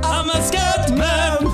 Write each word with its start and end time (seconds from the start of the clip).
I'm 0.00 0.30
a 0.32 0.40
scatman! 0.40 1.50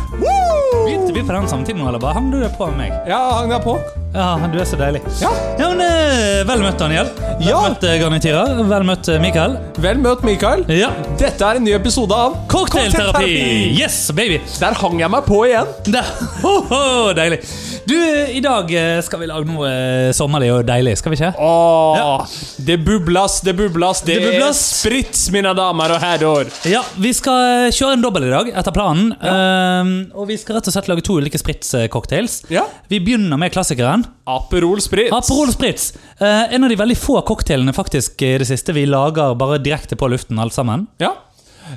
Begynte 0.85 1.13
vi 1.13 1.23
på 1.27 1.33
den 1.33 1.49
samtidig 1.49 1.81
nå, 1.81 1.89
eller 1.89 1.99
bare 1.99 2.15
hang 2.15 2.31
du 2.31 2.39
på 2.59 2.69
med 2.71 2.79
meg? 2.79 2.93
Ja, 3.11 3.19
hang 3.41 3.51
deg 3.51 3.65
på. 3.65 3.75
Ja, 4.11 4.33
du 4.51 4.57
er 4.59 4.67
så 4.67 4.75
deilig. 4.75 5.01
Ja. 5.23 5.31
men 5.61 5.81
eh, 5.85 6.41
Vel 6.49 6.65
møtt, 6.65 6.81
Daniel. 6.81 7.07
Vel 7.39 7.47
Ja. 7.47 7.61
møtt, 7.69 7.85
eh, 7.87 7.95
Garnityra. 8.01 8.43
Vel 8.67 8.83
møtt, 8.89 9.09
eh, 9.09 9.21
Mikael. 9.23 9.55
Vel 9.79 10.01
møtt, 10.03 10.25
Mikael. 10.27 10.65
Ja. 10.75 10.89
Dette 11.21 11.47
er 11.47 11.61
en 11.61 11.65
ny 11.65 11.77
episode 11.77 12.11
av 12.13 12.35
Cocktailterapi! 12.51 13.71
Yes, 13.79 14.11
baby! 14.11 14.41
Der 14.59 14.75
hang 14.75 14.99
jeg 14.99 15.11
meg 15.15 15.25
på 15.29 15.45
igjen. 15.47 15.71
Da. 15.87 16.03
Ho, 16.43 16.57
ho, 16.67 17.13
deilig. 17.15 17.39
Du, 17.87 17.95
I 17.97 18.41
dag 18.45 18.69
eh, 18.77 18.99
skal 19.03 19.23
vi 19.23 19.27
lage 19.31 19.47
noe 19.49 19.67
eh, 19.71 20.11
sommerlig 20.15 20.51
og 20.57 20.67
deilig, 20.69 20.97
skal 21.01 21.15
vi 21.15 21.17
ikke? 21.21 21.31
Åh, 21.41 22.27
Det 22.67 22.77
bublas, 22.87 23.39
det 23.47 23.55
bublas. 23.59 24.03
Det, 24.07 24.19
Det 24.21 24.27
bublas. 24.35 24.59
er 24.59 24.81
sprits, 24.83 25.25
mine 25.35 25.55
damer 25.57 25.95
og 25.97 26.03
herrer. 26.03 26.51
Ja, 26.71 26.83
Vi 26.99 27.15
skal 27.17 27.67
eh, 27.69 27.71
kjøre 27.75 27.95
en 27.97 28.05
dobbel 28.05 28.27
i 28.29 28.35
dag, 28.35 28.51
etter 28.59 28.75
planen. 28.77 29.15
Ehm, 29.23 29.95
og 30.15 30.29
vi 30.31 30.37
skal 30.39 30.59
rett 30.59 30.69
og 30.71 30.75
slett 30.77 30.91
lage 30.91 31.07
to 31.07 31.17
ulike 31.23 31.39
spritscocktails. 31.41 32.43
Ja. 32.53 32.67
Vi 32.91 33.01
begynner 33.07 33.39
med 33.41 33.55
klassikeren. 33.55 34.00
Aperol 34.31 34.81
Spritz. 34.85 35.13
Aperol 35.17 35.51
Spritz. 35.55 35.93
Eh, 36.21 36.55
en 36.55 36.65
av 36.65 36.71
de 36.73 36.77
veldig 36.81 36.97
få 36.99 37.21
cocktailene 37.27 37.73
faktisk 37.77 38.23
i 38.27 38.37
det 38.43 38.47
siste 38.51 38.75
vi 38.77 38.87
lager 38.87 39.35
bare 39.39 39.59
direkte 39.63 39.97
på 39.97 40.09
luften, 40.13 40.39
alle 40.39 40.55
sammen. 40.55 40.87
Ja. 41.03 41.15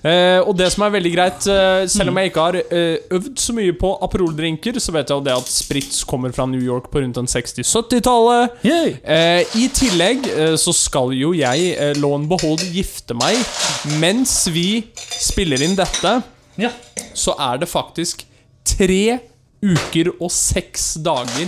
Eh, 0.02 0.40
og 0.42 0.56
det 0.58 0.72
som 0.74 0.82
er 0.88 0.94
veldig 0.96 1.12
greit, 1.14 1.46
eh, 1.54 1.84
selv 1.92 2.10
om 2.10 2.18
jeg 2.18 2.32
ikke 2.32 2.46
har 2.48 2.56
eh, 2.64 3.04
øvd 3.14 3.38
så 3.38 3.54
mye 3.54 3.76
på 3.78 3.92
Aperol-drinker, 4.02 4.80
så 4.82 4.94
vet 4.96 5.12
jeg 5.12 5.20
jo 5.20 5.26
det 5.28 5.36
at 5.36 5.52
Spritz 5.54 6.00
kommer 6.10 6.34
fra 6.34 6.48
New 6.50 6.62
York 6.66 6.88
på 6.90 7.04
rundt 7.04 7.20
den 7.20 7.30
60-70-tallet. 7.30 8.56
Yay. 8.66 8.96
Eh, 9.06 9.54
I 9.62 9.68
tillegg 9.76 10.26
eh, 10.34 10.56
så 10.58 10.74
skal 10.74 11.14
jo 11.14 11.34
jeg, 11.38 11.76
eh, 11.78 11.94
law 12.02 12.18
behold, 12.30 12.64
gifte 12.74 13.14
meg. 13.20 13.38
Mens 14.02 14.48
vi 14.50 14.84
spiller 15.20 15.62
inn 15.62 15.78
dette, 15.78 16.22
Ja. 16.58 16.70
så 17.14 17.34
er 17.40 17.62
det 17.62 17.70
faktisk 17.70 18.26
tre 18.66 19.20
uker 19.64 20.10
og 20.20 20.30
seks 20.34 20.96
dager 21.06 21.48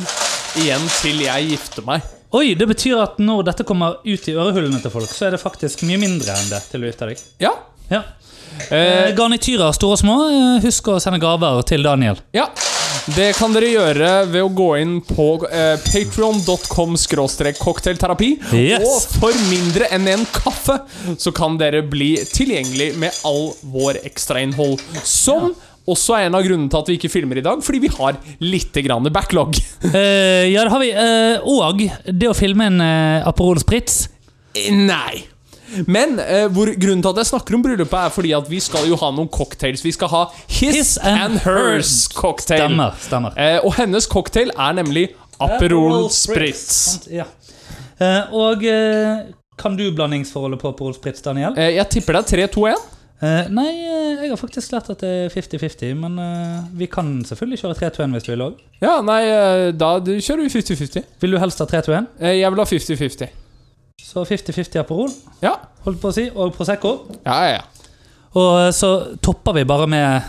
igjen 0.63 0.83
til 1.01 1.23
jeg 1.25 1.49
gifter 1.53 1.85
meg. 1.87 2.05
Oi, 2.35 2.53
det 2.57 2.67
betyr 2.67 2.99
at 2.99 3.19
når 3.21 3.45
dette 3.47 3.63
kommer 3.67 4.01
ut 4.03 4.27
i 4.27 4.35
ørehullene 4.35 4.81
til 4.83 4.91
folk, 4.91 5.11
så 5.13 5.29
er 5.29 5.35
det 5.35 5.43
faktisk 5.43 5.85
mye 5.87 6.01
mindre 6.01 6.35
enn 6.35 6.51
det 6.51 6.61
til 6.71 6.83
å 6.83 6.89
gifte 6.89 7.11
deg. 7.11 7.25
Ja. 7.43 7.53
Ja. 7.91 8.03
Eh, 8.69 8.75
Eh, 8.75 9.15
garnityrer, 9.15 9.71
store 9.75 9.97
og 9.97 9.99
små, 9.99 10.15
eh, 10.31 10.63
husk 10.63 10.87
å 10.87 10.99
sende 11.03 11.19
gaver 11.19 11.61
til 11.67 11.83
Daniel. 11.83 12.17
Ja, 12.33 12.47
det 13.15 13.35
kan 13.37 13.53
dere 13.53 13.69
gjøre 13.69 14.11
ved 14.31 14.41
å 14.41 14.49
gå 14.55 14.69
inn 14.81 15.01
på 15.05 15.27
eh, 15.51 15.75
patreon.com 15.83 16.95
cocktailterapi. 17.59 18.31
Yes. 18.53 18.81
Og 18.87 19.19
for 19.21 19.33
mindre 19.51 19.89
enn 19.91 20.07
en 20.07 20.25
kaffe 20.25 20.79
så 21.17 21.33
kan 21.35 21.57
dere 21.61 21.83
bli 21.83 22.15
tilgjengelig 22.17 22.95
med 22.97 23.11
all 23.27 23.53
vår 23.61 24.01
ekstrainnhold. 24.07 24.81
Som 25.03 25.53
også 25.91 26.17
er 26.17 26.27
en 26.27 26.37
av 26.37 26.45
grunnene 26.45 26.71
til 26.71 26.81
at 26.81 26.89
vi 26.89 26.97
ikke 26.99 27.11
filmer 27.13 27.39
i 27.39 27.45
dag, 27.45 27.61
fordi 27.63 27.81
vi 27.83 27.91
har 27.93 28.17
litt 28.43 28.75
grann 28.85 29.05
backlog. 29.13 29.57
uh, 29.85 30.43
ja, 30.53 30.65
det 30.65 30.73
har 30.73 30.81
vi. 30.81 30.91
Uh, 30.95 31.45
og 31.45 31.85
det 32.09 32.31
å 32.31 32.35
filme 32.37 32.69
en 32.71 32.81
uh, 32.81 33.29
Aperol 33.29 33.61
Spritz. 33.61 34.05
Nei. 34.71 35.25
Men 35.91 36.13
hvor, 36.53 36.69
grunnen 36.79 37.01
til 37.03 37.09
at 37.09 37.17
jeg 37.19 37.27
snakker 37.33 37.57
om 37.57 37.63
bryllupet, 37.65 37.95
er 37.97 38.11
fordi 38.13 38.29
at 38.37 38.45
vi 38.47 38.61
skal 38.63 38.85
jo 38.87 38.95
ha 39.01 39.09
noen 39.11 39.27
cocktails. 39.33 39.81
Vi 39.83 39.91
skal 39.91 40.07
ha 40.13 40.21
His, 40.45 40.77
His 40.77 40.91
and, 41.01 41.17
and 41.19 41.41
Hers 41.43 42.05
cocktail. 42.15 42.69
Stemmer. 42.69 42.93
stemmer. 43.01 43.35
Eh, 43.35 43.57
og 43.65 43.75
hennes 43.75 44.07
cocktail 44.07 44.53
er 44.53 44.77
nemlig 44.77 45.09
Aperol 45.41 46.07
Spritz. 46.15 46.69
Sant, 46.69 47.09
Ja. 47.11 47.25
Eh, 47.99 48.37
og 48.37 48.63
kan 49.57 49.75
du 49.75 49.91
blandingsforholdet 49.95 50.59
på 50.59 50.69
Aperol 50.73 50.93
Spritz, 50.95 51.21
Daniel? 51.23 51.55
Eh, 51.57 51.75
jeg 51.77 51.87
tipper 51.93 52.17
det 52.17 52.23
er 52.25 52.47
3-2-1. 52.47 52.83
Eh, 53.23 53.47
nei, 53.47 53.69
eh, 53.79 54.23
jeg 54.25 54.29
har 54.33 54.39
faktisk 54.39 54.73
lært 54.73 54.89
at 54.91 54.99
det 54.99 55.09
er 55.25 55.29
50-50, 55.31 55.93
men 56.01 56.17
uh, 56.19 56.65
vi 56.75 56.87
kan 56.91 57.13
selvfølgelig 57.25 57.61
kjøre 57.61 57.77
3-2-1 57.79 58.11
hvis 58.17 58.25
du 58.27 58.31
vil 58.33 58.43
òg. 58.49 58.57
Ja, 58.83 58.97
nei, 59.07 59.21
uh, 59.31 59.69
da 59.71 59.93
du 60.03 60.11
kjører 60.19 60.43
vi 60.43 60.51
50-50. 60.51 61.05
Vil 61.23 61.31
du 61.31 61.39
helst 61.39 61.63
ha 61.63 61.67
3-2-1? 61.71 62.09
Eh, 62.19 62.35
Jeg 62.41 62.51
vil 62.51 62.59
ha 62.59 62.67
50-50. 62.67 63.31
Så 64.05 64.25
50-50 64.27 64.81
Aperol, 64.83 65.15
Ja. 65.41 65.55
holdt 65.87 66.01
på 66.03 66.11
å 66.11 66.13
si, 66.13 66.27
og 66.35 66.51
Prosecco. 66.57 66.91
Ja, 67.25 67.39
ja, 67.47 67.55
ja. 67.55 67.63
Og 68.35 68.73
så 68.75 68.91
topper 69.23 69.55
vi 69.55 69.63
bare 69.63 69.87
med 69.87 70.21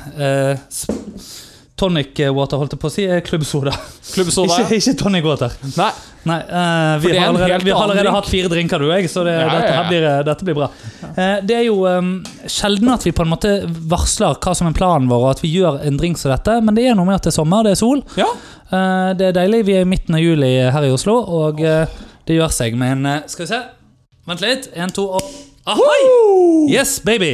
tonic 1.77 2.19
water, 2.33 2.61
holdt 2.61 2.75
jeg 2.77 2.81
på 2.83 2.89
å 2.89 2.93
si, 2.93 3.07
er 3.07 3.23
klubbsoda. 3.25 3.73
Klubbsoda. 4.15 4.61
Ikke, 4.65 4.79
ikke 4.81 4.95
tonic 5.01 5.27
water. 5.27 5.57
Nei. 5.77 5.91
Nei, 6.27 6.41
uh, 6.43 6.97
vi, 6.99 7.13
har 7.15 7.29
allerede, 7.29 7.63
vi 7.63 7.71
har 7.71 7.85
allerede 7.85 8.11
hatt 8.11 8.27
fire 8.27 8.49
drinker, 8.51 8.83
du 8.83 8.89
og 8.89 8.97
jeg, 8.97 9.11
så 9.13 9.23
det, 9.23 9.37
Ja, 9.37 9.51
Dette, 9.53 9.83
blir, 9.87 10.07
dette 10.27 10.49
blir 10.49 10.57
bra. 10.59 10.67
Uh, 11.05 11.37
det 11.47 11.55
er 11.61 11.63
jo 11.69 11.85
um, 11.87 12.17
sjelden 12.51 12.91
at 12.91 13.07
vi 13.07 13.13
på 13.15 13.23
en 13.23 13.31
måte 13.31 13.53
varsler 13.93 14.35
hva 14.43 14.57
som 14.59 14.67
er 14.67 14.75
planen 14.75 15.07
vår, 15.13 15.23
og 15.23 15.37
at 15.37 15.45
vi 15.45 15.53
gjør 15.55 15.79
en 15.87 16.01
drink 16.01 16.19
som 16.19 16.33
dette, 16.35 16.59
men 16.67 16.75
det 16.75 16.89
er 16.91 16.99
noe 16.99 17.07
med 17.07 17.21
at 17.21 17.29
det 17.29 17.31
er 17.31 17.39
sommer, 17.39 17.63
det 17.69 17.77
er 17.77 17.81
sol. 17.85 18.03
Ja. 18.19 18.27
Uh, 18.73 19.15
det 19.15 19.31
er 19.31 19.39
deilig. 19.39 19.63
Vi 19.69 19.79
er 19.79 19.87
i 19.87 19.89
midten 19.89 20.19
av 20.19 20.25
juli 20.25 20.51
her 20.75 20.89
i 20.89 20.91
Oslo, 20.91 21.21
og 21.23 21.63
eh, 21.63 21.87
det 22.27 22.41
gjør 22.41 22.51
seg 22.51 22.75
med 22.79 22.97
en 22.97 23.11
eh, 23.13 23.27
Skal 23.31 23.47
vi 23.47 23.53
se. 23.53 23.61
Vent 24.27 24.43
litt. 24.43 24.67
Én, 24.75 24.91
to 24.95 25.07
og 25.15 25.23
Ahoi! 25.67 26.71
Yes, 26.71 27.01
baby! 27.03 27.33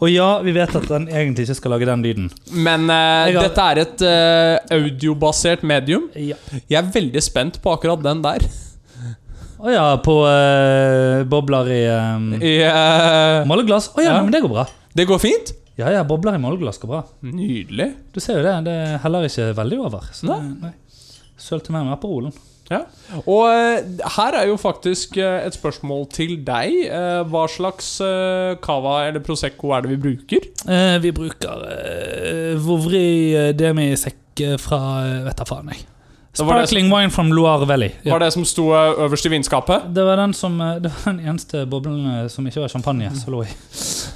Og 0.00 0.08
ja, 0.08 0.28
vi 0.44 0.52
vet 0.56 0.72
at 0.78 0.86
den 0.88 1.08
egentlig 1.12 1.44
ikke 1.46 1.56
skal 1.58 1.74
lage 1.74 1.88
den 1.88 2.04
lyden. 2.04 2.30
Men 2.56 2.86
eh, 2.92 3.34
har- 3.36 3.48
dette 3.50 3.66
er 3.72 3.80
et 3.82 4.04
eh, 4.08 4.78
audiobasert 4.78 5.64
medium. 5.66 6.06
Ja. 6.16 6.38
Jeg 6.56 6.78
er 6.80 6.88
veldig 6.94 7.22
spent 7.24 7.58
på 7.64 7.74
akkurat 7.76 8.00
den 8.04 8.22
der. 8.24 8.46
Å 9.60 9.72
ja, 9.72 9.84
på 10.04 10.14
eh, 10.28 11.22
bobler 11.28 11.68
i 11.72 11.78
um, 11.92 12.26
I, 12.40 12.54
eh, 12.64 13.44
måleglass. 13.48 13.90
Å 13.96 14.04
ja, 14.04 14.16
Ja. 14.16 14.18
men 14.24 14.32
det 14.32 14.40
går 14.44 14.52
bra. 14.52 14.66
det 14.96 15.06
går 15.08 15.20
fint? 15.20 15.52
Ja, 15.76 15.90
ja, 15.92 16.02
bobler 16.08 16.36
i 16.36 16.40
måleglass 16.40 16.80
går 16.80 16.88
bra. 16.94 17.02
Nydelig. 17.28 17.90
Du 18.16 18.20
ser 18.24 18.38
jo 18.40 18.44
det. 18.48 18.56
Det 18.70 18.76
heller 19.04 19.28
ikke 19.28 19.50
veldig 19.56 19.80
over. 19.84 20.08
Så 20.16 20.28
Nei. 20.32 20.40
nei. 20.64 20.72
Sølte 21.36 21.72
med 21.76 21.84
meg 21.84 21.98
Aperolen. 21.98 22.32
Ja. 22.70 22.80
Og 23.22 23.42
eh, 23.48 24.06
her 24.16 24.36
er 24.40 24.48
jo 24.50 24.56
faktisk 24.58 25.16
eh, 25.22 25.46
et 25.46 25.54
spørsmål 25.54 26.06
til 26.14 26.36
deg. 26.46 26.74
Eh, 26.90 27.20
hva 27.30 27.44
slags 27.50 27.92
cava 28.64 28.96
eller 29.06 29.22
prosecco 29.24 29.70
er 29.76 29.84
det 29.86 29.94
vi 29.94 30.00
bruker? 30.08 30.48
Eh, 30.66 30.96
vi 31.02 31.12
bruker 31.14 31.66
eh, 31.70 33.52
demi-sekk 33.56 34.42
fra 34.60 34.80
Vet 35.24 35.38
da 35.38 35.46
faen, 35.48 35.70
jeg. 35.72 35.86
Sparkling 36.36 36.90
wine 36.92 37.08
from 37.10 37.30
Loire 37.32 37.64
Valley. 37.64 37.94
Ja. 38.04 38.12
Var 38.12 38.26
det 38.26 38.34
som 38.34 38.44
sto 38.44 38.66
øverst 38.76 39.24
i 39.24 39.32
vinskapet? 39.32 39.86
Det 39.96 40.04
var 40.04 40.20
den 40.20 40.34
som 40.36 40.58
Det 40.84 40.92
var 40.92 41.12
den 41.14 41.22
eneste 41.24 41.64
boblen 41.70 42.28
som 42.28 42.46
ikke 42.46 42.66
var 42.66 42.74
champagne, 42.74 43.08
som 43.16 43.32
lå 43.32 43.46
i 43.46 43.54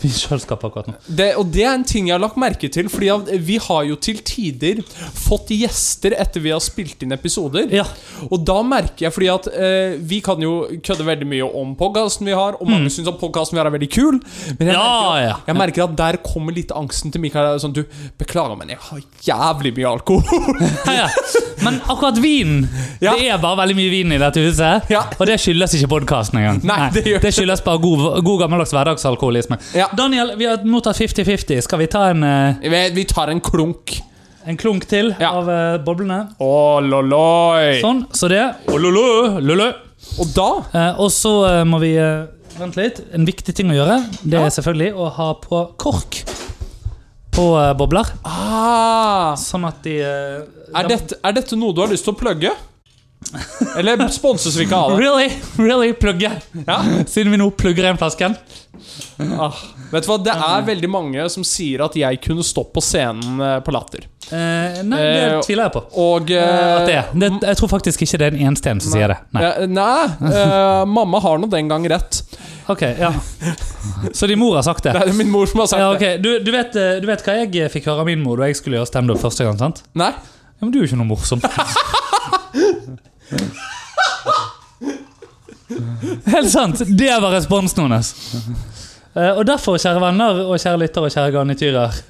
vinkjøleskapet 0.04 0.68
akkurat 0.70 0.90
nå. 0.92 0.96
Det, 1.06 1.30
og 1.40 1.48
det 1.54 1.64
er 1.64 1.72
en 1.74 1.86
ting 1.86 2.10
jeg 2.10 2.16
har 2.16 2.22
lagt 2.22 2.38
merke 2.40 2.68
til, 2.72 2.90
Fordi 2.92 3.38
vi 3.46 3.56
har 3.62 3.86
jo 3.88 3.96
til 4.00 4.20
tider 4.26 4.82
fått 5.16 5.52
gjester 5.54 6.14
etter 6.20 6.44
vi 6.44 6.52
har 6.54 6.60
spilt 6.64 7.02
inn 7.04 7.16
episoder. 7.16 7.70
Ja. 7.74 7.86
Og 8.28 8.44
da 8.46 8.60
merker 8.66 9.06
jeg, 9.06 9.14
fordi 9.16 9.30
at 9.32 9.48
eh, 9.54 9.96
vi 10.00 10.20
kan 10.24 10.40
jo 10.42 10.66
kødde 10.84 11.06
veldig 11.06 11.28
mye 11.30 11.48
om 11.60 11.74
podkasten 11.78 12.28
vi 12.28 12.36
har, 12.36 12.58
og 12.60 12.68
mange 12.68 12.90
syns 12.92 13.08
at 13.10 13.18
podkasten 13.20 13.56
vi 13.56 13.62
har 13.62 13.70
er 13.70 13.76
veldig 13.76 13.90
kul, 13.92 14.20
men 14.58 14.66
jeg, 14.66 14.70
Mm. 14.70 14.76
Ja, 14.76 14.86
merker, 14.86 15.22
ja. 15.26 15.36
jeg 15.46 15.56
merker 15.58 15.84
at 15.84 15.94
der 15.98 16.16
kommer 16.24 16.54
litt 16.54 16.72
angsten 16.76 17.12
til 17.12 17.22
Mikael. 17.22 17.58
Sånn, 17.60 17.74
du, 17.76 17.82
beklager, 18.20 18.56
men 18.58 18.72
jeg 18.72 18.80
har 18.88 19.02
jævlig 19.26 19.74
mye 19.78 19.90
alkohol. 19.96 20.60
Ja, 20.90 21.06
ja. 21.06 21.08
Men 21.60 21.76
akkurat 21.92 22.16
vin. 22.22 22.62
Det 23.00 23.10
er 23.28 23.38
bare 23.40 23.58
veldig 23.62 23.76
mye 23.76 23.90
vin 23.92 24.14
i 24.14 24.18
dette 24.20 24.42
huset. 24.42 24.88
Ja. 24.92 25.02
Og 25.18 25.28
det 25.28 25.36
skyldes 25.42 25.74
ikke 25.76 25.90
podkasten 25.92 26.40
engang. 26.40 26.60
Nei, 26.66 26.88
det 26.94 27.04
gjør 27.08 27.22
det 27.22 27.32
skyldes 27.36 27.62
bare 27.64 27.80
god, 27.82 28.04
god 28.26 28.42
gammeldags 28.44 28.72
hverdagsalkoholisme. 28.74 29.58
Ja. 29.76 29.89
Daniel, 29.96 30.32
vi 30.38 30.46
har 30.46 30.62
mottatt 30.64 30.96
50-50. 31.00 31.60
Skal 31.66 31.78
vi 31.78 31.86
ta 31.90 32.04
en, 32.10 32.22
eh, 32.24 32.54
Vi, 32.60 32.90
vi 32.94 33.04
tar 33.04 33.28
en 33.28 33.40
klunk. 33.40 34.00
en 34.46 34.56
klunk 34.56 34.86
til 34.88 35.14
Ja. 35.20 35.30
av 35.36 35.48
eh, 35.50 35.78
boblene? 35.84 36.28
Å, 36.40 36.80
loloi. 36.80 37.80
Sånn, 37.82 38.06
så 38.12 38.28
det. 38.28 38.54
Og 38.68 38.80
lolo. 38.80 39.72
Og 40.18 40.26
da 40.34 40.50
Eh, 40.74 40.94
og 41.00 41.10
så 41.12 41.32
eh, 41.60 41.64
må 41.64 41.78
vi 41.80 41.94
eh, 41.96 42.24
Vent 42.58 42.76
litt. 42.76 43.00
En 43.14 43.24
viktig 43.24 43.54
ting 43.54 43.70
å 43.70 43.74
gjøre 43.76 43.98
Det 44.24 44.38
er 44.40 44.50
selvfølgelig 44.50 44.94
å 44.96 45.10
ha 45.16 45.34
på 45.34 45.60
kork 45.78 46.22
på 47.32 47.44
eh, 47.60 47.74
bobler. 47.78 48.04
ah, 48.24 49.34
Sånn 49.36 49.64
at 49.68 49.82
de 49.84 50.00
eh, 50.00 50.40
er, 50.74 50.88
dette, 50.88 51.14
er 51.22 51.32
dette 51.36 51.56
noe 51.56 51.72
du 51.74 51.80
har 51.82 51.88
lyst 51.92 52.04
til 52.04 52.14
å 52.14 52.18
plugge? 52.18 52.50
Eller 53.76 54.00
sponses 54.08 54.56
vi 54.56 54.64
ikke 54.64 54.74
av 54.76 54.90
det? 54.96 54.98
Really? 55.04 55.28
Really? 55.58 55.92
Plugge? 55.92 56.32
Ja. 56.66 56.80
Siden 57.06 57.30
vi 57.30 57.36
nå 57.38 57.50
plugger 57.52 57.84
en 57.92 57.98
flasken? 58.00 58.34
Ah, 59.38 59.52
vet 59.90 60.04
du 60.06 60.08
hva, 60.10 60.16
Det 60.24 60.34
er 60.34 60.64
veldig 60.66 60.90
mange 60.90 61.24
som 61.32 61.44
sier 61.46 61.82
at 61.84 61.96
jeg 61.98 62.20
kunne 62.24 62.44
stått 62.46 62.72
på 62.74 62.82
scenen 62.84 63.40
eh, 63.42 63.56
på 63.66 63.72
Latter. 63.74 64.06
Eh, 64.30 64.80
nei, 64.86 64.98
det 65.00 65.22
Eh, 65.30 65.40
tviler 65.46 65.64
jeg 65.66 65.72
på. 65.74 65.82
Og 66.04 66.30
Eh, 66.30 66.36
eh, 66.38 66.86
det. 66.86 67.00
Det, 67.18 67.30
jeg 67.48 67.56
tror 67.60 67.68
faktisk 67.72 68.02
ikke 68.06 68.18
det 68.22 68.26
er 68.28 68.36
den 68.36 68.46
eneste 68.48 68.70
en 68.70 68.80
som 68.84 68.92
sier 68.94 69.08
det. 69.14 69.18
Nei. 69.34 69.42
Nei, 69.66 70.04
eh, 70.30 70.84
mamma 70.86 71.18
har 71.24 71.38
nå 71.42 71.46
den 71.50 71.68
gang 71.72 71.88
rett. 71.90 72.22
Ok, 72.70 72.82
ja 73.00 73.10
Så 74.14 74.28
din 74.30 74.38
mor 74.38 74.54
har 74.54 74.62
sagt 74.62 74.84
det? 74.86 74.92
Det 74.98 75.08
er 75.10 75.16
min 75.18 75.30
mor 75.32 75.46
som 75.50 75.58
har 75.64 75.66
sagt 75.72 75.80
Ja, 75.82 75.88
det. 75.98 76.22
du, 76.22 76.38
du, 76.44 76.52
vet, 76.54 76.72
du 77.02 77.06
vet 77.08 77.24
hva 77.26 77.34
jeg 77.42 77.70
fikk 77.72 77.88
høre 77.90 78.00
av 78.04 78.06
min 78.06 78.22
mor 78.22 78.36
da 78.38 78.46
jeg 78.46 78.56
skulle 78.60 78.76
gjøre 78.78 78.86
standup 78.92 79.18
første 79.18 79.42
gang? 79.48 79.58
sant? 79.58 79.82
Nei? 79.98 80.12
Ja, 80.14 80.60
Men 80.62 80.70
du 80.70 80.78
er 80.78 80.84
jo 80.84 80.90
ikke 80.92 81.00
noe 81.00 81.10
morsom. 81.10 81.40
Helt 86.30 86.50
sant! 86.50 86.82
Det 86.88 87.10
var 87.22 87.30
responsen 87.34 87.84
hennes. 87.86 88.14
Eh, 89.16 89.32
og 89.36 89.42
derfor, 89.46 89.78
kjære 89.80 90.00
venner 90.04 90.44
og 90.46 90.58
kjære 90.60 90.78
lyttere 90.84 91.08
og 91.08 91.14
kjære 91.14 91.34
garnityrer, 91.34 92.00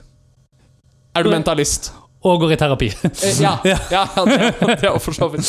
Er 1.17 1.23
du 1.23 1.31
mentalist? 1.31 1.93
og 2.21 2.41
går 2.43 2.53
i 2.53 2.57
terapi. 2.61 2.91
Eh, 3.05 3.41
ja. 3.41 3.55
ja, 3.65 3.79
ja 3.91 4.25
det, 4.29 4.51
det 4.83 4.91
for 5.01 5.17
så 5.17 5.29
vidt. 5.33 5.45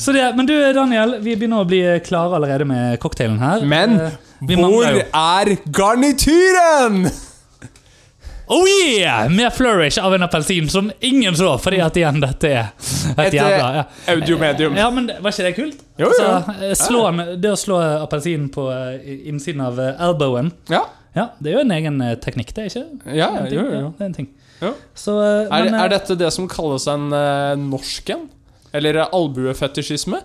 Så 0.00 0.12
det, 0.16 0.24
men 0.36 0.48
du, 0.48 0.54
Daniel, 0.72 1.18
vi 1.20 1.34
begynner 1.36 1.60
å 1.64 1.68
bli 1.68 1.82
klare 2.06 2.38
allerede 2.38 2.64
med 2.68 2.96
cocktailen 3.02 3.38
her. 3.42 3.66
Men 3.68 3.98
Eh, 4.36 4.52
hvor 4.60 4.84
er 4.84 5.54
garnityren? 5.72 7.06
Oh 8.48 8.62
yeah! 8.68 9.28
Med 9.28 9.52
flourish 9.52 9.98
av 9.98 10.14
en 10.14 10.22
appelsin 10.22 10.68
som 10.70 10.90
ingen 11.00 11.34
så, 11.36 11.48
fordi 11.58 11.80
at 11.82 11.96
igjen, 11.98 12.20
dette 12.22 12.46
er 12.46 12.68
et 12.68 13.24
Et 13.26 13.34
jævla 13.34 13.56
ja. 13.74 13.80
eh, 14.06 14.12
audiomedium. 14.14 14.76
ja, 14.78 14.86
men 14.94 15.08
Var 15.20 15.32
ikke 15.34 15.46
det 15.48 15.54
kult? 15.56 15.80
Jo, 15.98 16.06
jo. 16.12 16.28
Altså, 16.28 16.54
eh, 16.62 16.74
slå 16.78 17.00
det 17.42 17.50
å 17.50 17.56
slå 17.58 17.80
appelsinen 18.04 18.46
på 18.54 18.68
eh, 18.70 19.26
innsiden 19.32 19.64
av 19.66 19.80
eh, 19.82 19.98
elbowen 20.08 20.52
Ja, 20.70 20.84
Ja, 21.16 21.30
det 21.40 21.50
er 21.50 21.58
jo 21.58 21.64
en 21.64 21.74
egen 21.74 22.00
eh, 22.04 22.14
teknikk, 22.22 22.54
det, 22.54 22.66
er 22.66 22.70
ikke? 22.70 23.14
ja, 23.16 23.28
Det 23.40 23.50
er 23.50 23.56
jo, 23.56 23.64
jo. 23.66 23.80
ja, 23.80 23.90
Det 23.98 24.04
er 24.04 24.10
en 24.12 24.16
ting. 24.20 24.30
Så, 24.94 25.18
eh, 25.24 25.48
Er, 25.50 25.64
men, 25.66 25.74
eh, 25.74 25.82
er 25.82 25.94
dette 25.96 26.16
det 26.20 26.30
som 26.36 26.46
kalles 26.48 26.86
en 26.92 27.10
uh, 27.12 27.56
norsk 27.58 28.10
en? 28.14 28.26
Eller 28.76 29.00
eh, 29.02 29.10
albuefetisjisme? 29.16 30.22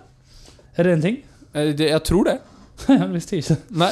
er 0.76 0.84
det 0.88 0.92
en 0.98 1.02
ting? 1.04 1.18
Jeg, 1.54 1.74
jeg 1.80 2.02
tror 2.06 2.28
det. 2.30 2.38
Ja, 2.88 3.06
visste 3.12 3.36
ikke. 3.42 3.58
Nei. 3.82 3.90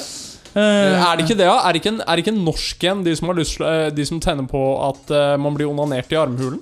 Eh, 0.54 0.96
Er 0.98 1.16
det 1.16 1.24
ikke 1.28 1.36
det, 1.38 1.46
da? 1.46 1.60
Er 1.68 1.72
det 1.76 1.80
ikke 1.82 1.92
en, 1.94 2.00
er 2.02 2.16
det 2.18 2.24
ikke 2.24 2.34
en 2.34 2.44
norsk 2.46 2.84
en, 2.90 3.04
de 3.06 3.14
som, 3.16 3.28
har 3.30 3.38
lyst, 3.38 3.60
eh, 3.62 3.88
de 3.94 4.06
som 4.08 4.20
tenner 4.22 4.48
på 4.50 4.60
at 4.88 5.10
eh, 5.14 5.36
man 5.38 5.54
blir 5.56 5.70
onanert 5.70 6.10
i 6.12 6.18
armhulen? 6.18 6.60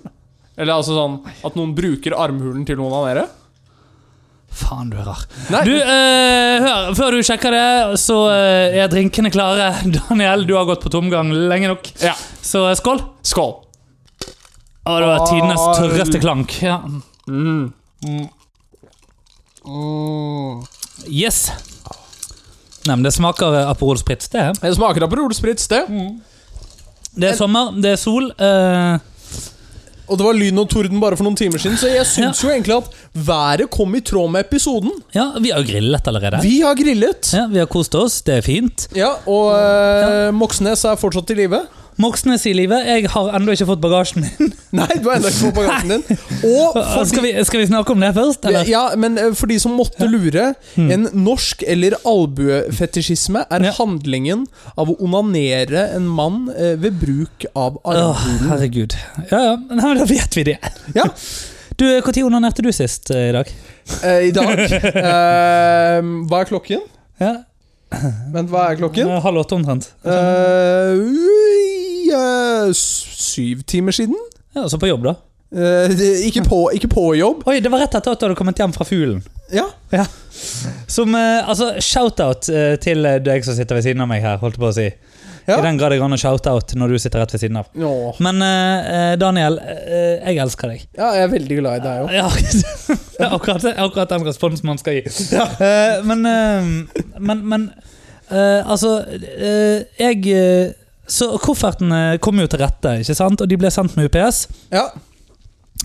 Eller 0.58 0.75
altså 0.75 0.96
sånn 0.96 1.20
at 1.46 1.55
noen 1.56 1.73
bruker 1.79 2.17
armhulen 2.19 2.64
til 2.69 2.81
å 2.82 2.88
onanere? 2.90 3.29
Faen, 4.58 4.88
du 4.90 4.96
er 4.99 5.05
rar. 5.06 5.20
Nei. 5.52 5.61
Du, 5.69 5.73
eh, 5.76 6.64
hør, 6.64 6.88
før 6.99 7.14
du 7.14 7.23
sjekker 7.23 7.55
det, 7.55 7.99
så 8.00 8.17
eh, 8.32 8.79
er 8.82 8.90
drinkene 8.90 9.31
klare. 9.32 9.70
Daniel, 9.99 10.44
du 10.49 10.55
har 10.56 10.67
gått 10.69 10.82
på 10.85 10.93
tomgang 10.93 11.31
lenge 11.32 11.70
nok. 11.70 11.93
Ja. 12.02 12.14
Så 12.43 12.64
eh, 12.70 12.76
skål. 12.81 13.05
Skål. 13.29 13.55
Å, 14.88 14.96
det 14.99 15.08
var 15.11 15.25
tidenes 15.29 15.64
tørreste 15.76 16.20
klank. 16.23 16.55
Ja. 16.64 16.79
Mm. 17.29 17.69
Yes. 21.06 21.50
Nei, 22.88 22.96
men 22.96 23.05
det 23.06 23.12
smaker 23.17 23.61
eh, 23.61 23.69
Aperol 23.70 24.00
Spritz, 24.00 24.31
det. 24.32 24.46
Det 24.62 24.75
smaker 24.79 25.05
Aperol 25.06 25.35
Spritz, 25.37 25.69
det. 25.70 25.85
Det 27.19 27.32
er 27.32 27.38
sommer, 27.38 27.73
det 27.82 27.94
er 27.96 28.00
sol. 28.00 28.31
eh, 28.38 28.99
Og 30.08 30.17
det 30.17 30.25
var 30.25 30.37
lyn 30.38 30.56
og 30.62 30.69
torden 30.73 31.00
bare 31.02 31.17
for 31.20 31.26
noen 31.26 31.37
timer 31.37 31.61
siden, 31.61 31.76
så 31.76 31.90
jeg 31.93 32.06
syns 32.08 32.38
jo 32.40 32.49
egentlig 32.49 32.79
at 32.79 32.87
været 33.29 33.67
kom 33.75 33.93
i 33.99 34.00
tråd 34.00 34.31
med 34.32 34.46
episoden. 34.46 34.93
ja, 35.12 35.26
vi 35.38 35.50
har 35.52 35.61
jo 35.61 35.69
grillet 35.69 36.06
allerede. 36.08 36.40
Vi 36.46 36.61
har 36.64 36.75
grillet. 36.79 37.29
Ja, 37.37 37.43
vi 37.52 37.58
har 37.61 37.67
kost 37.69 37.94
oss, 37.99 38.23
det 38.25 38.38
er 38.38 38.46
fint. 38.46 38.87
Ja, 38.96 39.11
og 39.29 39.50
eh, 39.58 40.31
Moxnes 40.32 40.85
er 40.88 40.96
fortsatt 40.96 41.35
i 41.35 41.37
live. 41.43 41.61
Moxnes 41.98 42.44
i 42.46 42.52
livet. 42.54 42.86
Jeg 42.86 43.08
har 43.10 43.32
ennå 43.34 43.54
ikke 43.56 43.66
fått 43.72 43.80
bagasjen 43.82 44.22
min. 44.22 44.52
Nei, 44.78 44.86
du 45.02 45.08
har 45.10 45.18
ennå 45.18 45.30
ikke 45.32 45.48
fått 45.48 45.56
bagasjen 45.58 45.92
din. 45.96 46.20
Og 46.46 46.76
for 46.78 47.04
Skal 47.10 47.24
vi, 47.26 47.32
skal 47.48 47.62
vi 47.64 47.66
snakke 47.72 47.94
om 47.96 48.04
det 48.04 48.12
først, 48.16 48.46
eller? 48.46 48.68
ja, 48.70 48.84
men 49.00 49.18
eh, 49.18 49.32
for 49.38 49.50
de 49.50 49.58
som 49.62 49.74
måtte 49.78 50.06
lure, 50.10 50.52
en 50.78 51.08
norsk 51.24 51.64
eller 51.66 51.96
albuefetisjisme 52.06 53.42
er 53.50 53.66
Ja. 53.68 53.72
handlingen 53.80 54.46
av 54.78 54.92
å 54.92 54.96
onanere 55.04 55.88
en 55.96 56.06
mann 56.08 56.48
eh, 56.54 56.76
ved 56.80 56.98
bruk 57.02 57.46
av 57.54 57.80
Åh, 57.82 57.98
Oh, 58.08 58.24
herregud. 58.48 58.94
Ja, 59.32 59.40
ja, 59.50 59.54
Nei, 59.58 59.94
da 59.98 60.06
vet 60.08 60.36
vi 60.38 60.46
det. 60.52 60.58
Ja. 60.96 61.08
Du, 61.78 61.84
Når 61.86 62.24
onanerte 62.26 62.58
du 62.66 62.72
sist 62.74 63.12
eh, 63.14 63.28
i 63.28 63.34
dag? 63.36 63.50
Eh, 64.02 64.24
I 64.26 64.30
dag 64.34 64.58
eh, 64.58 65.98
Hva 66.26 66.40
er 66.42 66.48
klokken? 66.50 66.80
Ja, 67.22 67.36
Vent, 68.34 68.50
hva 68.50 68.64
er 68.72 68.80
klokken? 68.80 69.06
eh, 69.08 69.20
Halv 69.22 69.38
åtte 69.44 69.54
omtrent. 69.54 69.86
Eh, 70.02 70.98
ui, 72.08 72.69
eh, 72.69 72.72
syv 72.75 73.62
timer 73.69 73.93
siden? 73.93 74.16
Ja, 74.56 74.69
Så 74.69 74.78
på 74.81 74.88
jobb, 74.88 75.05
da. 75.05 75.14
Eh, 75.52 75.88
det- 75.96 76.25
ikke, 76.28 76.43
på, 76.44 76.70
ikke 76.75 76.88
på 76.93 77.16
jobb. 77.16 77.43
Oi, 77.49 77.60
det 77.60 77.70
var 77.70 77.81
rett 77.81 77.94
etter 77.94 78.12
at 78.12 78.20
du 78.20 78.26
hadde 78.26 78.37
kommet 78.37 78.56
hjem 78.58 78.72
fra 78.75 78.84
fuglen. 78.84 79.22
Ja. 79.52 79.64
Som, 80.87 81.14
eh, 81.14 81.49
altså, 81.49 81.72
Shout-out 81.81 82.49
eh, 82.52 82.76
til 82.76 83.06
eh, 83.06 83.19
deg 83.19 83.44
som 83.44 83.55
sitter 83.56 83.75
ved 83.78 83.84
siden 83.87 84.00
av 84.05 84.08
meg 84.08 84.20
her. 84.22 84.37
holdt 84.38 84.56
jeg 84.58 84.60
på 84.60 84.69
å 84.69 84.75
si 84.76 84.90
Ja. 85.49 85.56
I 85.58 85.62
den 85.64 85.78
grad 85.78 85.90
det 85.93 85.96
går 85.99 86.05
an 86.05 86.12
å 86.12 86.19
shout-out 86.20 86.75
når 86.76 86.88
du 86.93 86.99
sitter 87.00 87.20
rett 87.22 87.32
ved 87.32 87.40
siden 87.40 87.56
av. 87.56 87.70
Nå. 87.75 88.14
Men 88.20 88.43
eh, 88.44 89.14
Daniel, 89.16 89.56
eh, 89.64 90.19
jeg 90.28 90.37
elsker 90.44 90.69
deg. 90.69 90.82
ja, 90.99 91.14
jeg 91.16 91.22
er 91.25 91.28
veldig 91.32 91.56
glad 91.62 91.78
i 91.78 91.84
deg 91.87 92.02
òg. 92.02 92.12
Ja, 92.12 92.28
det 93.16 93.25
er 93.25 93.32
akkurat, 93.32 93.64
akkurat 93.64 94.08
den 94.12 94.26
responsen 94.28 94.66
man 94.69 94.76
skal 94.76 94.99
gi. 94.99 95.06
Eh, 95.08 96.02
men 96.04 96.26
eh, 96.26 96.69
men, 97.19 97.40
men 97.49 97.64
eh, 98.31 98.61
altså 98.69 98.99
eh, 99.08 99.88
Jeg 99.99 100.28
eh, 100.37 100.75
Så 101.08 101.31
koffertene 101.40 102.19
kom 102.20 102.40
jo 102.40 102.46
til 102.50 102.60
rette, 102.60 102.99
ikke 103.02 103.16
sant? 103.16 103.40
og 103.40 103.49
de 103.49 103.56
ble 103.60 103.70
sendt 103.72 103.96
med 103.96 104.10
UPS. 104.10 104.43
Ja. 104.75 104.88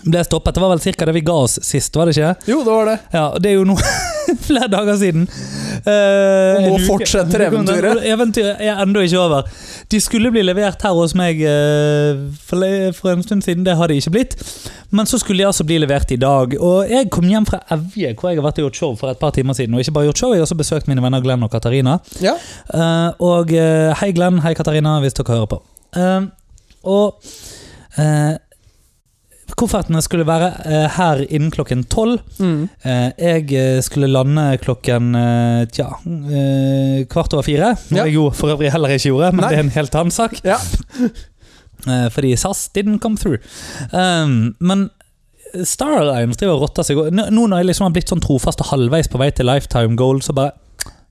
Ble 0.03 0.23
stoppet. 0.25 0.55
Det 0.57 0.63
var 0.63 0.73
vel 0.73 0.81
ca. 0.83 1.05
det 1.07 1.15
vi 1.15 1.21
ga 1.23 1.35
oss 1.45 1.59
sist, 1.63 1.95
var 1.95 2.09
det 2.09 2.17
ikke? 2.17 2.33
Jo, 2.51 2.59
det 2.65 2.73
var 2.75 2.89
det. 2.91 2.97
Ja, 3.13 3.27
og 3.29 3.39
Det 3.43 3.51
er 3.53 3.55
jo 3.59 3.67
nå 3.67 3.77
flere 4.49 4.67
dager 4.73 4.99
siden. 4.99 5.27
Eh, 5.85 6.63
Og 6.63 6.77
nå 6.77 6.77
fortsetter 6.85 7.43
eventyret. 7.49 8.03
Eventyret 8.07 8.61
er 8.63 8.79
ennå 8.83 9.03
ikke 9.03 9.19
over. 9.19 9.49
De 9.91 9.99
skulle 9.99 10.31
bli 10.31 10.43
levert 10.45 10.81
her 10.85 10.95
hos 10.95 11.15
meg 11.19 11.41
eh, 11.43 12.21
for, 12.47 13.11
en 13.11 13.23
stund 13.25 13.43
siden. 13.43 13.65
Det 13.67 13.75
har 13.79 13.91
de 13.91 13.97
ikke 13.99 14.13
blitt. 14.15 14.37
Men 14.93 15.09
så 15.09 15.17
skulle 15.19 15.43
de 15.43 15.47
altså 15.49 15.65
bli 15.67 15.79
levert 15.81 16.11
i 16.15 16.19
dag. 16.21 16.55
Og 16.61 16.89
jeg 16.89 17.09
kom 17.11 17.27
hjem 17.27 17.47
fra 17.49 17.59
Evje, 17.73 18.13
hvor 18.19 18.29
jeg 18.31 18.39
har 18.39 18.47
vært 18.47 18.61
og 18.61 18.67
gjort 18.69 18.79
show 18.79 18.95
for 18.99 19.11
et 19.11 19.19
par 19.19 19.33
timer 19.35 19.57
siden. 19.57 19.73
Og 19.75 19.83
ikke 19.83 19.95
bare 19.97 20.07
gjort 20.11 20.23
show, 20.23 20.31
jeg 20.33 20.39
har 20.43 20.47
også 20.47 20.59
besøkt 20.61 20.87
mine 20.91 21.03
venner 21.03 21.23
Glenn 21.25 21.43
og 21.43 21.51
Katarina. 21.51 21.97
Ja. 22.23 22.37
Eh, 22.73 23.09
og 23.19 23.51
eh, 23.51 23.91
hei, 23.99 24.11
Glenn. 24.15 24.39
Hei, 24.45 24.53
Katarina, 24.57 24.99
hvis 25.03 25.17
dere 25.19 25.35
hører 25.35 25.51
på. 25.51 25.61
Eh, 25.99 26.21
og 26.83 27.19
eh, 27.99 28.35
koffertene 29.59 30.01
skulle 30.03 30.25
være 30.27 30.47
eh, 30.65 30.85
her 30.97 31.21
innen 31.27 31.51
klokken 31.53 31.83
tolv. 31.91 32.21
Mm. 32.39 32.69
Eh, 32.83 33.09
jeg 33.19 33.51
eh, 33.59 33.81
skulle 33.85 34.09
lande 34.11 34.45
klokken 34.63 35.11
eh, 35.19 35.65
tja, 35.73 35.89
eh, 36.07 37.03
kvart 37.11 37.33
over 37.37 37.45
fire. 37.47 37.73
Noe 37.89 37.99
Ja. 38.01 38.05
jeg 38.07 38.15
jo 38.17 38.29
for 38.35 38.53
øvrig 38.55 38.71
heller 38.73 38.93
ikke 38.95 39.11
gjorde, 39.11 39.31
men 39.35 39.43
Nei. 39.45 39.49
det 39.53 39.59
er 39.59 39.63
en 39.67 39.75
helt 39.77 39.95
annen 40.01 40.11
sak. 40.15 40.39
Ja. 40.47 40.59
Eh, 41.83 42.05
fordi 42.15 42.29
SAS 42.39 42.69
didn't 42.71 43.01
come 43.03 43.17
through. 43.19 43.41
Um, 43.91 44.53
men 44.63 44.85
Star 45.67 45.97
Alliance 45.99 46.39
driver 46.39 46.55
og 46.55 46.61
rotter 46.69 46.85
seg. 46.87 47.01
Nå 47.11 47.25
nå 47.27 47.43
når 47.51 47.59
jeg 47.59 47.67
liksom 47.73 47.89
har 47.89 47.91
blitt 47.97 48.07
sånn 48.13 48.21
trofast 48.23 48.63
og 48.63 48.69
halvveis 48.69 49.09
på 49.11 49.19
vei 49.19 49.27
til 49.35 49.49
lifetime 49.51 49.97
goal, 49.99 50.21
så 50.23 50.31
bare 50.37 50.53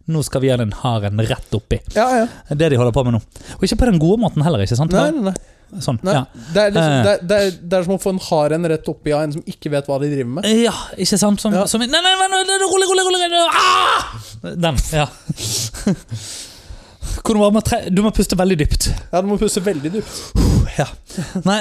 Nå 0.09 0.23
skal 0.25 0.41
vi 0.43 0.49
ha 0.51 0.57
den 0.59 0.73
haren 0.81 1.21
rett 1.29 1.53
oppi. 1.55 1.77
Ja, 1.95 2.07
ja. 2.23 2.25
Det 2.49 2.57
er 2.57 2.59
det 2.65 2.71
de 2.73 2.79
holder 2.81 2.97
på 2.97 3.05
med 3.05 3.15
nå. 3.15 3.21
Og 3.59 3.67
ikke 3.69 3.83
på 3.85 3.91
den 3.91 4.01
gode 4.03 4.19
måten 4.25 4.43
heller. 4.43 4.65
ikke 4.65 4.75
sant? 4.81 4.91
Nei, 4.97 5.11
nei, 5.15 5.29
nei. 5.29 5.35
Sånn, 5.81 5.99
nei. 6.05 6.13
ja. 6.19 6.25
Det, 6.53 6.61
er 6.61 6.71
liksom, 6.75 6.93
Eh. 6.93 7.03
det, 7.03 7.13
er, 7.13 7.19
det, 7.25 7.37
er, 7.37 7.51
det 7.63 7.79
er 7.79 7.83
som 7.87 7.95
å 7.95 8.03
få 8.03 8.13
en 8.13 8.21
hard 8.29 8.53
en 8.59 8.69
rett 8.69 8.89
oppi 8.93 9.15
av 9.17 9.23
en 9.25 9.33
som 9.39 9.43
ikke 9.49 9.73
vet 9.73 9.89
hva 9.89 9.97
de 10.03 10.11
driver 10.13 10.33
med. 10.37 10.49
Ja, 10.61 10.75
ikke 11.01 11.19
sant? 11.21 11.41
Som, 11.41 11.55
Ja. 11.57 11.65
som 11.71 11.81
Nei, 11.81 11.89
nei, 11.89 12.01
nei, 12.03 12.29
nei, 12.29 12.59
rolig, 12.61 12.87
rolig, 12.91 13.05
rolig! 13.09 13.21
Ah! 13.57 14.03
Den, 14.43 14.77
ja. 14.93 15.09
Du, 17.23 17.35
må, 17.39 17.49
du 17.93 18.01
må 18.03 18.11
puste 18.15 18.37
veldig 18.39 18.57
dypt. 18.59 18.87
Ja, 19.13 19.21
Du 19.23 19.29
må 19.29 19.37
puste 19.39 19.61
veldig 19.63 19.91
dypt. 19.95 20.15
Ja. 20.79 20.87
Nei, 21.45 21.59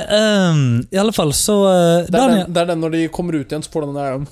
um, 0.50 0.62
i 0.90 0.98
alle 0.98 1.14
fall 1.14 1.34
så 1.36 1.56
uh, 1.68 2.06
Det 2.08 2.18
er, 2.18 2.28
den, 2.32 2.54
det 2.54 2.62
er 2.62 2.68
den 2.72 2.80
når 2.82 2.90
de 2.96 3.02
kommer 3.14 3.36
ut 3.36 3.52
igjen, 3.52 3.64
så 3.66 3.70
får 3.74 3.82
den 3.86 3.98
der 4.00 4.16
um, 4.16 4.28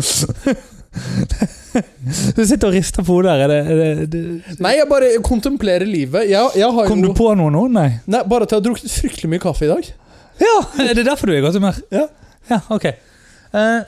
Du 2.36 2.40
sitter 2.42 2.66
og 2.66 2.74
rister 2.74 3.04
på 3.06 3.14
hodet 3.18 3.30
her. 3.30 3.44
Er 3.44 3.50
det, 3.52 3.58
er 3.70 3.80
det, 4.00 4.06
det, 4.10 4.56
Nei, 4.64 4.72
jeg 4.78 4.88
bare 4.90 5.10
kontemplerer 5.22 5.86
livet. 5.86 6.26
Jeg, 6.30 6.56
jeg 6.58 6.72
har 6.76 6.88
kom 6.90 7.04
du 7.04 7.12
på 7.16 7.28
noe 7.38 7.52
nå? 7.54 7.66
Nei. 7.70 7.88
Nei, 8.10 8.22
Bare 8.30 8.48
at 8.48 8.54
jeg 8.54 8.58
har 8.58 8.64
drukket 8.66 8.90
fryktelig 8.90 9.30
mye 9.30 9.42
kaffe 9.44 9.68
i 9.68 9.70
dag. 9.70 9.90
Ja, 10.40 10.56
Er 10.88 10.94
det 10.98 11.04
derfor 11.06 11.30
du 11.30 11.36
er 11.36 11.42
i 11.42 11.44
godt 11.44 11.58
humør? 11.60 11.78
Ja. 11.94 12.06
Ja, 12.50 12.58
ok. 12.74 12.88
Uh, 13.50 13.82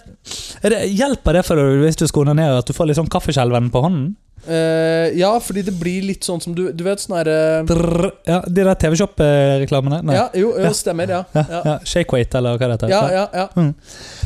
det, 0.62 0.78
hjelper 0.90 1.38
det 1.38 1.44
for 1.46 1.58
deg 1.58 1.84
hvis 1.84 1.98
du 1.98 2.04
skal 2.10 2.24
onanere, 2.24 2.58
at 2.62 2.66
du 2.66 2.74
får 2.74 2.88
litt 2.90 2.98
sånn 2.98 3.10
kaffeskjelven 3.10 3.70
på 3.74 3.82
hånden? 3.84 4.12
Uh, 4.42 5.06
ja, 5.14 5.30
fordi 5.42 5.62
det 5.68 5.74
blir 5.78 6.02
litt 6.02 6.26
sånn 6.26 6.40
som 6.42 6.50
du 6.56 6.64
Du 6.74 6.80
vet 6.82 6.98
sånn 6.98 7.14
herre 7.14 7.62
uh... 7.62 8.08
ja, 8.26 8.40
De 8.42 8.64
der 8.66 8.74
TV-shop-reklamene? 8.82 10.00
Ja, 10.10 10.24
jo, 10.34 10.48
jo, 10.56 10.64
Ja. 10.66 10.72
stemmer, 10.74 11.10
ja. 11.14 11.20
Ja, 11.34 11.44
Ja. 11.62 11.76
Shakeweight, 11.86 12.34
eller 12.40 12.58
hva 12.58 12.72
det 12.72 12.74
heter. 12.80 12.90
ja, 12.90 13.02
ja, 13.14 13.46
ja. 13.54 13.68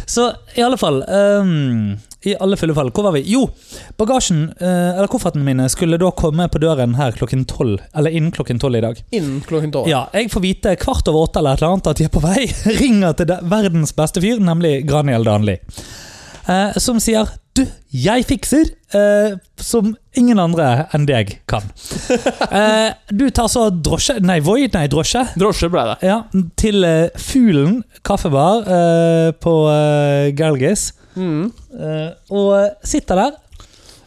Så 0.08 0.30
i 0.56 0.64
alle 0.64 0.78
fall 0.80 1.02
ehm, 1.04 1.98
I 2.26 2.34
alle 2.42 2.56
fulle 2.58 2.74
fall, 2.74 2.90
hvor 2.90 3.06
var 3.06 3.14
vi? 3.14 3.22
Jo, 3.30 3.44
bagasjen, 4.00 4.48
eh, 4.58 4.96
eller 4.96 5.06
koffertene 5.12 5.46
mine, 5.46 5.68
skulle 5.70 5.98
da 6.02 6.08
komme 6.16 6.48
på 6.50 6.58
døren 6.62 6.96
her 6.98 7.14
klokken 7.14 7.44
tolv. 7.46 7.78
Eller 7.94 8.10
innen 8.10 8.32
klokken 8.34 8.58
tolv 8.62 8.80
i 8.80 8.82
dag. 8.82 9.02
Innen 9.14 9.40
klokken 9.46 9.70
tolv. 9.74 9.88
Ja, 9.90 10.06
Jeg 10.12 10.32
får 10.32 10.42
vite 10.42 10.74
kvart 10.82 11.06
over 11.12 11.28
åtte 11.28 11.38
eller 11.38 11.54
et 11.54 11.62
eller 11.62 11.76
annet 11.76 11.86
at 11.92 12.00
de 12.00 12.08
er 12.08 12.14
på 12.16 12.24
vei. 12.24 12.46
Ringer 12.82 13.14
til 13.18 13.30
verdens 13.46 13.94
beste 13.96 14.22
fyr, 14.24 14.42
nemlig 14.42 14.80
Graniel 14.88 15.24
Danli. 15.26 15.58
Eh, 16.46 16.76
som 16.78 16.98
sier 17.02 17.26
Du, 17.56 17.62
jeg 17.90 18.26
fikser! 18.28 18.68
Eh, 18.94 19.32
som 19.56 19.94
ingen 20.14 20.38
andre 20.38 20.86
enn 20.94 21.06
deg 21.08 21.38
kan. 21.48 21.64
Eh, 22.56 22.90
du 23.10 23.24
tar 23.34 23.48
så 23.50 23.66
drosje 23.70 24.18
Nei, 24.22 24.38
Voi, 24.44 24.68
nei, 24.72 24.84
drosje. 24.92 25.24
Drosje 25.40 25.68
ble 25.72 25.82
det. 25.90 25.96
Ja, 26.06 26.18
til 26.60 26.84
eh, 26.86 27.08
Fuglen 27.18 27.80
kaffebar 28.06 28.62
eh, 28.68 29.30
på 29.42 29.54
eh, 29.72 30.30
Galgis. 30.38 30.90
Mm. 31.16 31.50
Eh, 31.80 32.08
og 32.36 32.86
sitter 32.86 33.22
der 33.24 33.36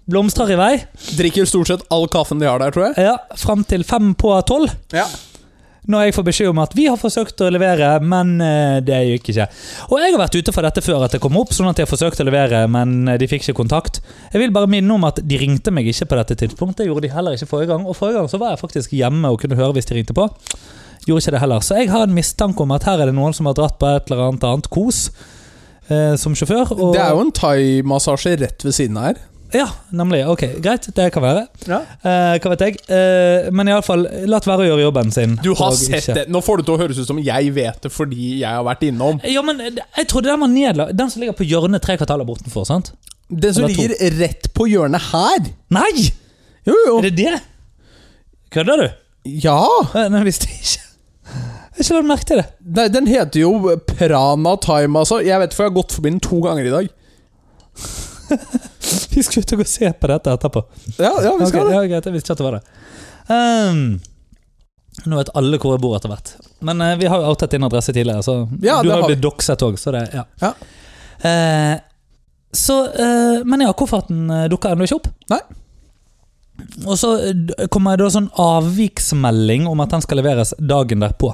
blomstrer 0.09 0.53
i 0.53 0.59
vei. 0.59 0.73
Drikker 1.17 1.47
stort 1.49 1.69
sett 1.69 1.87
all 1.93 2.07
kaffen 2.11 2.41
de 2.41 2.47
har 2.49 2.61
der, 2.61 2.73
tror 2.73 2.89
jeg. 2.89 3.09
Ja, 3.09 3.17
Fram 3.37 3.65
til 3.67 3.85
fem 3.87 4.13
på 4.17 4.33
tolv. 4.49 4.71
Ja. 4.95 5.05
Når 5.89 6.05
jeg 6.05 6.13
får 6.19 6.25
beskjed 6.27 6.49
om 6.51 6.59
at 6.61 6.73
vi 6.77 6.85
har 6.85 6.99
forsøkt 7.01 7.41
å 7.41 7.47
levere, 7.49 7.87
men 8.05 8.35
eh, 8.45 8.77
det 8.85 8.97
gikk 9.07 9.31
ikke. 9.31 9.47
Og 9.89 9.95
jeg 10.01 10.13
har 10.13 10.21
vært 10.21 10.35
ute 10.37 10.53
for 10.53 10.65
dette 10.65 10.83
før 10.85 11.05
at 11.07 11.15
det 11.15 11.21
kom 11.23 11.37
opp, 11.39 11.53
sånn 11.55 11.69
at 11.71 11.79
de 11.79 11.85
har 11.85 11.89
forsøkt 11.89 12.21
å 12.21 12.27
levere, 12.27 12.65
men 12.69 13.07
eh, 13.09 13.17
de 13.21 13.29
fikk 13.29 13.47
ikke 13.47 13.57
kontakt. 13.61 14.01
Jeg 14.33 14.43
vil 14.43 14.53
bare 14.53 14.69
minne 14.69 14.93
om 14.97 15.07
at 15.07 15.21
de 15.25 15.39
ringte 15.41 15.73
meg 15.73 15.89
ikke 15.89 16.11
på 16.11 16.19
dette 16.19 16.37
tidspunktet. 16.43 16.83
Det 16.83 16.91
gjorde 16.91 17.07
de 17.07 17.13
heller 17.15 17.37
ikke 17.37 17.49
forrige 17.49 17.71
gang. 17.73 17.87
Og 17.89 17.97
forrige 17.97 18.19
gang 18.19 18.29
så 18.29 18.41
var 18.41 18.53
jeg 18.53 18.61
faktisk 18.61 18.93
hjemme 18.97 19.33
og 19.33 19.41
kunne 19.41 19.57
høre 19.57 19.77
hvis 19.79 19.89
de 19.89 19.97
ringte 19.97 20.17
på. 20.17 20.27
Gjorde 21.07 21.23
ikke 21.23 21.35
det 21.37 21.41
heller. 21.45 21.65
Så 21.65 21.79
jeg 21.79 21.89
har 21.89 22.05
en 22.05 22.13
mistanke 22.13 22.65
om 22.65 22.75
at 22.75 22.85
her 22.85 23.01
er 23.01 23.09
det 23.09 23.17
noen 23.17 23.33
som 23.33 23.49
har 23.49 23.57
dratt 23.57 23.79
på 23.81 23.89
et 23.89 24.11
eller 24.11 24.27
annet 24.27 24.45
annet 24.45 24.69
kos 24.73 25.07
eh, 25.89 26.15
som 26.21 26.35
sjåfør. 26.37 26.71
Og, 26.77 26.93
Det 26.95 27.01
er 27.03 27.11
jo 27.15 27.25
en 27.25 27.31
thaimassasje 27.35 28.37
rett 28.41 28.65
ved 28.65 28.75
siden 28.77 28.97
av 28.97 29.11
her. 29.11 29.19
Ja, 29.53 29.65
nemlig. 29.91 30.21
Ok, 30.29 30.43
greit. 30.61 30.85
Det 30.93 31.07
kan 31.13 31.23
være. 31.23 31.47
Ja. 31.65 31.79
Eh, 32.05 32.35
hva 32.37 32.51
vet 32.53 32.63
jeg. 32.67 32.75
Eh, 32.85 33.47
men 33.55 33.71
iallfall, 33.71 34.05
la 34.29 34.39
være 34.45 34.61
å 34.61 34.67
gjøre 34.67 34.83
jobben 34.85 35.09
sin. 35.13 35.37
Du 35.41 35.55
har 35.57 35.71
sett 35.73 36.03
ikke- 36.03 36.13
det. 36.19 36.25
Nå 36.29 36.41
får 36.45 36.57
det 36.57 36.65
til 36.67 36.75
å 36.75 36.79
høres 36.83 36.99
ut 36.99 37.07
som 37.07 37.17
jeg 37.17 37.53
vet 37.55 37.81
det 37.81 37.91
fordi 37.91 38.39
jeg 38.41 38.49
har 38.49 38.63
vært 38.63 38.85
innom. 38.85 39.19
Ja, 39.25 39.41
men 39.41 39.57
jeg 39.57 40.07
trodde 40.07 40.25
den 40.29 40.39
var 40.39 40.47
nedla 40.47 40.91
Den 40.95 41.09
som 41.09 41.21
ligger 41.21 41.33
på 41.33 41.47
hjørnet 41.49 41.81
tre 41.81 41.97
kvartaler 41.97 42.25
bortenfor, 42.25 42.65
sant? 42.65 42.91
Den 43.31 43.53
som 43.53 43.65
ligger 43.65 43.95
rett 44.19 44.53
på 44.53 44.67
hjørnet 44.69 45.01
her. 45.11 45.49
Nei! 45.71 46.11
Jo, 46.65 46.75
jo. 46.85 46.97
Er 46.99 47.09
det 47.09 47.15
det? 47.15 47.41
Kødder 48.51 48.77
du? 48.77 48.89
Ja. 49.25 49.59
Eh, 49.95 50.09
Nei, 50.09 50.23
visste 50.23 50.45
ikke. 50.45 50.88
Jeg 51.79 51.85
har 51.85 51.95
ikke 51.95 51.99
lagt 52.01 52.09
merke 52.09 52.27
til 52.27 52.39
det. 52.41 52.47
Nei, 52.75 52.85
den 52.91 53.05
heter 53.07 53.39
jo 53.39 53.75
Prana 53.87 54.51
Thaimassasje. 54.59 55.29
Jeg 55.29 55.39
vet 55.39 55.53
for 55.55 55.63
jeg 55.63 55.71
har 55.71 55.75
gått 55.77 55.93
forbi 55.95 56.11
den 56.11 56.17
to 56.19 56.39
ganger 56.43 56.67
i 56.67 56.73
dag. 56.73 56.89
Vi 59.13 59.23
skal 59.23 59.45
ut 59.45 59.53
og 59.55 59.63
se 59.67 59.91
på 59.95 60.09
dette 60.11 60.33
etterpå. 60.35 60.63
Ja, 60.97 61.13
ja 61.23 61.31
vi 61.39 61.47
skal 61.47 61.63
okay, 61.63 61.69
det. 61.69 61.75
ja, 61.77 61.85
greit, 61.91 62.09
jeg 62.09 62.15
visste 62.15 62.33
ikke 62.33 62.35
at 62.35 62.41
det 62.41 62.47
var 62.47 62.57
det. 62.57 62.63
Um, 63.29 63.79
nå 65.05 65.19
vet 65.19 65.31
alle 65.39 65.59
hvor 65.61 65.75
jeg 65.75 65.83
bor 65.83 65.95
etter 65.97 66.11
hvert. 66.11 66.33
Men 66.65 66.83
uh, 66.83 66.93
vi 66.99 67.07
har 67.11 67.23
jo 67.23 67.31
outet 67.31 67.55
din 67.55 67.67
adresse 67.67 67.95
tidligere, 67.95 68.23
så 68.25 68.35
Ja, 68.63 68.81
du 68.83 68.91
har 68.91 69.03
jo 69.03 69.09
blitt 69.11 69.23
doxet 69.23 69.63
òg, 69.65 69.79
så 69.79 69.95
det 69.95 70.03
Ja. 70.17 70.25
Ja. 70.43 70.51
Uh, 71.19 71.75
så 72.55 72.75
uh, 72.87 73.39
Men 73.45 73.63
ja, 73.63 73.71
kofferten 73.77 74.27
dukker 74.51 74.75
ennå 74.75 74.87
ikke 74.87 74.99
opp. 74.99 75.09
Nei. 75.31 75.41
Og 76.83 76.95
så 76.99 77.15
kommer 77.71 77.95
det 77.95 78.03
da 78.03 78.13
sånn 78.17 78.31
avviksmelding 78.35 79.67
om 79.69 79.79
at 79.79 79.93
den 79.95 80.03
skal 80.03 80.19
leveres 80.19 80.51
dagen 80.59 81.03
derpå. 81.03 81.31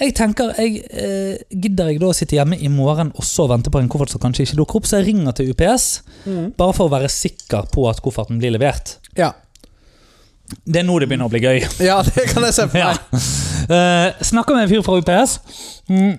Jeg 0.00 0.14
tenker, 0.16 0.52
jeg 0.58 0.82
eh, 0.90 1.36
Gidder 1.52 1.90
jeg 1.92 2.00
da 2.00 2.08
å 2.10 2.16
sitte 2.16 2.36
hjemme 2.38 2.56
i 2.56 2.68
morgen 2.72 3.12
også 3.20 3.44
og 3.46 3.52
vente 3.52 3.70
på 3.72 3.80
en 3.82 3.88
koffert 3.92 4.12
som 4.14 4.22
kanskje 4.22 4.46
ikke 4.46 4.58
dukker 4.62 4.80
opp, 4.80 4.88
så 4.88 5.00
jeg 5.00 5.10
ringer 5.12 5.36
til 5.36 5.52
UPS. 5.52 5.86
Bare 6.58 6.74
for 6.76 6.88
å 6.88 6.92
være 6.94 7.10
sikker 7.12 7.68
på 7.72 7.86
at 7.90 8.00
kofferten 8.04 8.40
blir 8.42 8.54
levert. 8.54 8.96
Ja. 9.18 9.32
Det 10.64 10.82
er 10.82 10.84
nå 10.84 10.98
det 11.00 11.08
begynner 11.08 11.28
å 11.30 11.32
bli 11.32 11.40
gøy. 11.44 11.62
ja, 11.90 12.00
det 12.04 12.26
kan 12.32 12.44
jeg 12.48 12.56
se 12.58 12.68
for 12.68 12.80
Ja. 12.84 12.92
meg. 12.92 13.26
Uh, 13.70 14.24
snakker 14.26 14.56
med 14.56 14.66
en 14.66 14.72
fyr 14.72 14.82
fra 14.84 14.98
UPS. 15.00 15.36
Mm, 15.88 16.16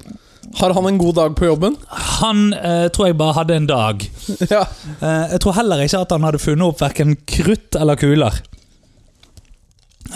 Har 0.60 0.74
han 0.77 0.88
en 0.89 0.98
god 1.01 1.15
dag 1.20 1.36
på 1.38 1.46
jobben? 1.50 1.75
han 2.24 2.53
eh, 2.53 2.88
tror 2.94 3.08
jeg 3.10 3.18
bare 3.20 3.34
hadde 3.39 3.56
en 3.58 3.68
dag. 3.70 4.03
Ja. 4.53 4.63
Eh, 5.00 5.32
jeg 5.34 5.39
tror 5.44 5.56
heller 5.58 5.82
ikke 5.86 6.01
at 6.06 6.12
han 6.13 6.25
hadde 6.27 6.42
funnet 6.42 6.68
opp 6.68 6.82
verken 6.84 7.15
krutt 7.30 7.77
eller 7.80 7.98
kuler. 8.00 8.38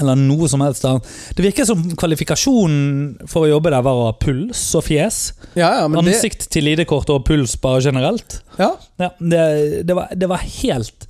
Eller 0.02 0.20
noe 0.20 0.50
som 0.52 0.62
helst 0.62 0.86
annet. 0.86 1.08
Det 1.36 1.46
virker 1.46 1.66
som 1.66 1.82
kvalifikasjonen 1.98 3.28
for 3.30 3.46
å 3.46 3.52
jobbe 3.56 3.72
der 3.74 3.86
var 3.86 3.98
å 3.98 4.08
ha 4.10 4.16
puls 4.20 4.62
og 4.78 4.86
fjes. 4.90 5.22
Ja, 5.56 5.72
ja, 5.82 5.88
men 5.88 6.04
det 6.04 6.18
Ansikt 6.18 6.50
til 6.54 6.70
ID-kort 6.74 7.10
og 7.14 7.24
puls 7.28 7.56
bare 7.62 7.82
generelt. 7.86 8.42
Ja. 8.60 8.74
Ja, 9.00 9.12
det, 9.20 9.42
det, 9.88 9.96
var, 9.96 10.12
det 10.14 10.30
var 10.30 10.44
helt 10.44 11.08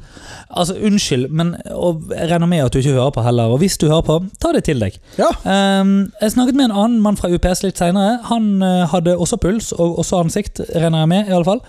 Altså, 0.48 0.78
unnskyld, 0.88 1.28
men 1.36 1.54
og 1.76 2.08
jeg 2.14 2.30
regner 2.32 2.48
med 2.50 2.64
at 2.64 2.74
du 2.74 2.80
ikke 2.80 2.96
hører 2.96 3.12
på 3.14 3.24
heller. 3.26 3.52
Og 3.52 3.60
hvis 3.62 3.78
du 3.78 3.88
hører 3.90 4.06
på, 4.08 4.16
ta 4.42 4.54
det 4.56 4.64
til 4.68 4.80
deg. 4.82 4.96
Ja. 5.20 5.28
Ehm, 5.44 6.08
jeg 6.22 6.34
snakket 6.34 6.56
med 6.58 6.70
en 6.70 6.78
annen 6.78 7.02
mann 7.04 7.20
fra 7.20 7.30
UPS 7.34 7.66
litt 7.66 7.80
senere. 7.82 8.18
Han 8.30 8.64
uh, 8.64 8.88
hadde 8.94 9.18
også 9.18 9.40
puls 9.44 9.74
og 9.76 10.00
også 10.00 10.24
ansikt, 10.24 10.64
regner 10.72 11.04
jeg 11.04 11.12
med. 11.14 11.28
i 11.28 11.36
alle 11.36 11.48
fall. 11.48 11.62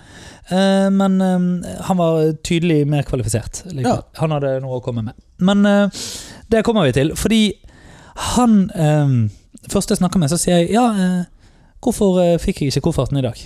uh, 0.51 0.87
men 0.95 1.19
um, 1.21 1.49
han 1.89 1.99
var 1.99 2.31
tydelig 2.43 2.85
mer 2.87 3.03
kvalifisert. 3.03 3.65
Ja. 3.75 3.99
Han 4.23 4.37
hadde 4.37 4.59
noe 4.63 4.79
å 4.79 4.85
komme 4.85 5.03
med. 5.11 5.19
Men 5.39 5.65
eh, 5.65 6.03
det 6.51 6.63
kommer 6.65 6.87
vi 6.89 6.93
til, 6.97 7.13
fordi 7.15 7.41
han 8.35 8.69
eh, 8.75 9.17
Først 9.69 9.91
jeg 9.91 9.99
snakker 9.99 10.19
med, 10.21 10.29
så 10.31 10.37
sier 10.39 10.61
jeg 10.63 10.71
ja, 10.73 10.85
eh, 10.95 11.25
hvorfor 11.83 12.19
eh, 12.23 12.37
fikk 12.41 12.61
jeg 12.63 12.71
ikke 12.71 12.85
kofferten 12.89 13.19
i 13.19 13.23
dag? 13.25 13.37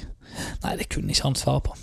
Nei, 0.63 0.75
det 0.79 0.85
kunne 0.93 1.11
ikke 1.11 1.25
han 1.25 1.35
svare 1.35 1.61
på. 1.65 1.73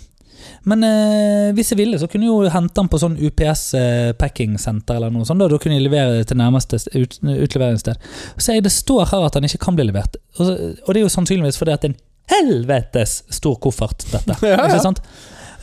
Men 0.65 0.83
eh, 0.87 1.49
hvis 1.57 1.71
jeg 1.73 1.77
ville, 1.81 1.99
så 1.99 2.07
kunne 2.09 2.25
jeg 2.25 2.31
jo 2.31 2.49
hente 2.53 2.73
den 2.79 2.89
på 2.89 2.99
sånn 3.01 3.17
UPS 3.21 3.63
eh, 3.77 4.11
packing 4.17 4.55
center 4.61 4.97
eller 4.97 5.11
noe 5.13 5.25
sånt. 5.27 5.41
Da, 5.43 5.49
da 5.51 5.59
kunne 5.61 5.77
jeg 5.77 5.85
levere 5.85 6.19
det 6.19 6.27
til 6.31 6.39
nærmeste 6.39 6.79
st- 6.81 6.93
ut, 6.97 7.17
utleveringssted. 7.43 8.07
Så 8.37 8.55
jeg, 8.55 8.63
det 8.65 8.71
står 8.73 9.09
her 9.11 9.25
at 9.27 9.37
den 9.37 9.47
ikke 9.49 9.61
kan 9.67 9.77
bli 9.77 9.85
levert. 9.89 10.17
Og, 10.37 10.41
så, 10.47 10.55
og 10.85 10.89
det 10.93 11.01
er 11.01 11.05
jo 11.05 11.13
sannsynligvis 11.17 11.59
fordi 11.61 11.75
at 11.75 11.83
det 11.85 11.91
er 11.91 11.95
en 11.95 11.99
helvetes 12.37 13.17
stor 13.35 13.57
koffert, 13.61 14.05
dette. 14.13 14.37
Ja, 14.47 14.55
ja. 14.57 14.69
Ikke 14.71 14.81
sant? 14.87 15.03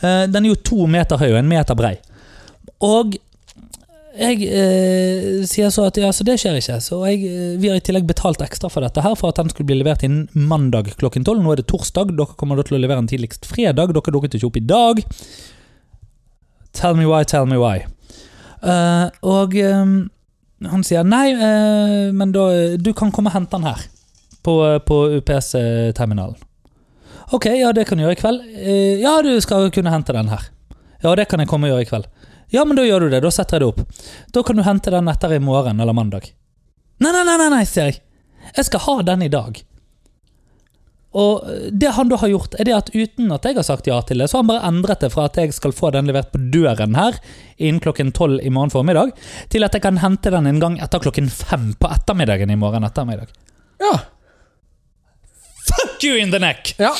Eh, 0.03 0.23
den 0.31 0.45
er 0.45 0.53
jo 0.53 0.61
to 0.71 0.85
meter 0.91 1.19
høy 1.19 1.31
og 1.33 1.39
en 1.41 1.51
meter 1.51 1.77
brei. 1.79 1.95
Og 2.85 3.17
jeg 4.19 4.49
eh, 4.51 5.45
sier 5.47 5.69
så 5.71 5.85
at 5.87 5.97
ja, 5.99 6.09
så 6.11 6.25
det 6.27 6.35
skjer 6.41 6.57
ikke. 6.59 6.77
Så 6.83 6.97
jeg, 7.07 7.21
eh, 7.23 7.53
vi 7.61 7.69
har 7.71 7.79
i 7.79 7.83
tillegg 7.83 8.07
betalt 8.09 8.41
ekstra 8.43 8.67
for 8.71 8.83
dette 8.83 9.03
her, 9.05 9.15
for 9.19 9.31
at 9.31 9.39
den 9.39 9.51
skulle 9.51 9.69
bli 9.69 9.77
levert 9.79 10.03
innen 10.03 10.27
mandag 10.33 10.91
klokken 10.99 11.23
tolv. 11.27 11.39
Nå 11.43 11.53
er 11.53 11.61
det 11.61 11.69
torsdag, 11.71 12.11
dere 12.17 12.35
kommer 12.39 12.59
da 12.59 12.67
til 12.67 12.75
å 12.75 12.81
levere 12.83 12.99
den 12.99 13.09
tidligst 13.11 13.47
fredag. 13.47 13.93
Dere 13.95 14.15
dukket 14.15 14.35
ikke 14.35 14.49
opp 14.49 14.59
i 14.59 14.65
dag. 14.67 15.01
Tell 16.75 16.99
me 16.99 17.07
why, 17.07 17.23
tell 17.23 17.47
me 17.49 17.59
why. 17.61 17.85
Uh, 18.59 19.07
og 19.23 19.55
um, 19.63 19.95
han 20.67 20.83
sier 20.83 21.07
nei, 21.07 21.29
uh, 21.39 22.09
men 22.11 22.33
da 22.35 22.75
Du 22.75 22.89
kan 22.91 23.13
komme 23.15 23.31
og 23.31 23.37
hente 23.37 23.55
den 23.55 23.69
her. 23.69 23.87
På, 24.43 24.59
på 24.83 25.01
UPS-terminalen. 25.19 26.35
Ok, 27.35 27.45
ja, 27.55 27.71
det 27.75 27.85
kan 27.87 27.99
du 27.99 28.03
gjøre 28.03 28.17
i 28.17 28.19
kveld. 28.19 28.43
Uh, 28.59 28.95
ja, 28.99 29.19
du 29.23 29.31
skal 29.43 29.71
kunne 29.71 29.95
hente 29.95 30.15
den 30.15 30.31
her. 30.31 30.51
Ja, 31.03 31.15
det 31.15 31.29
kan 31.31 31.39
jeg 31.39 31.49
komme 31.51 31.69
og 31.69 31.75
gjøre 31.75 31.85
i 31.85 31.89
kveld. 31.89 32.09
Ja, 32.49 32.65
men 32.65 32.77
da 32.79 32.83
gjør 32.85 33.05
du 33.05 33.13
det. 33.13 33.21
Da 33.23 33.31
setter 33.31 33.57
jeg 33.57 33.63
det 33.63 33.71
opp. 33.71 34.05
Da 34.33 34.43
kan 34.43 34.57
du 34.57 34.65
hente 34.65 34.93
den 34.93 35.09
etter 35.11 35.33
i 35.35 35.41
morgen 35.43 35.79
eller 35.79 35.95
mandag. 35.95 36.31
Nei, 36.99 37.11
nei, 37.15 37.23
nei, 37.23 37.37
nei, 37.39 37.49
nei 37.53 37.65
sier 37.69 37.91
jeg. 37.91 38.01
Jeg 38.55 38.67
skal 38.67 38.83
ha 38.87 38.95
den 39.11 39.27
i 39.27 39.31
dag. 39.31 39.61
Og 41.19 41.45
det 41.73 41.89
han 41.95 42.09
da 42.11 42.19
har 42.21 42.29
gjort, 42.29 42.55
er 42.61 42.67
det 42.67 42.75
at 42.75 42.91
uten 42.93 43.31
at 43.33 43.45
jeg 43.47 43.57
har 43.57 43.65
sagt 43.65 43.87
ja 43.89 43.97
til 44.05 44.21
det, 44.21 44.27
så 44.29 44.37
har 44.37 44.43
han 44.43 44.51
bare 44.51 44.69
endret 44.69 45.01
det 45.01 45.09
fra 45.13 45.25
at 45.25 45.39
jeg 45.41 45.55
skal 45.57 45.73
få 45.73 45.89
den 45.95 46.09
levert 46.09 46.29
på 46.33 46.41
døren 46.53 46.93
her 46.97 47.17
innen 47.57 47.81
klokken 47.81 48.13
tolv 48.13 48.43
i 48.45 48.51
morgen 48.53 48.73
formiddag, 48.73 49.15
til 49.49 49.65
at 49.65 49.73
jeg 49.73 49.85
kan 49.85 50.01
hente 50.03 50.29
den 50.33 50.49
en 50.49 50.61
gang 50.61 50.77
etter 50.77 51.01
klokken 51.01 51.31
fem 51.33 51.71
på 51.81 51.89
ettermiddagen 51.95 52.53
i 52.53 52.59
morgen 52.61 52.85
ettermiddag. 52.85 53.33
Ja. 53.81 53.95
Fuck 55.65 56.05
you 56.05 56.17
in 56.17 56.33
the 56.33 56.41
neck! 56.41 56.75
ja. 56.77 56.93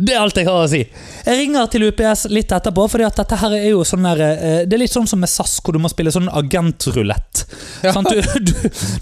Det 0.00 0.14
er 0.14 0.22
alt 0.22 0.38
jeg 0.38 0.46
har 0.48 0.62
å 0.62 0.68
si. 0.70 0.78
Jeg 1.26 1.38
ringer 1.42 1.66
til 1.68 1.84
UPS 1.90 2.22
litt 2.32 2.52
etterpå, 2.56 2.86
fordi 2.88 3.04
at 3.04 3.18
dette 3.20 3.36
her 3.36 3.56
er 3.58 3.66
jo 3.68 3.82
sånn 3.84 4.06
der, 4.06 4.20
eh, 4.24 4.62
Det 4.64 4.76
er 4.76 4.80
litt 4.80 4.94
sånn 4.94 5.08
som 5.08 5.20
med 5.20 5.28
SAS, 5.28 5.58
hvor 5.60 5.76
du 5.76 5.80
må 5.82 5.90
spille 5.92 6.12
sånn 6.14 6.30
agentrulett. 6.32 7.44
Ja. 7.84 7.92
Sånn, 7.92 8.08
Du, 8.08 8.16
du, 8.48 8.54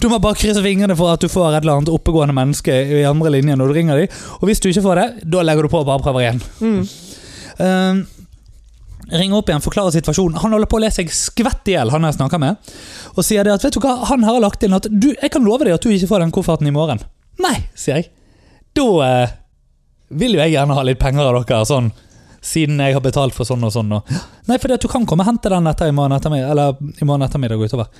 du 0.03 0.09
må 0.11 0.19
bare 0.19 0.35
krysse 0.35 0.63
fingrene 0.65 0.97
for 0.99 1.15
at 1.15 1.23
du 1.23 1.29
får 1.31 1.55
et 1.55 1.63
eller 1.63 1.79
annet 1.79 1.93
oppegående 1.95 2.35
menneske 2.35 2.75
i 2.75 3.05
andre 3.07 3.31
linje 3.37 3.55
når 3.55 3.71
du 3.71 3.79
ringer 3.79 4.03
dem. 4.03 4.21
Og 4.41 4.51
hvis 4.51 4.61
du 4.65 4.71
ikke 4.73 4.87
får 4.89 5.03
det, 5.03 5.09
da 5.31 5.47
legger 5.47 5.69
du 5.69 5.73
på 5.73 5.85
og 5.85 5.87
bare 5.87 6.03
prøver 6.03 6.27
igjen. 6.27 6.43
Mm. 6.59 6.83
Um, 7.59 8.03
ringer 9.15 9.39
opp 9.39 9.49
igjen, 9.53 9.65
forklarer 9.65 9.95
situasjonen. 9.95 10.43
Han 10.43 10.55
holder 10.57 10.71
på 10.71 10.79
å 10.81 10.83
le 10.83 10.91
seg 10.93 11.11
skvett 11.15 11.71
i 11.71 11.77
hjel, 11.79 11.95
han 11.95 12.07
jeg 12.11 12.19
snakker 12.19 12.43
med. 12.43 12.59
Og 13.15 13.25
sier 13.27 13.47
det 13.47 13.55
at 13.55 13.65
vet 13.65 13.79
du 13.79 13.83
hva, 13.85 14.01
han 14.11 14.27
her 14.27 14.35
har 14.35 14.45
lagt 14.45 14.67
inn 14.67 14.75
at 14.77 14.91
du, 14.91 15.13
jeg 15.15 15.31
kan 15.35 15.47
love 15.47 15.63
deg 15.63 15.79
at 15.79 15.87
du 15.87 15.95
ikke 15.95 16.11
får 16.11 16.27
den 16.27 16.35
kofferten 16.35 16.69
i 16.69 16.75
morgen. 16.75 17.01
Nei, 17.43 17.57
sier 17.79 18.03
jeg. 18.03 18.11
Da 18.77 18.89
eh, 19.07 19.37
vil 20.09 20.37
jo 20.37 20.43
jeg 20.43 20.55
gjerne 20.55 20.77
ha 20.77 20.85
litt 20.87 21.01
penger 21.01 21.29
av 21.29 21.41
dere, 21.43 21.65
sånn, 21.69 21.91
siden 22.45 22.81
jeg 22.81 22.95
har 22.97 23.03
betalt 23.05 23.37
for 23.37 23.49
sånn 23.49 23.67
og 23.67 23.75
sånn. 23.75 23.93
Og. 23.99 24.13
Nei, 24.49 24.59
fordi 24.63 24.79
at 24.79 24.85
du 24.85 24.89
kan 24.91 25.07
komme 25.09 25.25
og 25.27 25.31
hente 25.33 25.51
den 25.53 25.69
etter 25.71 25.91
i 25.91 25.95
morgen 25.95 26.17
ettermiddag, 26.17 26.53
eller 26.55 27.03
i 27.03 27.09
morgen 27.09 27.27
ettermiddag 27.27 27.61
og 27.61 27.69
utover. 27.69 27.91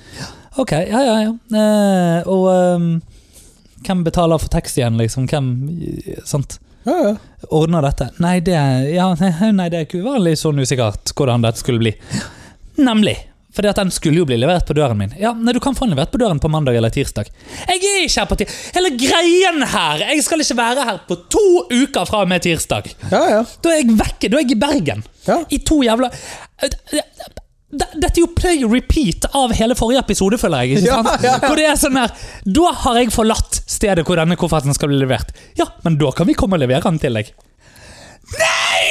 Ok, 0.61 0.73
ja, 0.79 1.03
ja, 1.05 1.17
ja. 1.25 1.33
Eh, 1.59 2.29
og 2.31 2.47
ehm, 2.53 2.89
hvem 3.85 4.03
betaler 4.07 4.41
for 4.41 4.51
taxien, 4.51 4.97
liksom? 4.99 5.27
Hvem 5.29 5.51
Sant? 6.27 6.59
ja, 6.87 6.95
ja. 7.09 7.15
Ordner 7.55 7.85
dette? 7.85 8.09
Nei, 8.23 8.39
det, 8.43 8.57
ja, 8.95 9.11
nei, 9.59 9.69
det 9.69 9.81
er 9.81 9.87
ikke 9.87 10.03
uvanlig 10.03 10.37
sånn 10.41 10.59
usikkert 10.63 11.13
hvordan 11.15 11.45
dette 11.45 11.61
skulle 11.61 11.83
bli. 11.83 11.93
Nemlig. 12.79 13.17
Fordi 13.55 13.69
at 13.71 13.79
den 13.81 13.89
skulle 13.89 14.19
jo 14.21 14.25
bli 14.29 14.35
levert 14.37 14.67
på 14.69 14.75
døren 14.77 14.97
min. 14.99 15.13
Ja, 15.17 15.31
nei, 15.33 15.53
Du 15.55 15.59
kan 15.63 15.73
få 15.75 15.87
den 15.87 15.95
levert 15.95 16.11
på 16.13 16.19
døren 16.21 16.37
på 16.39 16.51
mandag 16.53 16.75
eller 16.77 16.91
tirsdag. 16.93 17.31
Jeg 17.65 17.79
er 17.81 18.03
ikke 18.05 18.19
her 18.21 18.27
på 18.29 18.37
tirsdag. 18.37 18.75
Hele 18.77 18.91
greien 19.01 19.63
her! 19.71 20.03
Jeg 20.11 20.23
skal 20.27 20.43
ikke 20.45 20.57
være 20.59 20.85
her 20.85 20.99
på 21.09 21.17
to 21.33 21.45
uker 21.73 22.05
fra 22.05 22.21
og 22.23 22.29
med 22.29 22.43
tirsdag. 22.45 22.91
ja, 23.09 23.23
ja. 23.33 23.41
Da 23.65 23.73
er 23.73 23.81
jeg 23.81 23.95
vekke. 23.97 24.29
Da 24.29 24.37
er 24.37 24.45
jeg 24.45 24.53
i 24.53 24.59
Bergen. 24.61 25.01
Ja. 25.25 25.39
I 25.49 25.57
to 25.65 25.79
jævla 25.85 26.11
Dette 27.69 28.07
er 28.09 28.21
jo 28.23 28.27
play 28.33 28.63
repeat 28.65 29.27
av 29.37 29.51
hele 29.53 29.75
forrige 29.77 30.01
episode, 30.01 30.39
føler 30.41 30.63
jeg. 30.65 30.79
ikke 30.79 30.89
sant? 30.89 31.09
Ja, 31.09 31.17
ja, 31.21 31.33
ja. 31.37 31.49
Hvor 31.49 31.59
det 31.59 31.65
er 31.69 31.75
sånn 31.77 31.97
her 31.99 32.13
Da 32.57 32.71
har 32.83 32.97
jeg 32.97 33.11
forlatt 33.13 33.59
stedet 33.69 34.05
hvor 34.07 34.17
denne 34.17 34.37
kofferten 34.41 34.73
skal 34.77 34.89
bli 34.89 34.97
levert. 35.03 35.29
Ja, 35.59 35.67
men 35.85 35.99
da 36.01 36.09
kan 36.17 36.25
vi 36.29 36.33
komme 36.37 36.57
og 36.57 36.63
levere 36.63 36.81
den 36.87 36.97
til 37.01 37.17
deg. 37.19 37.29
Nei! 38.37 38.85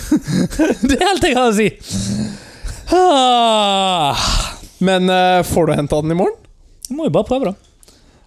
Det 0.90 0.96
er 0.98 1.06
alt 1.12 1.26
jeg 1.28 1.36
har 1.38 1.50
å 1.52 1.54
si. 1.54 1.68
Ah, 2.92 4.16
Men 4.78 5.10
eh, 5.10 5.42
får 5.42 5.66
du 5.66 5.72
henta 5.72 6.00
den 6.02 6.10
i 6.10 6.14
morgen? 6.14 6.36
jeg 6.88 6.96
må 6.98 7.04
jo 7.06 7.12
bare 7.14 7.28
prøve, 7.28 7.52
da. 7.52 7.69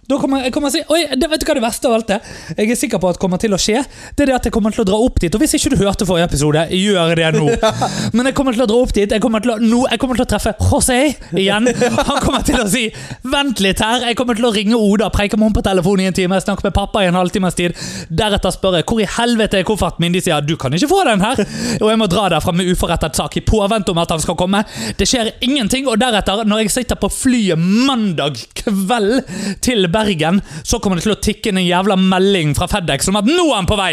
Da 0.08 0.18
kommer 0.20 0.44
jeg 0.44 0.52
kommer 0.52 0.72
til 0.72 0.82
å 0.82 0.84
si 0.84 0.92
Oi, 0.94 1.16
det, 1.16 1.28
vet 1.32 1.40
du 1.40 1.46
hva 1.48 1.56
det 1.56 1.64
verste 1.64 1.88
av 1.88 1.94
alt 1.96 2.10
er? 2.12 2.32
Jeg 2.58 2.72
er 2.74 2.78
sikker 2.78 3.00
på 3.00 3.08
at 3.08 3.16
det 3.16 3.22
kommer 3.22 3.40
til 3.40 3.54
å 3.56 3.58
skje. 3.60 3.80
Det 4.16 4.24
er 4.24 4.30
det 4.30 4.36
at 4.36 4.48
jeg 4.48 4.54
kommer 4.54 4.74
til 4.74 4.84
å 4.84 4.86
dra 4.88 4.98
opp 5.00 5.16
dit. 5.22 5.32
Og 5.32 5.40
hvis 5.40 5.54
ikke 5.56 5.72
du 5.72 5.80
hørte 5.80 6.06
forrige 6.08 6.28
episode, 6.28 6.64
gjør 6.76 7.14
det 7.18 7.30
nå. 7.38 7.46
Men 8.16 8.28
jeg 8.28 8.36
kommer 8.36 8.56
til 8.56 8.64
å 8.66 8.68
dra 8.68 8.80
opp 8.84 8.92
dit. 8.96 9.14
Jeg 9.16 9.22
kommer 9.24 9.44
til 9.44 9.54
å, 9.54 9.56
nå, 9.62 9.80
jeg 9.90 10.02
kommer 10.02 10.18
til 10.20 10.26
å 10.26 10.28
treffe 10.28 10.52
José 10.60 10.98
igjen. 11.40 11.70
Han 12.10 12.20
kommer 12.20 12.44
til 12.44 12.60
å 12.60 12.66
si 12.70 12.84
'vent 13.24 13.62
litt 13.64 13.80
her'. 13.80 14.08
Jeg 14.10 14.18
kommer 14.18 14.36
til 14.36 14.48
å 14.48 14.52
ringe 14.54 14.76
Oda, 14.76 15.08
preike 15.14 15.38
med 15.38 15.48
henne 15.48 15.56
på 15.56 15.64
telefon 15.64 16.02
i 16.02 16.08
en 16.10 16.16
time, 16.16 16.40
snakke 16.40 16.68
med 16.68 16.76
pappa 16.76 17.04
i 17.04 17.08
en 17.08 17.18
halvtimes 17.18 17.56
tid. 17.56 17.76
Deretter 18.10 18.52
spørre 18.52 18.84
'hvor 18.84 19.00
i 19.00 19.08
helvete 19.08 19.60
er 19.60 19.68
kofferten 19.68 20.04
min?' 20.04 20.12
De 20.14 20.20
sier 20.20 20.40
'du 20.40 20.56
kan 20.60 20.72
ikke 20.72 20.90
få 20.90 21.00
den 21.08 21.24
her'. 21.24 21.40
Og 21.80 21.88
jeg 21.90 21.98
må 21.98 22.10
dra 22.10 22.28
derfra 22.28 22.52
med 22.52 22.68
uforrettet 22.68 23.16
sak 23.16 23.36
i 23.36 23.40
påvente 23.40 23.90
om 23.90 23.98
at 23.98 24.10
han 24.10 24.20
skal 24.20 24.36
komme. 24.36 24.64
Det 24.98 25.08
skjer 25.08 25.32
ingenting. 25.40 25.88
Og 25.88 25.98
deretter, 25.98 26.44
når 26.44 26.64
jeg 26.64 26.70
sitter 26.70 26.96
på 27.00 27.08
flyet 27.08 27.58
mandag 27.58 28.36
kveld 28.54 29.24
til 29.60 29.88
Bergen, 29.94 30.40
så 30.66 30.80
kommer 30.82 30.98
det 31.00 31.06
til 31.06 31.14
å 31.14 31.20
tikke 31.22 31.50
inn 31.52 31.60
en 31.62 31.66
jævla 31.68 31.96
melding 32.00 32.54
fra 32.58 32.68
Fedex 32.70 33.08
om 33.12 33.20
at 33.20 33.28
nå 33.30 33.46
er 33.50 33.58
han 33.60 33.70
på 33.70 33.78
vei! 33.80 33.92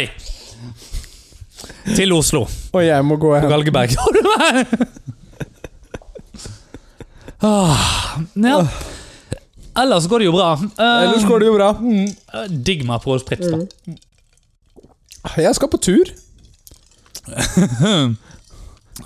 Til 1.96 2.12
Oslo. 2.14 2.44
Og 2.74 2.82
jeg 2.82 3.04
må 3.06 3.16
gå 3.22 3.30
På. 3.42 3.48
Galgeberg. 3.50 3.94
ah, 7.42 8.18
ja. 8.34 8.56
Ellers 9.82 10.06
går 10.10 10.22
det 10.22 10.26
jo 10.28 10.34
bra. 10.36 10.50
Uh, 10.76 11.02
Ellers 11.06 11.24
går 11.26 11.42
det 11.42 11.48
jo 11.48 11.54
bra. 11.56 11.70
Digg 11.80 12.62
Digg 12.66 12.82
med 12.86 12.94
Aperol 12.98 13.22
Spritz, 13.22 13.46
da. 13.48 13.58
Jeg 15.40 15.54
skal 15.56 15.70
på 15.72 15.78
tur. 15.80 16.10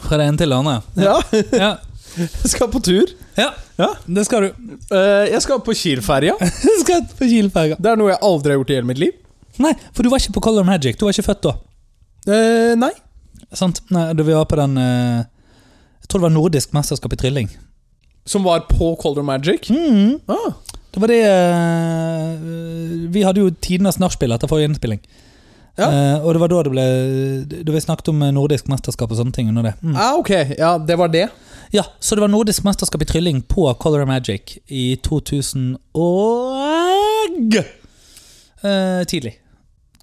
Fra 0.06 0.18
det 0.18 0.26
ene 0.26 0.40
til 0.40 0.50
det 0.50 0.56
andre. 0.58 0.80
Ja, 0.98 1.16
Ja. 1.52 1.70
jeg 2.16 2.50
skal 2.50 2.70
på 2.72 2.80
tur. 2.82 3.12
Ja, 3.36 3.50
Ja. 3.78 3.88
det 4.06 4.24
skal 4.26 4.46
du. 4.46 4.76
Eh, 4.90 5.26
jeg 5.32 5.42
skal 5.44 5.60
på 5.64 5.74
Kiel-ferja. 5.76 6.36
Du 6.66 6.72
skal 6.82 7.02
på 7.18 7.28
Kielferga. 7.28 7.76
Det 7.78 7.90
er 7.92 7.98
noe 8.00 8.12
jeg 8.14 8.22
aldri 8.24 8.54
har 8.54 8.60
gjort 8.60 8.70
i 8.72 8.78
hele 8.78 8.88
mitt 8.90 9.00
liv. 9.02 9.14
Nei, 9.62 9.72
for 9.96 10.04
du 10.04 10.10
var 10.12 10.20
ikke 10.20 10.36
på 10.36 10.42
Color 10.48 10.66
Magic. 10.68 10.96
Du 11.00 11.06
var 11.06 11.14
ikke 11.16 11.26
født 11.30 11.44
da. 11.48 11.54
Eh, 12.28 12.72
nei. 12.80 12.92
Sant? 13.56 13.80
Nei, 13.94 14.08
da 14.16 14.24
vi 14.26 14.34
var 14.34 14.48
på 14.50 14.56
den 14.58 14.74
eh, 14.80 15.20
Jeg 16.02 16.08
tror 16.10 16.20
det 16.22 16.26
var 16.28 16.34
nordisk 16.34 16.72
mesterskap 16.76 17.12
i 17.14 17.18
trilling. 17.20 17.50
Som 18.26 18.42
var 18.44 18.64
på 18.68 18.94
Color 19.00 19.22
Magic. 19.26 19.68
Mm. 19.70 20.18
Ah. 20.26 20.50
Det 20.96 21.02
var 21.02 21.12
det 21.12 21.20
eh, 21.28 23.06
Vi 23.12 23.22
hadde 23.26 23.42
jo 23.44 23.52
tidenes 23.62 23.98
nachspiel 24.02 24.32
etter 24.34 24.50
forrige 24.50 24.70
innspilling. 24.72 25.00
Ja. 25.76 25.90
Eh, 25.92 26.24
og 26.24 26.32
det 26.32 26.40
var 26.40 26.48
da 26.48 26.60
det 26.64 26.70
ble 26.72 26.84
Da 27.66 27.72
vi 27.74 27.80
snakket 27.84 28.08
om 28.08 28.22
nordisk 28.32 28.68
mesterskap 28.72 29.10
og 29.12 29.18
sånne 29.20 29.34
ting 29.36 29.50
under 29.52 29.68
det. 29.70 29.74
Mm. 29.84 29.96
ah, 29.96 30.14
ok. 30.20 30.32
Ja, 30.56 30.76
det 30.80 30.96
var 30.98 31.12
det. 31.12 31.26
Ja, 31.70 31.84
Så 32.00 32.14
det 32.14 32.20
var 32.20 32.28
nordisk 32.28 32.64
mesterskap 32.64 33.02
i 33.02 33.04
trylling 33.08 33.42
på 33.42 33.74
Color 33.80 34.04
Magic 34.06 34.58
i 34.66 34.96
2000 35.02 35.76
og 35.94 37.56
eh, 38.62 39.02
Tidlig. 39.08 39.34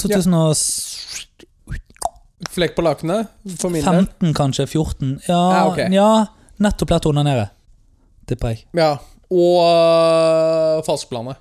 2015, 0.01 0.84
Flekk 2.53 2.75
på 2.75 2.84
lakenet, 2.84 3.27
for 3.60 3.72
min 3.72 3.84
del. 3.86 4.34
kanskje? 4.36 4.67
14? 4.67 5.20
Ja, 5.27 5.39
Ja, 5.55 5.67
ok. 5.72 5.79
ja 5.93 6.25
nettopp 6.60 6.91
lært 6.91 7.05
å 7.08 7.13
onanere. 7.13 7.50
Tipper 8.27 8.53
jeg. 8.53 8.65
Ja. 8.77 8.98
Og 9.34 9.60
uh, 9.63 10.84
falskplanet. 10.86 11.39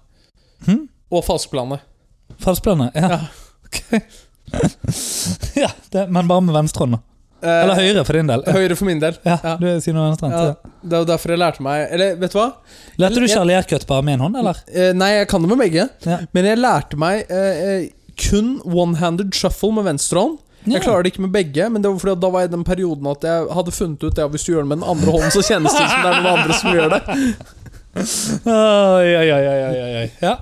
Hm? 0.67 0.87
Og 1.13 1.25
falskplanet. 1.27 1.83
Falskplanet? 2.41 2.95
Ja. 2.95 3.09
Ja. 3.11 3.21
Ok. 3.67 3.79
ja 5.65 5.71
det, 5.91 6.07
men 6.09 6.29
bare 6.31 6.41
med 6.47 6.55
venstrehånda. 6.55 6.99
da. 6.99 7.03
Eh, 7.03 7.12
Eller 7.43 7.79
høyre, 7.79 8.05
for 8.07 8.19
din 8.19 8.29
del. 8.31 8.45
Høyre 8.55 8.77
for 8.79 8.89
min 8.89 9.01
del. 9.03 9.17
ja, 9.27 9.39
ja. 9.43 9.55
du 9.59 9.67
sier 9.83 9.97
noe 9.97 10.11
venstrehendt. 10.11 10.63
Ja, 10.63 10.77
det 10.93 10.99
er 11.01 11.09
derfor 11.09 11.35
jeg 11.35 11.41
lærte 11.43 11.65
meg 11.65 11.85
Eller, 11.95 12.15
vet 12.21 12.35
du 12.35 12.39
hva? 12.39 12.47
Lærte 13.03 13.23
du 13.23 13.27
kjærlighetskutt 13.27 13.87
bare 13.89 14.07
med 14.07 14.19
en 14.19 14.25
hånd, 14.27 14.39
eller? 14.43 14.63
Eh, 14.71 14.93
nei, 14.97 15.11
jeg 15.17 15.29
kan 15.33 15.43
det 15.43 15.51
med 15.51 15.61
begge. 15.63 15.89
Ja. 16.07 16.21
Men 16.37 16.49
jeg 16.49 16.61
lærte 16.63 17.01
meg 17.01 17.27
eh, 17.33 17.67
eh, 17.67 17.85
kun 18.23 18.55
one-handed 18.67 19.35
shuffle 19.37 19.73
med 19.79 19.89
venstrehånd. 19.91 20.39
Ja. 20.63 20.77
Jeg 20.77 20.85
klarer 20.85 21.03
det 21.03 21.11
ikke 21.15 21.25
med 21.25 21.33
begge, 21.35 21.67
men 21.75 21.83
det 21.83 21.91
var 21.91 21.99
fordi 21.99 22.15
da 22.23 22.31
var 22.31 22.45
jeg 22.45 22.53
i 22.53 22.55
den 22.55 22.63
perioden 22.67 23.09
at 23.11 23.25
jeg 23.27 23.47
hadde 23.59 23.75
funnet 23.75 24.05
ut 24.07 24.15
det 24.15 24.23
at 24.23 24.31
hvis 24.31 24.47
du 24.47 24.53
gjør 24.53 24.63
det 24.63 24.71
med 24.71 24.79
den 24.79 24.91
andre 24.95 25.15
hånden, 25.17 25.35
så 25.35 25.43
kjennes 25.43 25.75
det 25.75 25.89
som 25.91 26.05
det 26.05 26.13
er 26.13 26.21
noen 26.21 26.39
andre 26.39 26.59
som 26.61 26.77
gjør 26.77 26.95
det. 26.95 27.03
Oi, 27.93 29.11
oi, 29.21 29.27
oi, 29.29 29.43
oi, 29.45 29.65
oi, 29.69 29.91
oi. 30.01 30.07
Ja. 30.23 30.37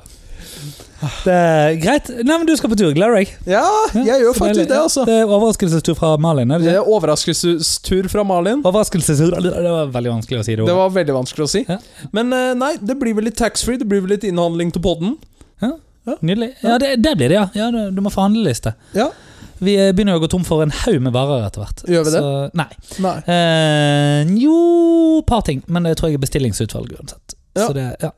Det 1.24 1.34
er 1.34 1.76
greit. 1.80 2.10
Nei, 2.20 2.34
men 2.34 2.44
Du 2.48 2.52
skal 2.58 2.72
på 2.72 2.76
tur. 2.76 2.90
Gleder 2.96 3.16
deg? 3.20 3.32
Ja, 3.48 3.64
jeg 3.94 4.20
gjør 4.24 4.36
faktisk 4.36 4.68
det, 4.68 4.76
altså. 4.76 5.06
Det 5.08 5.16
er 5.22 5.32
overraskelsestur 5.32 5.96
fra 5.98 6.12
Malin. 6.20 6.50
er 6.50 6.60
det 6.60 6.68
ikke? 6.68 6.82
er 6.82 6.92
overraskelsestur 6.96 8.10
fra 8.12 8.24
Malin. 8.26 8.62
Overraskelsestur 8.68 9.36
Det 9.40 9.64
var 9.64 9.92
veldig 9.94 10.14
vanskelig 10.18 10.42
å 10.42 10.46
si 10.46 10.56
det. 10.58 10.68
Det 10.68 10.78
var 10.82 10.94
veldig 10.98 11.16
vanskelig 11.16 11.48
å 11.48 11.50
si. 11.54 11.64
Ja. 11.68 11.80
Men 12.16 12.32
eh, 12.36 12.52
nei, 12.58 12.74
det 12.80 12.98
blir 13.00 13.16
vel 13.16 13.30
litt 13.30 13.40
taxfree. 13.40 13.80
Det 13.80 13.88
blir 13.88 14.04
vel 14.04 14.16
litt 14.18 14.28
innhandling 14.28 14.74
til 14.76 14.84
podden. 14.84 15.18
Nydelig. 16.20 16.54
Ja, 16.60 16.78
det, 16.78 16.96
det 16.96 17.16
blir 17.16 17.28
det, 17.28 17.34
ja. 17.34 17.48
ja 17.54 17.70
du, 17.70 17.90
du 17.90 18.00
må 18.00 18.10
få 18.10 18.24
handleliste. 18.24 18.72
Ja. 18.96 19.10
Vi 19.60 19.74
eh, 19.76 19.90
begynner 19.92 20.16
jo 20.16 20.22
å 20.22 20.24
gå 20.24 20.30
tom 20.32 20.44
for 20.48 20.64
en 20.64 20.72
haug 20.72 21.00
med 21.04 21.12
varer 21.12 21.44
etter 21.44 21.64
hvert. 21.64 21.82
Gjør 21.84 22.06
vi 22.06 22.12
det? 22.14 22.22
Så, 22.24 22.30
nei. 22.56 22.68
Nei. 23.04 23.16
Eh, 23.34 24.30
jo, 24.40 24.54
par 25.28 25.44
ting. 25.46 25.60
Men 25.68 25.88
det 25.88 25.98
tror 26.00 26.10
jeg 26.10 26.16
er 26.16 26.24
bestillingsutvalg 26.24 26.94
uansett. 26.96 27.36
Ja. 27.58 27.66
Så 27.66 27.74
det, 27.76 27.86
ja. 28.00 28.14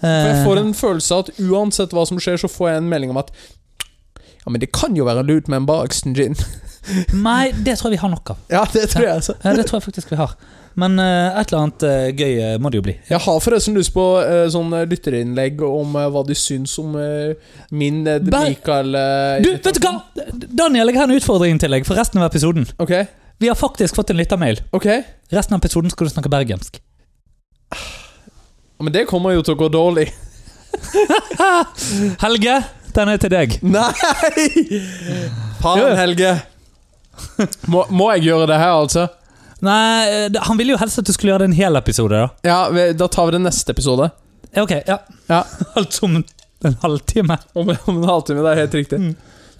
For 0.00 0.28
jeg 0.30 0.36
Eh, 0.38 0.44
får 0.46 0.58
en 0.62 0.74
følelse 0.74 1.14
av 1.14 1.26
at 1.26 1.40
uansett 1.44 1.92
hva 1.92 2.06
som 2.08 2.18
skjer, 2.22 2.38
så 2.40 2.48
får 2.48 2.70
jeg 2.70 2.82
en 2.82 2.88
melding 2.88 3.10
om 3.12 3.18
at 3.20 3.30
Ja, 4.40 4.48
men 4.48 4.60
det 4.62 4.70
kan 4.72 4.94
jo 4.96 5.04
være 5.04 5.22
lurt 5.28 5.48
med 5.52 5.60
en 5.60 5.66
Barksten 5.68 6.14
gin. 6.16 6.34
Nei, 7.26 7.50
det 7.52 7.74
tror 7.76 7.90
jeg 7.90 7.98
vi 7.98 8.00
har 8.00 8.08
nok 8.14 8.30
av. 8.32 8.38
Ja, 8.48 8.62
det 8.72 8.86
tror 8.94 9.04
jeg. 9.04 9.12
altså 9.20 9.34
Ja, 9.44 9.52
det 9.52 9.66
tror 9.68 9.76
jeg 9.80 9.84
faktisk 9.90 10.10
vi 10.14 10.16
har. 10.16 10.32
Men 10.80 10.94
uh, 11.02 11.36
et 11.36 11.50
eller 11.50 11.64
annet 11.66 11.82
uh, 11.84 12.08
gøy 12.14 12.38
eh, 12.40 12.54
må 12.62 12.70
det 12.70 12.78
jo 12.78 12.84
bli. 12.86 12.94
Jeg 13.10 13.18
har 13.20 13.40
forresten 13.42 13.74
lyst 13.76 13.90
på 13.92 14.04
uh, 14.22 14.46
sånn 14.54 14.70
eh, 14.78 14.86
lytterinnlegg 14.88 15.60
om 15.66 15.96
eh, 15.98 16.06
hva 16.14 16.22
de 16.24 16.36
syns 16.38 16.76
om 16.80 16.94
eh, 16.96 17.34
min 17.74 17.98
uh, 18.06 18.16
Michael 18.22 18.94
eh, 18.96 19.42
Du, 19.44 19.50
vet 19.66 19.76
du 19.76 19.82
hva? 19.84 19.92
Daniel, 20.62 20.88
jeg 20.94 21.00
har 21.02 21.10
en 21.10 21.16
utfordring 21.18 21.58
til 21.60 21.74
deg 21.74 21.84
for 21.90 21.98
resten 22.00 22.22
av 22.22 22.30
episoden. 22.30 22.64
Ok, 22.80 22.94
Vi 23.42 23.50
har 23.50 23.58
faktisk 23.58 23.98
fått 23.98 24.14
en 24.14 24.22
lyttermail. 24.22 24.62
ok 24.72 24.86
Resten 25.34 25.58
av 25.58 25.60
episoden 25.60 25.90
skal 25.92 26.06
du 26.08 26.14
snakke 26.14 26.32
bergensk. 26.32 26.80
Men 28.80 28.92
det 28.94 29.06
kommer 29.10 29.34
jo 29.36 29.42
til 29.44 29.54
å 29.54 29.60
gå 29.60 29.68
dårlig. 29.72 30.06
Helge, 32.24 32.54
den 32.96 33.08
er 33.12 33.20
til 33.20 33.32
deg. 33.32 33.56
Nei! 33.62 33.90
Faen, 35.60 35.96
Helge. 35.98 36.34
Må, 37.68 37.84
må 37.92 38.06
jeg 38.14 38.30
gjøre 38.30 38.46
det 38.48 38.58
her, 38.62 38.72
altså? 38.80 39.06
Nei, 39.60 40.08
eh, 40.08 40.38
Han 40.46 40.56
ville 40.56 40.72
jo 40.72 40.78
helst 40.80 41.02
at 41.02 41.04
du 41.04 41.12
skulle 41.12 41.34
gjøre 41.34 41.44
det 41.44 41.50
en 41.50 41.56
hel 41.58 41.76
episode. 41.76 42.16
Da 42.16 42.48
Ja, 42.48 42.60
vi- 42.72 42.92
Da 42.96 43.08
tar 43.12 43.26
vi 43.28 43.32
det 43.36 43.42
neste 43.44 43.74
episode. 43.76 44.10
Ja, 44.56 44.62
Ok, 44.62 44.70
ja. 44.86 44.98
Ja. 45.28 45.42
Altså 45.76 46.04
om 46.08 46.16
en 46.16 46.76
halvtime. 46.82 47.36
Om, 47.54 47.68
om 47.86 47.96
en 48.02 48.08
halvtime. 48.08 48.40
Det 48.42 48.52
er 48.54 48.60
helt 48.64 48.74
riktig. 48.78 49.00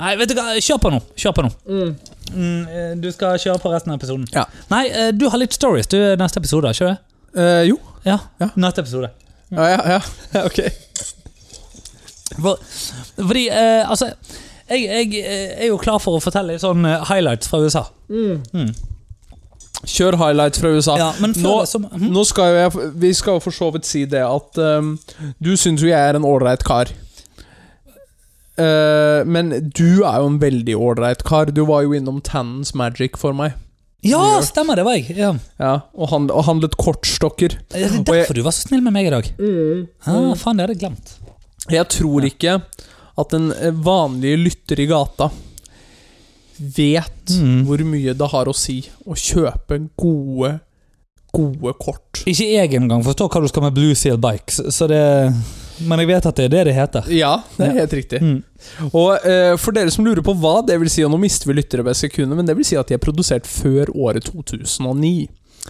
Nei, 0.01 0.15
vet 0.17 0.29
du 0.33 0.35
hva, 0.39 0.55
kjør 0.57 0.81
på 0.81 0.91
nå. 0.95 1.03
Kjør 1.21 1.35
på 1.37 1.45
nå. 1.45 1.51
Mm, 1.69 2.67
eh, 2.71 2.95
du 2.97 3.11
skal 3.13 3.37
kjøre 3.43 3.61
på 3.61 3.73
resten 3.75 3.93
av 3.93 3.99
episoden. 4.01 4.25
Ja. 4.33 4.47
Nei, 4.73 4.87
eh, 4.89 5.11
du 5.13 5.29
har 5.29 5.39
litt 5.43 5.53
stories 5.53 5.87
du 5.93 5.99
neste 6.17 6.41
episode, 6.41 6.73
Kjør 6.73 6.95
det? 6.95 6.99
Eh, 7.37 7.63
jo. 7.69 7.77
Ja, 8.05 8.19
Ja. 8.41 8.51
neste 8.57 8.81
episode. 8.81 9.11
Ja, 9.51 9.67
ja, 9.69 9.81
ja. 10.35 10.45
ok. 10.45 10.61
For, 12.41 12.59
fordi, 13.17 13.49
eh, 13.49 13.91
altså 13.91 14.13
jeg, 14.71 14.85
jeg 14.87 15.25
eh, 15.25 15.65
er 15.65 15.67
jo 15.67 15.81
klar 15.83 15.99
for 15.99 16.17
å 16.17 16.23
fortelle 16.23 16.55
litt 16.55 16.63
sånn 16.63 16.87
eh, 16.87 17.03
highlights 17.11 17.51
fra 17.51 17.59
USA. 17.65 17.83
Kjør 19.81 20.19
highlights 20.21 20.61
fra 20.63 20.71
USA. 20.71 20.97
Ja, 21.01 21.11
Nå, 21.19 21.31
det 21.33 21.69
så 21.73 21.81
mhm. 21.83 22.11
nå 22.13 22.25
skal 22.29 22.53
jo 22.53 22.59
jeg 22.61 22.91
Vi 23.01 23.13
skal 23.17 23.39
jo 23.39 23.45
for 23.47 23.57
så 23.57 23.71
vidt 23.75 23.89
si 23.89 24.05
det 24.09 24.23
at 24.23 24.61
um, 24.61 24.93
du 25.41 25.55
syns 25.57 25.83
jo 25.83 25.89
jeg 25.89 25.99
er 25.99 26.19
en 26.19 26.27
ålreit 26.29 26.65
kar. 26.67 26.93
Uh, 28.61 29.25
men 29.25 29.55
du 29.73 30.05
er 30.05 30.21
jo 30.21 30.29
en 30.29 30.41
veldig 30.43 30.77
ålreit 30.77 31.25
kar. 31.27 31.51
Du 31.57 31.65
var 31.67 31.87
jo 31.87 31.97
innom 31.97 32.21
Tannens 32.21 32.75
Magic 32.77 33.17
for 33.19 33.37
meg. 33.37 33.57
Ja, 34.03 34.41
stemmer, 34.41 34.77
det 34.81 34.85
var 34.87 34.95
jeg. 34.97 35.17
Ja. 35.17 35.35
Ja, 35.61 35.73
og, 35.95 36.09
hand, 36.09 36.31
og 36.33 36.45
handlet 36.47 36.77
kortstokker. 36.81 37.59
Det 37.69 37.83
er 37.85 37.99
derfor 38.01 38.17
jeg- 38.17 38.35
du 38.39 38.43
var 38.47 38.53
så 38.57 38.67
snill 38.69 38.81
med 38.83 38.93
meg 38.95 39.07
i 39.07 39.11
dag. 39.11 39.27
Ah, 40.07 40.35
faen, 40.35 40.57
det 40.57 40.65
hadde 40.69 40.75
jeg 40.79 40.81
glemt. 40.81 41.13
Jeg 41.71 41.89
tror 41.93 42.25
ikke 42.25 42.63
at 43.21 43.35
en 43.35 43.51
eh, 43.53 43.71
vanlig 43.71 44.39
lytter 44.41 44.81
i 44.81 44.87
gata 44.87 45.31
vet 46.61 47.31
Mm. 47.41 47.65
hvor 47.67 47.79
mye 47.85 48.13
det 48.17 48.29
har 48.31 48.45
å 48.51 48.55
si 48.57 48.83
å 49.07 49.15
kjøpe 49.15 49.89
gode, 49.97 50.61
gode 51.33 51.73
kort. 51.79 52.25
Ikke 52.27 52.49
jeg 52.53 52.75
engang 52.75 53.05
forstår 53.05 53.31
hva 53.31 53.41
du 53.43 53.49
skal 53.49 53.63
med 53.63 53.75
Blue 53.75 53.95
Seal 53.95 54.17
Bikes, 54.19 54.61
så 54.75 54.89
det 54.89 55.33
men 55.89 56.03
jeg 56.03 56.09
vet 56.11 56.27
at 56.29 56.39
det 56.39 56.47
er 56.49 56.53
det 56.53 56.63
det 56.71 56.75
heter. 56.77 57.07
Ja, 57.15 57.33
det 57.57 57.67
er 57.67 57.77
helt 57.81 57.95
riktig. 57.97 58.21
Mm. 58.23 58.39
Og 58.91 59.27
eh, 59.27 59.55
for 59.61 59.77
dere 59.77 59.93
som 59.95 60.07
lurer 60.07 60.23
på 60.27 60.35
hva 60.41 60.61
det 60.67 60.77
vil 60.83 60.91
si, 60.93 61.05
og 61.07 61.13
nå 61.13 61.21
mister 61.23 61.51
vi 61.51 61.57
lyttere 61.59 61.85
ved 61.87 61.99
sekundet, 61.99 62.37
men 62.39 62.49
det 62.49 62.57
vil 62.59 62.67
si 62.67 62.79
at 62.81 62.91
de 62.91 62.97
er 62.97 63.03
produsert 63.03 63.49
før 63.49 63.93
året 63.95 64.29
2009. 64.29 65.15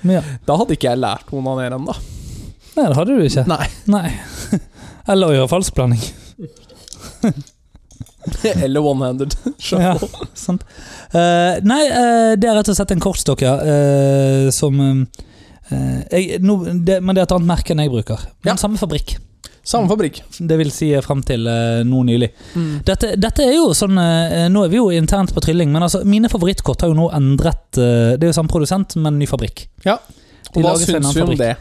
Men 0.03 0.19
ja. 0.19 0.25
Da 0.47 0.57
hadde 0.61 0.77
ikke 0.77 0.91
jeg 0.91 1.03
lært 1.03 1.31
noen 1.35 1.49
av 1.53 1.63
dere 1.63 1.79
ennå. 1.81 1.97
Nei, 2.77 2.85
det 2.87 2.99
hadde 2.99 3.17
du 3.17 3.25
ikke. 3.27 3.47
Nei. 3.51 3.67
Nei. 3.91 4.11
Eller 5.11 5.31
å 5.31 5.37
gjøre 5.39 5.51
falskblanding. 5.51 6.05
Eller 8.67 8.85
one-handed. 8.85 9.35
Ja, 9.71 9.95
sant. 10.35 10.63
Uh, 11.15 11.59
nei, 11.67 11.83
uh, 11.91 12.33
det 12.39 12.49
er 12.49 12.57
rett 12.59 12.71
og 12.71 12.77
slett 12.79 12.93
en 12.95 13.03
kortstokk, 13.03 13.43
ja. 13.45 13.57
Uh, 13.61 14.49
som 14.55 14.79
Eh, 15.71 15.99
jeg, 16.11 16.41
no, 16.43 16.59
det, 16.67 16.99
men 17.03 17.15
det 17.15 17.23
er 17.23 17.29
et 17.29 17.35
annet 17.37 17.51
merke 17.51 17.75
enn 17.75 17.83
jeg 17.85 17.93
bruker. 17.93 18.23
Men 18.45 18.55
Ja. 18.55 18.59
samme 18.59 18.81
fabrikk. 18.81 19.19
Samme 19.65 19.89
fabrikk. 19.91 20.23
Det 20.41 20.57
vil 20.59 20.71
si 20.73 20.89
eh, 20.97 21.03
frem 21.05 21.21
til 21.27 21.45
uh, 21.47 21.83
nå 21.87 22.03
nylig. 22.09 22.31
Mm. 22.57 22.71
Dette, 22.89 23.15
dette 23.21 23.45
er 23.45 23.53
jo 23.59 23.71
sånn 23.77 23.99
uh, 24.01 24.49
Nå 24.51 24.65
er 24.65 24.73
vi 24.73 24.81
jo 24.81 24.89
internt 24.97 25.35
på 25.37 25.43
trylling, 25.45 25.71
men 25.73 25.85
altså, 25.85 26.01
mine 26.09 26.31
favorittkort 26.33 26.81
har 26.87 26.91
jo 26.93 26.97
nå 26.97 27.11
endret 27.17 27.79
uh, 27.79 28.17
Det 28.17 28.25
er 28.25 28.31
jo 28.33 28.39
samme 28.41 28.51
produsent, 28.53 28.97
men 28.97 29.19
ny 29.21 29.29
fabrikk. 29.31 29.67
Ja. 29.85 29.99
De 30.51 30.59
Og 30.63 30.65
hva 30.65 30.79
syns 30.81 31.13
vi 31.15 31.23
om 31.27 31.37
det? 31.39 31.57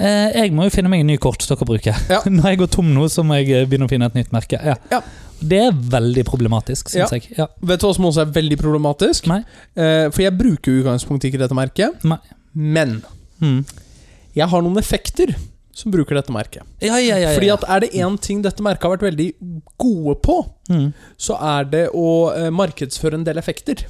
Eh, 0.00 0.30
jeg 0.38 0.52
må 0.56 0.64
jo 0.64 0.72
finne 0.72 0.88
meg 0.88 1.02
en 1.02 1.10
ny 1.12 1.18
kort 1.20 1.42
dere 1.44 1.66
bruker. 1.68 1.98
Ja. 2.08 2.22
Når 2.32 2.46
jeg 2.54 2.60
går 2.62 2.70
tom 2.72 2.88
nå, 2.94 3.04
så 3.12 3.24
må 3.26 3.36
jeg 3.42 3.50
eh, 3.52 3.66
begynne 3.68 3.84
å 3.88 3.92
finne 3.92 4.08
et 4.08 4.16
nytt 4.16 4.32
merke. 4.32 4.56
Ja. 4.64 4.78
Ja. 4.92 5.02
Det 5.42 5.58
er 5.66 5.74
veldig 5.74 6.22
problematisk, 6.28 6.88
syns 6.92 7.10
Ja. 7.12 7.18
jeg. 7.18 7.34
Ja. 7.36 7.48
Vet 7.60 7.82
du 7.82 7.88
hva 7.88 7.92
som 7.98 8.06
også 8.08 8.22
er 8.24 8.32
veldig 8.32 8.56
problematisk? 8.60 9.26
Nei. 9.28 9.42
Eh, 9.76 10.06
for 10.14 10.22
jeg 10.24 10.32
bruker 10.38 10.72
jo 10.72 10.78
i 10.80 10.84
utgangspunktet 10.84 11.28
ikke 11.28 11.42
dette 11.42 11.58
merket, 11.58 12.04
Nei. 12.08 12.20
men 12.54 13.02
Mm. 13.42 13.64
jeg 14.38 14.46
har 14.48 14.62
noen 14.62 14.78
effekter 14.78 15.34
som 15.72 15.92
bruker 15.94 16.18
dette 16.18 16.32
merket. 16.34 16.68
Ja, 16.84 16.98
ja, 17.00 17.16
ja, 17.16 17.30
ja. 17.30 17.34
Fordi 17.36 17.50
at 17.54 17.64
er 17.68 17.84
det 17.84 17.90
én 17.96 18.18
ting 18.20 18.42
dette 18.44 18.64
merket 18.64 18.86
har 18.86 18.94
vært 18.96 19.08
veldig 19.08 19.28
gode 19.80 20.16
på, 20.24 20.38
mm. 20.68 20.88
så 21.16 21.38
er 21.40 21.68
det 21.72 21.84
å 21.96 22.06
eh, 22.34 22.50
markedsføre 22.52 23.20
en 23.20 23.26
del 23.28 23.40
effekter. 23.40 23.86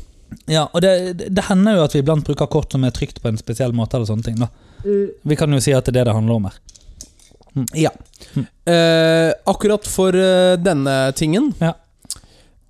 Ja, 0.49 0.69
og 0.73 0.81
det, 0.85 0.93
det, 1.19 1.31
det 1.37 1.47
hender 1.49 1.77
jo 1.77 1.87
at 1.87 1.95
vi 1.97 2.01
iblant 2.03 2.25
bruker 2.27 2.49
kort 2.51 2.73
som 2.73 2.87
er 2.87 2.95
trykt 2.95 3.21
på 3.23 3.29
en 3.29 3.41
spesiell 3.41 3.75
måte. 3.77 3.99
eller 3.99 4.09
sånne 4.09 4.27
ting 4.31 4.39
da. 4.41 4.49
Vi 4.83 5.37
kan 5.39 5.53
jo 5.53 5.61
si 5.63 5.75
at 5.77 5.87
det 5.87 5.93
er 5.93 6.03
det 6.03 6.11
det 6.11 6.17
handler 6.17 6.39
om 6.39 6.49
her. 6.49 6.61
Ja. 7.77 7.91
Mm. 8.35 8.47
Eh, 8.65 9.35
akkurat 9.45 9.87
for 9.87 10.17
eh, 10.17 10.57
denne 10.57 11.13
tingen 11.13 11.53
Ja. 11.61 11.75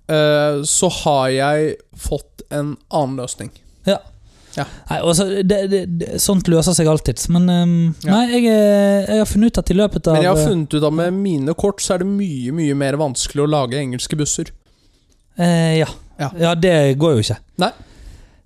eh, 0.07 0.63
så 0.63 0.89
har 0.89 1.29
jeg 1.29 1.75
fått 1.95 2.43
en 2.49 2.75
annen 2.89 3.15
løsning. 3.17 3.51
Ja. 3.87 4.01
Ja. 4.57 4.65
Nei, 4.89 4.99
også, 5.01 5.25
det, 5.41 5.59
det, 5.71 5.79
det, 5.99 6.09
sånt 6.21 6.49
løser 6.51 6.75
seg 6.77 6.89
alltids. 6.91 7.25
Men 7.33 7.47
um, 7.49 7.71
Ja. 8.05 8.11
nei, 8.17 8.25
jeg, 8.35 8.43
eh, 8.51 9.07
jeg 9.09 9.23
har 9.23 9.29
funnet 9.29 9.53
ut 9.53 9.61
at 9.63 9.71
i 9.73 9.77
løpet 9.77 10.09
av 10.11 10.17
Men 10.17 10.27
jeg 10.27 10.33
har 10.33 10.41
eh, 10.43 10.49
funnet 10.51 10.75
ut 10.75 10.85
at 10.89 10.97
med 10.99 11.17
mine 11.17 11.55
kort 11.57 11.81
så 11.81 11.95
er 11.95 12.03
det 12.03 12.09
mye 12.11 12.53
mye 12.55 12.75
mer 12.77 12.99
vanskelig 13.01 13.45
å 13.45 13.49
lage 13.49 13.79
engelske 13.81 14.19
busser. 14.19 14.53
eh, 15.37 15.79
ja. 15.81 15.89
Ja. 16.21 16.29
ja, 16.37 16.53
det 16.55 16.75
går 17.01 17.17
jo 17.17 17.23
ikke. 17.25 17.39
Nei. 17.63 17.71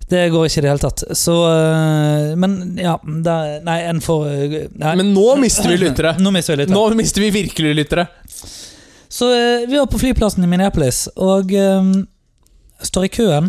Det 0.08 0.22
går 0.32 0.46
ikke 0.48 0.62
i 0.62 0.64
det 0.64 0.70
hele 0.70 0.80
tatt. 0.80 1.02
Så 1.20 1.34
eh, 1.44 2.30
Men 2.40 2.54
ja 2.80 2.94
der, 3.04 3.58
Nei, 3.66 3.78
en 3.90 4.00
får. 4.00 4.24
Men 4.80 5.12
nå 5.12 5.26
mister 5.42 5.68
vi 5.68 5.76
lyttere! 5.82 6.14
Nå 6.16 6.32
mister 6.32 6.56
vi 6.56 6.62
lyttere. 6.62 6.78
Nå 6.78 6.96
mister 6.96 7.26
vi 7.26 7.30
virkelig 7.34 7.74
lyttere. 7.82 8.08
Så 9.08 9.28
vi 9.68 9.76
var 9.76 9.86
på 9.88 10.00
flyplassen 10.00 10.44
i 10.44 10.48
Minneapolis 10.48 11.06
og 11.16 11.52
um, 11.56 11.92
står 12.84 13.06
i 13.08 13.12
køen. 13.12 13.48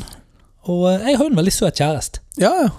Og 0.71 0.85
jeg 0.91 1.17
har 1.17 1.23
jo 1.23 1.31
en 1.31 1.39
veldig 1.39 1.53
søt 1.53 1.79
kjæreste. 1.79 2.18
Ja, 2.39 2.54
ja. 2.63 2.69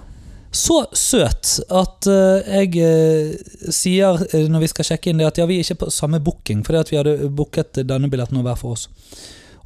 Så 0.51 0.81
søt 0.97 1.47
at 1.71 2.07
eh, 2.11 2.49
jeg 2.59 2.81
eh, 2.83 3.69
sier 3.71 4.17
eh, 4.33 4.49
når 4.51 4.65
vi 4.65 4.69
skal 4.73 4.87
sjekke 4.89 5.13
inn 5.13 5.21
det 5.21 5.29
at 5.29 5.37
ja, 5.39 5.45
vi 5.47 5.61
er 5.61 5.63
ikke 5.63 5.85
på 5.85 5.91
samme 5.95 6.19
booking, 6.19 6.65
fordi 6.67 6.81
at 6.81 6.91
vi 6.91 6.97
hadde 6.99 7.29
booket 7.31 7.79
denne 7.87 8.09
billetten 8.11 8.41
hver 8.43 8.59
for 8.59 8.75
oss. 8.75 8.89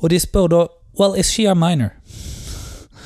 Og 0.01 0.11
de 0.13 0.19
spør 0.21 0.51
da 0.51 0.65
Well, 0.95 1.17
is 1.19 1.27
she 1.27 1.43
a 1.49 1.55
minor? 1.57 1.89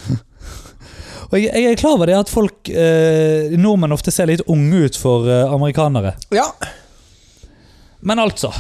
Og 1.32 1.39
jeg, 1.39 1.49
jeg 1.56 1.71
er 1.71 1.80
klar 1.80 1.95
over 1.95 2.06
det 2.12 2.19
at 2.19 2.30
folk 2.30 2.69
eh, 2.69 3.56
nordmenn 3.58 3.95
ofte 3.95 4.12
ser 4.13 4.30
litt 4.30 4.43
unge 4.45 4.84
ut 4.89 4.99
for 4.99 5.25
eh, 5.30 5.47
amerikanere. 5.49 6.17
ja. 6.36 6.52
Men 8.02 8.19
altså 8.21 8.54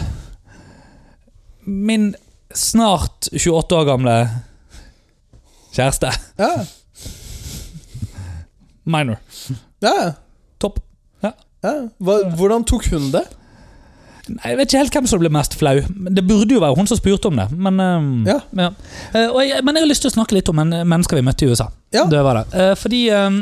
Min 1.63 2.09
snart 2.51 3.29
28 3.31 3.77
år 3.77 3.85
gamle 3.87 4.15
kjæreste. 5.75 6.09
ja. 6.39 6.53
Minor. 8.89 9.19
ja. 9.85 10.13
Topp. 10.59 10.81
ja. 11.23 11.33
Hva, 11.63 12.21
hvordan 12.35 12.65
tok 12.67 12.89
hun 12.91 13.11
det? 13.13 13.25
Nei, 14.29 14.51
Jeg 14.51 14.57
vet 14.59 14.69
ikke 14.69 14.81
helt 14.83 14.97
hvem 14.97 15.07
som 15.09 15.21
ble 15.21 15.31
mest 15.33 15.55
flau. 15.57 15.79
Det 15.87 16.23
burde 16.27 16.53
jo 16.53 16.61
være 16.61 16.77
hun 16.77 16.89
som 16.89 16.99
spurte 16.99 17.31
om 17.31 17.39
det. 17.39 17.47
Men, 17.55 17.79
ja. 18.27 18.39
Ja. 18.57 18.69
Eh, 19.15 19.31
jeg, 19.47 19.63
men 19.65 19.75
jeg 19.79 19.85
har 19.85 19.89
lyst 19.89 20.05
til 20.05 20.11
å 20.11 20.17
snakke 20.19 20.37
litt 20.37 20.51
om 20.51 20.59
en 20.61 20.75
mennesker 20.83 21.17
vi 21.17 21.25
møtte 21.25 21.47
i 21.47 21.49
USA. 21.49 21.69
Ja. 21.95 22.05
Det 22.09 22.21
var 22.25 22.41
det. 22.41 22.45
Eh, 22.53 22.75
fordi 22.77 22.99
um, 23.15 23.39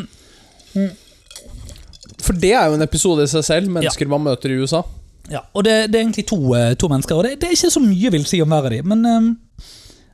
For 2.23 2.37
det 2.39 2.53
er 2.55 2.69
jo 2.69 2.77
en 2.77 2.85
episode 2.85 3.25
i 3.27 3.33
seg 3.33 3.43
selv. 3.49 3.73
Mennesker 3.73 4.07
man 4.13 4.23
møter 4.29 4.53
i 4.53 4.61
USA. 4.61 4.85
Ja, 5.31 5.41
og 5.53 5.65
det, 5.67 5.91
det 5.91 5.99
er 5.99 6.05
egentlig 6.05 6.25
to, 6.27 6.39
eh, 6.55 6.73
to 6.79 6.87
mennesker, 6.87 7.15
og 7.15 7.23
det, 7.23 7.35
det 7.41 7.49
er 7.49 7.55
ikke 7.57 7.71
så 7.73 7.83
mye 7.83 8.11
vil 8.11 8.25
si 8.27 8.39
om 8.41 8.53
hver 8.53 8.69
av 8.69 8.71
de, 8.71 8.79
men 8.87 9.05
ehm, 9.11 9.29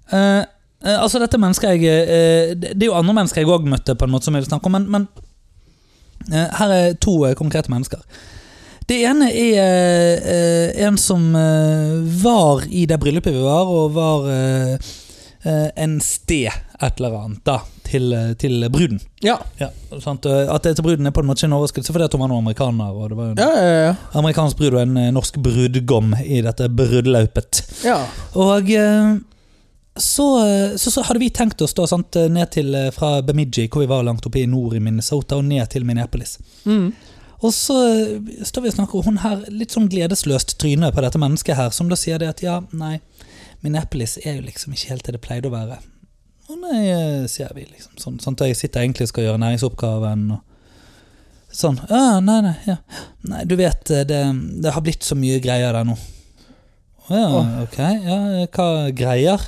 eh, 0.09 0.19
eh, 0.19 0.39
Altså, 0.83 1.19
dette 1.23 1.39
mennesket 1.39 1.77
jeg 1.79 1.83
eh, 2.03 2.53
Det 2.59 2.83
er 2.83 2.89
jo 2.89 2.97
andre 2.99 3.13
mennesker 3.21 3.41
jeg 3.41 3.47
òg 3.49 3.67
møtte, 3.71 3.95
på 3.95 4.03
en 4.07 4.11
måte 4.11 4.27
som 4.27 4.35
jeg 4.35 4.43
vil 4.43 4.49
snakke 4.51 4.67
om, 4.67 4.75
men, 4.75 4.87
men 4.91 5.07
eh, 6.33 6.49
her 6.59 6.73
er 6.75 6.93
to 6.99 7.17
eh, 7.27 7.35
konkrete 7.39 7.71
mennesker. 7.71 8.03
Det 8.89 8.97
ene 9.07 9.29
er 9.31 10.27
eh, 10.27 10.83
en 10.87 10.97
som 10.99 11.29
eh, 11.39 11.93
var 12.23 12.65
i 12.67 12.83
det 12.89 12.97
bryllupet 12.99 13.31
vi 13.31 13.45
var, 13.45 13.69
og 13.71 13.93
var 13.95 14.27
eh, 14.33 14.73
eh, 15.47 15.69
en 15.85 15.99
sted 16.03 16.49
et 16.83 16.99
eller 16.99 17.15
annet 17.15 17.39
da, 17.47 17.61
til, 17.87 18.09
eh, 18.11 18.33
til 18.35 18.65
bruden. 18.73 18.99
Ja. 19.23 19.37
Ja, 19.61 19.69
sant? 20.03 20.25
eh, 20.27 20.51
At 20.51 20.67
det 20.67 20.75
til 20.75 20.83
bruden 20.89 21.07
er 21.07 21.15
på 21.15 21.23
en 21.23 21.29
måte 21.31 21.39
ikke 21.45 21.53
en 21.53 21.55
overraskelse, 21.61 21.95
fordi 21.95 22.09
at 22.09 22.17
hun 22.17 22.25
var 22.25 22.33
noen 22.33 22.43
amerikaner. 22.43 22.91
Og 22.91 23.13
det 23.13 23.19
var 23.21 23.29
en 23.31 23.39
Ja, 23.39 23.51
ja, 23.55 23.77
ja. 23.87 23.93
amerikansk 24.19 24.59
brud 24.59 24.73
og 24.75 24.81
en 24.83 24.97
eh, 24.99 25.11
norsk 25.15 25.39
brudgom 25.47 26.11
i 26.25 26.41
dette 26.43 26.67
brudelaupet. 26.67 27.63
ja. 27.87 28.01
Og 28.35 28.67
eh, 28.75 29.13
så, 29.95 30.27
eh, 30.45 30.75
så, 30.75 30.91
så 30.91 31.03
hadde 31.05 31.21
vi 31.21 31.29
tenkt 31.29 31.61
oss 31.61 31.75
da 31.77 31.85
sant, 31.89 32.15
ned 32.15 32.51
til 32.55 32.73
eh, 32.75 32.91
fra 32.95 33.21
Bemidji, 33.25 33.67
hvor 33.69 33.83
vi 33.83 33.91
var 33.91 34.05
langt 34.07 34.25
oppe 34.25 34.41
i 34.41 34.47
nord 34.49 34.77
i 34.77 34.81
Minnesota, 34.83 35.37
og 35.37 35.45
ned 35.49 35.69
til 35.73 35.85
Minneapolis. 35.85 36.39
Mm. 36.65 36.91
Og 37.43 37.53
så 37.53 37.77
eh, 37.89 38.43
står 38.47 38.63
vi 38.63 38.71
og 38.71 38.77
snakker, 38.77 38.99
og 38.99 39.09
hun 39.09 39.21
her 39.23 39.43
litt 39.51 39.75
sånn 39.75 39.89
gledesløst 39.91 40.55
tryne 40.61 40.91
på 40.95 41.03
dette 41.03 41.19
mennesket 41.21 41.59
her, 41.59 41.73
som 41.75 41.91
da 41.91 41.99
sier 41.99 42.21
det 42.21 42.31
at 42.31 42.43
ja, 42.45 42.61
nei, 42.71 42.97
Minneapolis 43.63 44.17
er 44.23 44.39
jo 44.39 44.47
liksom 44.47 44.75
ikke 44.75 44.93
helt 44.93 45.07
det 45.07 45.17
det 45.17 45.23
pleide 45.23 45.51
å 45.51 45.53
være. 45.53 45.81
Og 46.51 46.59
nei, 46.59 46.81
eh, 46.87 47.27
sier 47.31 47.51
vi 47.55 47.67
liksom 47.67 47.99
sånn, 47.99 48.19
sånn 48.23 48.39
at 48.39 48.47
jeg 48.49 48.59
sitter 48.59 48.83
egentlig 48.83 49.07
og 49.07 49.13
skal 49.13 49.27
gjøre 49.27 49.43
næringsoppgaven 49.43 50.25
og 50.35 51.53
sånn. 51.53 51.79
Ja, 51.91 52.19
nei, 52.23 52.39
nei, 52.47 52.55
ja. 52.67 52.77
Nei, 53.29 53.43
du 53.47 53.57
vet, 53.59 53.91
eh, 53.91 54.07
det, 54.07 54.21
det 54.63 54.73
har 54.75 54.83
blitt 54.83 55.05
så 55.07 55.17
mye 55.19 55.41
greier 55.43 55.75
der 55.75 55.87
nå. 55.87 55.97
Å 57.03 57.19
Ja, 57.19 57.27
ok. 57.65 57.77
Ja, 58.07 58.17
hva 58.55 58.67
greier? 58.95 59.43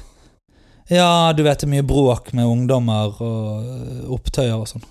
Ja, 0.91 1.33
du 1.33 1.41
vet 1.43 1.59
det 1.63 1.65
er 1.65 1.71
mye 1.71 1.85
bråk 1.87 2.29
med 2.37 2.45
ungdommer 2.45 3.15
og 3.23 3.63
eh, 3.65 4.03
opptøyer 4.13 4.53
og 4.59 4.67
sånn. 4.69 4.83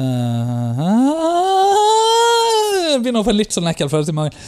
Eh, 0.00 0.80
Jeg 2.92 3.02
begynner 3.02 3.20
å 3.20 3.26
få 3.26 3.32
en 3.34 3.40
litt 3.40 3.52
sånn 3.52 3.68
ekkel 3.68 3.90
følelse 3.92 4.12
i 4.14 4.16
magen. 4.16 4.38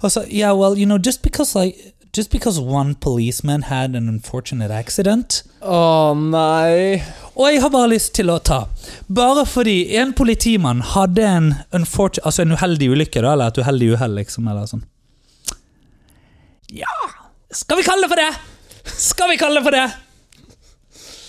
Og 0.00 0.12
så, 0.12 0.22
yeah, 0.28 0.52
well, 0.56 0.76
you 0.76 0.86
know, 0.88 0.98
just 0.98 1.22
because 1.24 1.54
like 1.58 1.76
Just 2.12 2.32
because 2.32 2.58
one 2.58 2.96
policeman 2.96 3.62
had 3.70 3.94
an 3.94 4.08
unfortunate 4.10 4.72
accident 4.74 5.44
Å 5.62 6.10
nei. 6.18 6.98
Og 7.36 7.44
jeg 7.52 7.60
har 7.62 7.70
bare 7.70 7.92
lyst 7.92 8.16
til 8.18 8.32
å 8.34 8.40
ta 8.42 8.64
Bare 9.06 9.44
fordi 9.46 9.76
en 10.00 10.10
politimann 10.18 10.82
hadde 10.96 11.22
en 11.28 11.46
unfortunate 11.70 12.26
Altså 12.26 12.42
en 12.42 12.56
uheldig 12.56 12.88
ulykke, 12.96 13.22
da, 13.22 13.36
eller 13.36 13.52
et 13.52 13.60
uheldig 13.62 13.92
uhell, 13.94 14.16
liksom, 14.18 14.48
eller 14.50 14.66
sånn. 14.72 14.82
Ja 16.74 16.90
Skal 17.54 17.78
vi 17.78 17.86
kalle 17.86 18.02
det 18.08 18.10
for 18.10 18.18
det? 18.24 18.32
Skal 18.96 19.30
vi 19.30 19.36
kalle 19.40 19.60
det 19.60 19.64
for 19.64 19.70
det? 19.76 19.88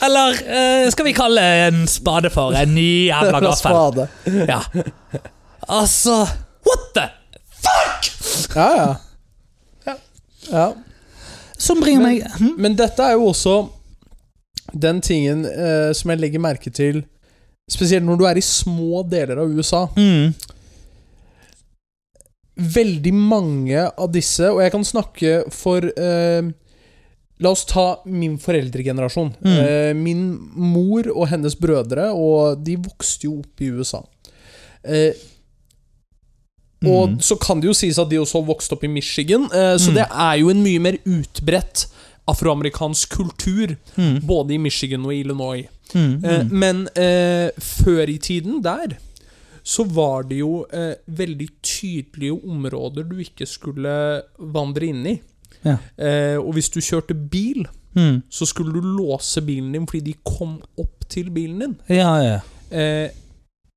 Eller 0.01 0.37
eh, 0.49 0.89
skal 0.91 1.05
vi 1.05 1.13
kalle 1.13 1.41
en 1.67 1.83
spade 1.87 2.29
for 2.33 2.55
en 2.57 2.71
ny 2.75 3.07
jævla 3.07 3.39
gaffel? 3.45 3.57
Spade. 3.59 4.07
Ja. 4.49 4.61
Altså 5.69 6.15
What 6.65 6.87
the 6.95 7.03
fuck?! 7.61 8.09
Ja, 8.55 8.95
ja. 9.85 9.95
ja. 10.51 10.65
Som 11.57 11.81
bringer 11.83 12.01
Men- 12.01 12.17
meg 12.17 12.39
hm? 12.39 12.55
Men 12.57 12.75
dette 12.79 13.03
er 13.05 13.13
jo 13.19 13.27
også 13.29 13.55
den 14.73 15.01
tingen 15.01 15.45
eh, 15.45 15.91
som 15.93 16.09
jeg 16.13 16.19
legger 16.23 16.39
merke 16.41 16.69
til 16.73 17.03
Spesielt 17.71 18.03
når 18.05 18.17
du 18.19 18.25
er 18.27 18.35
i 18.39 18.43
små 18.43 19.03
deler 19.07 19.39
av 19.39 19.47
USA. 19.55 19.85
mm. 19.95 20.33
Veldig 22.61 23.13
mange 23.15 23.85
av 23.97 24.09
disse, 24.11 24.49
og 24.51 24.59
jeg 24.61 24.73
kan 24.73 24.83
snakke 24.85 25.37
for 25.55 25.85
eh, 25.87 26.49
La 27.41 27.49
oss 27.49 27.65
ta 27.65 27.99
min 28.05 28.37
foreldregenerasjon. 28.37 29.31
Mm. 29.41 29.57
Eh, 29.65 29.93
min 29.97 30.23
mor 30.53 31.07
og 31.15 31.27
hennes 31.31 31.55
brødre, 31.57 32.11
og 32.13 32.63
de 32.63 32.75
vokste 32.77 33.25
jo 33.25 33.39
opp 33.39 33.61
i 33.65 33.71
USA. 33.73 34.03
Eh, 34.85 35.13
og 36.85 37.09
Mm. 37.09 37.19
så 37.21 37.35
kan 37.39 37.59
det 37.59 37.67
jo 37.67 37.73
sies 37.73 37.97
at 37.99 38.09
de 38.09 38.17
også 38.17 38.43
vokste 38.45 38.73
opp 38.73 38.83
i 38.83 38.87
Michigan, 38.87 39.43
eh, 39.53 39.77
så 39.77 39.89
Mm. 39.91 39.93
det 39.95 40.07
er 40.11 40.35
jo 40.39 40.49
en 40.49 40.63
mye 40.63 40.79
mer 40.79 40.97
utbredt 41.05 41.85
afroamerikansk 42.27 43.09
kultur, 43.09 43.75
Mm. 43.97 44.21
både 44.25 44.51
i 44.53 44.57
Michigan 44.57 45.05
og 45.05 45.13
Illinois. 45.13 45.67
Mm. 45.93 46.23
Eh, 46.25 46.43
Mm. 46.43 46.49
men 46.51 46.87
eh, 46.95 47.49
før 47.59 48.07
i 48.09 48.17
tiden 48.17 48.61
der 48.63 48.97
så 49.63 49.83
var 49.85 50.23
det 50.23 50.37
jo 50.39 50.65
veldig 51.07 51.49
tydelige 51.61 52.31
områder 52.47 53.07
du 53.07 53.15
ikke 53.17 53.45
skulle 53.47 54.23
vandre 54.39 54.87
inn 54.87 55.05
i. 55.05 55.21
Ja. 55.65 55.77
Eh, 55.97 56.37
og 56.39 56.53
hvis 56.55 56.69
du 56.73 56.79
kjørte 56.81 57.13
bil, 57.15 57.67
Mm. 57.93 58.21
så 58.31 58.45
skulle 58.47 58.71
du 58.71 58.85
låse 58.87 59.41
bilen 59.43 59.73
din 59.73 59.83
fordi 59.85 59.99
de 60.05 60.13
kom 60.23 60.61
opp 60.79 61.03
til 61.11 61.27
bilen 61.29 61.59
din. 61.59 61.73
Ja, 61.89 62.13
ja. 62.23 62.37
Eh, 62.71 63.09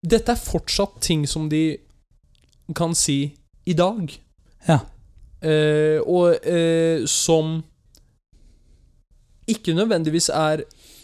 Dette 0.06 0.32
er 0.32 0.36
fortsatt 0.38 1.00
ting 1.00 1.24
som 1.26 1.48
de 1.48 1.78
kan 2.76 2.94
si 2.94 3.34
i 3.66 3.72
dag. 3.72 4.12
Ja. 4.68 4.78
Eh, 5.42 5.98
og 6.06 6.36
eh, 6.46 7.02
som 7.10 7.64
ikke 9.50 9.74
nødvendigvis 9.76 10.28
er 10.32 10.62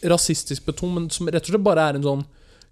rasistisk 0.09 0.65
betont, 0.67 0.95
men 0.95 1.11
som 1.13 1.27
rett 1.29 1.43
og 1.45 1.53
slett 1.55 1.65
bare 1.67 1.89
er 1.91 1.99
en 1.99 2.07
sånn 2.07 2.23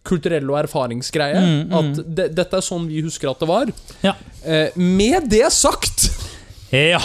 kulturell 0.09 0.49
og 0.53 0.61
erfaringsgreie. 0.63 1.41
Mm, 1.43 1.59
mm. 1.69 1.75
At 1.79 1.99
de, 2.17 2.29
dette 2.39 2.57
er 2.57 2.65
sånn 2.65 2.87
vi 2.89 3.03
husker 3.05 3.29
at 3.33 3.43
det 3.43 3.49
var. 3.51 3.73
Ja. 4.05 4.15
Eh, 4.45 4.71
med 4.79 5.29
det 5.33 5.49
sagt 5.53 6.07
Ja. 6.73 7.01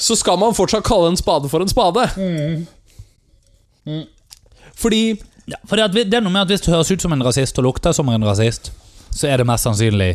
Så 0.00 0.16
skal 0.16 0.38
man 0.40 0.56
fortsatt 0.56 0.86
kalle 0.86 1.10
en 1.12 1.18
spade 1.20 1.50
for 1.52 1.60
en 1.60 1.68
spade. 1.68 2.06
Fordi 4.80 5.02
ja 5.50 5.58
for 5.66 5.80
det, 5.80 6.06
er 6.14 6.22
noe 6.22 6.32
med 6.32 6.44
at 6.44 6.52
hvis 6.52 6.62
du 6.62 6.70
høres 6.70 6.90
ut 6.92 7.02
som 7.02 7.12
en 7.14 7.24
rasist 7.26 7.58
og 7.58 7.66
lukter 7.66 7.94
som 7.96 8.08
en 8.12 8.26
rasist, 8.26 8.70
så 9.10 9.26
er 9.30 9.40
det 9.40 9.48
mest 9.48 9.66
sannsynlig 9.66 10.12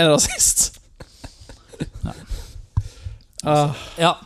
En 0.00 0.12
rasist. 0.12 0.78
Ah, 3.44 3.72
Ja. 3.98 4.16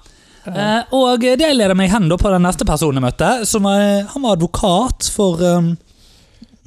Uh, 0.46 0.82
og 0.94 1.24
det 1.24 1.48
leder 1.56 1.74
meg 1.74 1.90
hen 1.90 2.06
på 2.06 2.30
den 2.30 2.44
neste 2.46 2.66
personen 2.68 3.00
jeg 3.00 3.06
møtte. 3.06 3.30
Som 3.50 3.64
var, 3.66 3.80
han 4.12 4.22
var 4.22 4.36
advokat 4.36 5.08
for 5.10 5.40
um, 5.42 5.72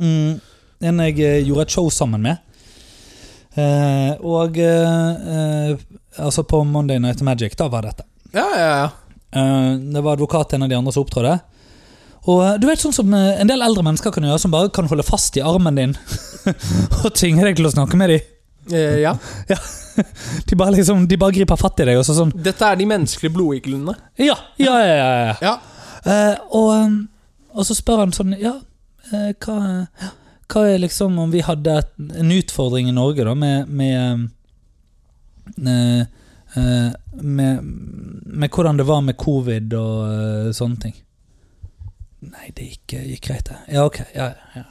mm, 0.02 0.34
en 0.84 1.00
jeg 1.06 1.20
eh, 1.24 1.46
gjorde 1.48 1.68
et 1.68 1.76
show 1.78 1.88
sammen 1.94 2.26
med. 2.26 2.42
Uh, 3.56 4.20
og 4.20 4.60
uh, 4.60 5.30
eh, 5.36 5.80
Altså 6.18 6.44
på 6.44 6.64
Monday 6.64 7.00
Night 7.00 7.22
Magic, 7.22 7.56
da 7.58 7.68
var 7.70 7.86
dette. 7.86 8.04
ja, 8.34 8.48
ja, 8.58 8.72
ja. 8.78 8.90
Eh, 9.32 9.74
det 9.94 10.02
var 10.02 10.14
advokat 10.18 10.54
en 10.54 10.64
av 10.64 10.70
de 10.70 10.76
andre 10.76 10.92
som 10.92 11.04
opptrådte. 11.04 11.40
Og 12.28 12.42
eh, 12.46 12.56
du 12.60 12.68
vet 12.70 12.82
sånn 12.82 12.96
som 12.96 13.14
eh, 13.14 13.40
en 13.42 13.50
del 13.50 13.62
eldre 13.64 13.84
mennesker 13.86 14.14
kan 14.14 14.26
gjøre, 14.26 14.42
som 14.42 14.54
bare 14.54 14.72
kan 14.74 14.90
holde 14.90 15.06
fast 15.08 15.38
i 15.40 15.44
armen 15.46 15.78
din 15.78 15.96
og 17.04 17.12
tvinge 17.16 17.46
deg 17.46 17.60
til 17.60 17.70
å 17.70 17.74
snakke 17.74 18.00
med 18.00 18.16
dem. 18.16 18.32
Eh, 18.74 19.00
ja. 19.06 19.16
De 20.46 20.56
bare, 20.56 20.76
liksom, 20.78 21.06
de 21.10 21.18
bare 21.20 21.36
griper 21.36 21.60
fatt 21.60 21.82
i 21.84 21.90
deg 21.90 21.98
og 22.00 22.06
så 22.08 22.14
sånn 22.16 22.30
Dette 22.32 22.64
er 22.64 22.78
de 22.80 22.88
menneskelige 22.88 23.36
blodiglene. 23.36 23.96
Ja, 24.20 24.38
ja, 24.62 24.78
ja. 24.80 24.96
ja, 24.96 25.10
ja. 25.28 25.36
Ja. 25.44 25.54
Eh, 26.08 26.36
og, 26.56 27.00
og 27.54 27.68
så 27.68 27.76
spør 27.76 28.06
han 28.06 28.16
sånn 28.16 28.38
Ja, 28.40 28.54
hva, 29.44 29.58
hva 30.48 30.62
er 30.70 30.80
liksom 30.80 31.18
om 31.20 31.34
vi 31.34 31.42
hadde 31.44 31.82
en 32.00 32.32
utfordring 32.32 32.88
i 32.88 32.96
Norge 32.96 33.26
da 33.28 33.34
med 33.36 33.68
Med, 33.68 34.30
med, 35.58 36.10
med 38.26 38.50
hvordan 38.50 38.78
det 38.78 38.86
var 38.88 39.02
med 39.06 39.18
covid 39.20 39.74
og 39.78 40.06
eh, 40.10 40.52
sånne 40.56 40.84
ting. 40.86 40.96
Nei, 42.30 42.50
det 42.56 42.68
gikk, 42.68 42.96
gikk 43.14 43.28
greit, 43.30 43.48
det. 43.48 43.58
Ja, 43.74 43.86
ok. 43.88 44.02
Ja, 44.16 44.32
ja. 44.56 44.66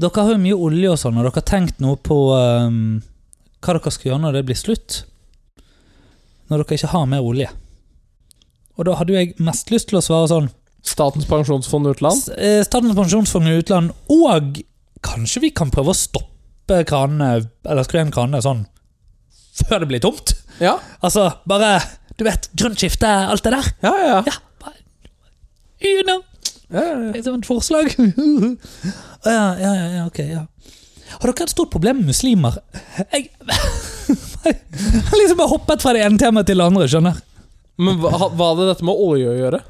Dere 0.00 0.24
har 0.24 0.32
jo 0.32 0.40
mye 0.40 0.56
olje 0.56 0.92
og 0.94 1.00
sånn, 1.00 1.18
og 1.20 1.26
dere 1.26 1.36
har 1.36 1.48
tenkt 1.48 1.82
noe 1.84 1.98
på 2.00 2.16
um, 2.32 3.02
hva 3.60 3.76
dere 3.76 3.92
skal 3.92 4.12
gjøre 4.12 4.22
når 4.22 4.38
det 4.38 4.46
blir 4.48 4.58
slutt? 4.58 5.02
Når 6.48 6.62
dere 6.62 6.78
ikke 6.78 6.92
har 6.94 7.04
mer 7.10 7.26
olje? 7.26 7.50
Og 8.78 8.88
da 8.88 8.96
hadde 8.96 9.12
jo 9.12 9.20
jeg 9.20 9.36
mest 9.44 9.70
lyst 9.72 9.90
til 9.90 10.00
å 10.00 10.04
svare 10.04 10.30
sånn 10.32 10.50
Statens 10.82 11.28
pensjonsfond 11.30 11.86
utland. 11.92 12.24
Eh, 12.34 12.58
Statens 12.66 12.96
pensjonsfond 12.98 13.52
utland, 13.52 13.92
og 14.10 14.56
kanskje 15.04 15.44
vi 15.44 15.52
kan 15.54 15.70
prøve 15.70 15.92
å 15.92 15.98
stoppe 15.98 16.80
kranene, 16.88 17.44
eller 17.68 17.86
skru 17.86 18.00
igjen 18.00 18.10
kranene 18.14 18.40
sånn, 18.42 18.64
før 19.60 19.82
det 19.84 19.88
blir 19.92 20.00
tomt? 20.04 20.34
Ja, 20.62 20.78
Altså, 21.04 21.28
bare, 21.48 21.74
du 22.18 22.24
vet, 22.28 22.48
grønt 22.56 22.78
skifte, 22.80 23.08
alt 23.08 23.42
det 23.44 23.52
der. 23.56 23.70
ja, 23.84 23.92
ja. 24.06 24.18
Ja, 24.26 24.36
bare, 24.62 24.76
you 25.82 26.02
know, 26.06 26.20
ja, 26.72 26.82
ja, 26.86 27.12
ja. 27.12 27.22
som 27.26 27.36
et 27.40 27.46
forslag. 27.48 27.90
ja, 27.98 29.32
ja, 29.32 29.72
ja, 29.74 29.88
ja, 29.98 30.06
ok, 30.06 30.18
ja. 30.30 30.46
Har 31.12 31.28
dere 31.28 31.44
et 31.44 31.52
stort 31.52 31.70
problem 31.72 31.98
med 32.00 32.08
muslimer? 32.14 32.54
Jeg, 33.12 33.28
har 33.44 35.18
liksom 35.20 35.36
bare 35.38 35.50
hoppet 35.52 35.82
fra 35.84 35.92
det 35.96 36.04
ene 36.06 36.18
temaet 36.20 36.48
til 36.48 36.58
det 36.62 36.64
andre, 36.70 36.86
skjønner. 36.88 37.18
Men 37.82 37.98
hva, 38.00 38.10
hva 38.32 38.48
hadde 38.52 38.68
dette 38.70 38.86
med 38.86 38.96
olje 39.00 39.28
å 39.28 39.36
gjøre? 39.36 39.60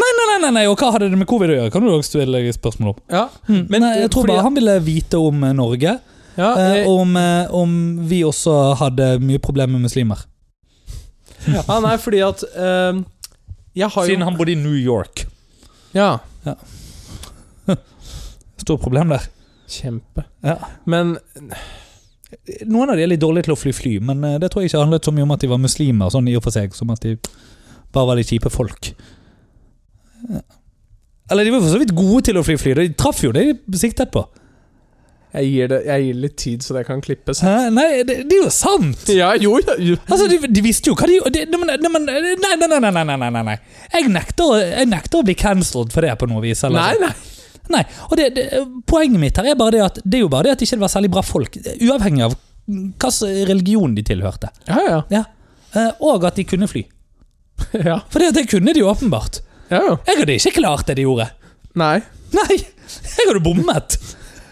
Nei, 0.00 0.10
nei, 0.18 0.26
nei, 0.44 0.50
nei, 0.54 0.66
og 0.70 0.76
hva 0.80 0.92
hadde 0.94 1.08
det 1.12 1.18
med 1.18 1.28
covid 1.28 1.50
å 1.50 1.56
gjøre? 1.56 1.72
Kan 1.74 1.84
du 1.86 1.90
også 1.94 2.12
stille 2.14 2.42
spørsmål 2.54 2.92
om? 2.94 3.00
Ja, 3.10 3.24
Men 3.48 3.64
Men, 3.72 3.82
nei, 3.86 3.94
jeg 4.04 4.10
tror 4.12 4.22
fordi- 4.26 4.36
bare 4.36 4.44
han 4.46 4.54
ville 4.60 4.76
vite 4.86 5.18
om 5.18 5.42
eh, 5.44 5.52
Norge, 5.56 5.96
ja, 6.34 6.50
eh, 6.58 6.80
eh, 6.80 6.88
om, 6.88 7.16
eh, 7.16 7.54
om 7.54 7.72
vi 8.08 8.22
også 8.24 8.74
hadde 8.80 9.18
mye 9.24 9.38
problemer 9.42 9.72
med 9.72 9.88
muslimer. 9.88 10.24
ja, 11.46 11.64
nei, 11.86 11.96
fordi 11.98 12.20
at 12.24 12.44
uh, 12.52 13.00
Jeg 13.74 13.88
har 13.88 14.04
jo 14.04 14.08
Siden 14.10 14.26
han 14.26 14.36
bodde 14.36 14.52
i 14.52 14.60
New 14.60 14.76
York. 14.76 15.26
Ja, 15.94 16.18
Stort 18.60 18.80
problem 18.80 19.08
der. 19.08 19.24
kjempe. 19.68 20.24
Ja. 20.44 20.56
Men 20.84 21.16
Noen 22.66 22.90
av 22.90 22.96
de 22.98 23.02
er 23.02 23.10
litt 23.10 23.22
dårlige 23.22 23.48
til 23.48 23.54
å 23.54 23.58
fly 23.58 23.72
fly, 23.74 23.92
men 24.06 24.22
det 24.38 24.50
tror 24.52 24.62
jeg 24.62 24.70
ikke 24.70 24.82
handlet 24.84 25.06
så 25.06 25.12
mye 25.14 25.24
om 25.26 25.32
at 25.34 25.42
de 25.42 25.48
var 25.50 25.58
muslimer, 25.58 26.10
sånn 26.14 26.28
i 26.30 26.36
og 26.38 26.44
for 26.44 26.54
seg, 26.54 26.74
som 26.76 26.92
at 26.94 27.02
de 27.02 27.16
bare 27.90 28.06
var 28.06 28.20
de 28.20 28.26
kjipe 28.28 28.52
folk. 28.54 28.92
Ja. 30.30 30.42
Eller 31.30 31.46
de 31.46 31.54
var 31.54 31.62
for 31.64 31.72
så 31.72 31.80
vidt 31.80 31.94
gode 31.94 32.22
til 32.28 32.38
å 32.38 32.44
fly 32.46 32.56
fly, 32.58 32.74
de 32.78 32.94
traff 32.98 33.22
jo 33.24 33.32
det 33.34 33.44
de 33.66 33.80
siktet 33.80 34.12
på. 34.14 34.22
Jeg 35.32 35.46
gir 35.52 35.68
det 35.70 35.78
jeg 35.86 36.04
gir 36.06 36.16
litt 36.24 36.36
tid, 36.42 36.62
så 36.66 36.74
det 36.74 36.84
kan 36.88 37.00
klippes. 37.04 37.40
Hæ? 37.46 37.56
Nei, 37.74 38.02
det, 38.08 38.16
det 38.30 38.36
er 38.38 38.44
jo 38.44 38.50
sant! 38.54 39.04
Ja, 39.14 39.30
jo, 39.38 39.56
ja, 39.62 39.76
jo. 39.78 39.96
Altså, 40.10 40.26
de, 40.30 40.38
de 40.50 40.62
visste 40.64 40.90
jo 40.90 40.96
hva 40.98 41.06
de 41.10 41.18
gjorde 41.20 41.44
de, 41.46 41.60
nei, 41.60 41.76
nei, 41.78 41.90
nei, 41.94 42.90
nei, 42.90 43.04
nei, 43.14 43.30
nei, 43.30 43.42
nei. 43.50 43.56
Jeg 43.94 44.10
nekter, 44.10 44.56
jeg 44.72 44.88
nekter 44.90 45.20
å 45.22 45.26
bli 45.28 45.36
cancelled 45.38 45.94
for 45.94 46.06
det 46.06 46.16
på 46.18 46.26
noe 46.30 46.42
vis. 46.44 46.64
Eller? 46.66 46.80
Nei, 46.98 47.08
nei. 47.08 47.36
Nei, 47.70 47.84
og 48.10 48.16
det, 48.18 48.46
Poenget 48.90 49.22
mitt 49.22 49.36
her 49.38 49.52
er 49.52 49.58
bare 49.58 49.76
det 49.76 49.82
at 49.86 49.98
det 50.02 50.18
er 50.18 50.24
jo 50.24 50.30
bare 50.32 50.48
det 50.48 50.56
at 50.56 50.62
det 50.62 50.66
ikke 50.66 50.80
var 50.82 50.90
særlig 50.90 51.12
bra 51.14 51.22
folk, 51.22 51.54
uavhengig 51.78 52.24
av 52.26 52.34
hvilken 52.66 53.46
religion 53.50 53.94
de 53.94 54.02
tilhørte. 54.06 54.50
Ja, 54.66 54.80
ja. 54.88 54.98
Ja. 55.14 55.22
Eh, 55.78 55.92
Og 56.02 56.24
at 56.26 56.34
de 56.40 56.44
kunne 56.50 56.66
fly. 56.70 56.82
Ja, 57.86 58.00
For 58.10 58.18
det, 58.22 58.32
det 58.34 58.48
kunne 58.50 58.74
de 58.74 58.82
åpenbart. 58.82 59.38
ja. 59.70 59.78
ja. 59.86 59.96
Jeg 60.08 60.18
hadde 60.24 60.36
ikke 60.40 60.56
klart 60.58 60.88
det 60.90 60.96
de 60.98 61.04
gjorde. 61.06 61.28
Nei. 61.78 62.00
Nei, 62.34 62.56
jeg 62.58 63.28
hadde 63.30 63.42
bommet. 63.44 63.94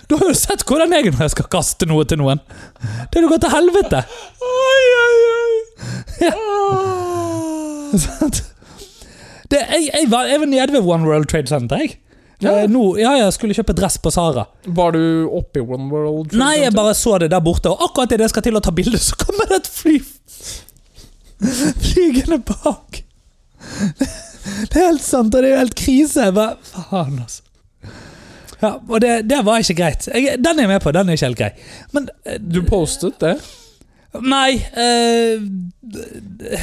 Du 0.09 0.17
har 0.17 0.31
jo 0.31 0.37
sett 0.37 0.63
hvordan 0.69 0.93
jeg 0.97 1.11
når 1.13 1.27
jeg 1.27 1.35
skal 1.37 1.49
kaste 1.53 1.89
noe 1.89 2.05
til 2.09 2.21
noen. 2.21 2.41
Det 2.81 3.19
hadde 3.19 3.29
gått 3.29 3.45
til 3.45 3.53
helvete. 3.53 4.01
Oi, 4.49 4.85
oi, 5.05 5.19
oi. 5.39 5.57
Ja. 6.27 6.35
Det, 9.49 9.57
jeg, 9.65 9.87
jeg, 9.89 10.09
var, 10.13 10.27
jeg 10.29 10.43
var 10.43 10.49
nede 10.51 10.75
ved 10.75 10.85
One 10.85 11.09
World 11.09 11.25
Trade 11.33 11.49
Center. 11.49 11.81
Jeg. 11.81 11.95
Ja. 12.45 12.53
Eh, 12.53 12.67
Nå, 12.69 12.83
ja, 13.01 13.15
jeg 13.17 13.33
skulle 13.33 13.57
kjøpe 13.57 13.73
dress 13.73 13.97
på 14.05 14.11
Sara. 14.13 14.45
Var 14.77 14.93
du 14.93 15.01
oppe 15.39 15.63
i 15.63 15.65
One 15.65 15.89
World? 15.89 16.29
Trade 16.35 16.43
Nei, 16.43 16.55
jeg 16.67 16.75
bare 16.77 16.93
så 16.95 17.15
det 17.23 17.31
der 17.33 17.41
borte, 17.41 17.73
og 17.73 17.81
akkurat 17.89 18.13
idet 18.13 18.27
jeg 18.27 18.35
skal 18.35 18.45
til 18.45 18.59
å 18.61 18.63
ta 18.65 18.75
bilde, 18.77 19.01
så 19.01 19.17
kommer 19.17 19.49
det 19.49 19.63
et 19.63 19.71
fly 19.73 19.97
flygende 21.89 22.39
bak. 22.45 23.01
Det 24.69 24.77
er 24.77 24.91
helt 24.91 25.05
sant, 25.07 25.33
og 25.33 25.41
det 25.41 25.49
er 25.49 25.55
jo 25.57 25.63
helt 25.65 25.79
krise. 25.81 26.29
Jeg 26.29 26.37
bare, 26.37 26.59
faen, 26.77 27.23
altså. 27.25 27.41
Ja, 28.63 28.73
og 28.89 29.01
det, 29.01 29.13
det 29.31 29.39
var 29.47 29.63
ikke 29.63 29.75
greit. 29.79 30.09
Jeg, 30.15 30.39
den 30.43 30.59
er 30.59 30.67
jeg 30.67 30.73
med 30.73 30.83
på, 30.83 30.93
den 30.97 31.09
er 31.09 31.19
ikke 31.19 31.27
helt 31.29 31.39
grei. 31.39 31.51
Men 31.95 32.09
eh, 32.27 32.39
Du 32.43 32.63
postet 32.67 33.21
det? 33.23 33.37
Nei 34.25 34.55
eh, 34.57 35.37
det, 35.85 36.59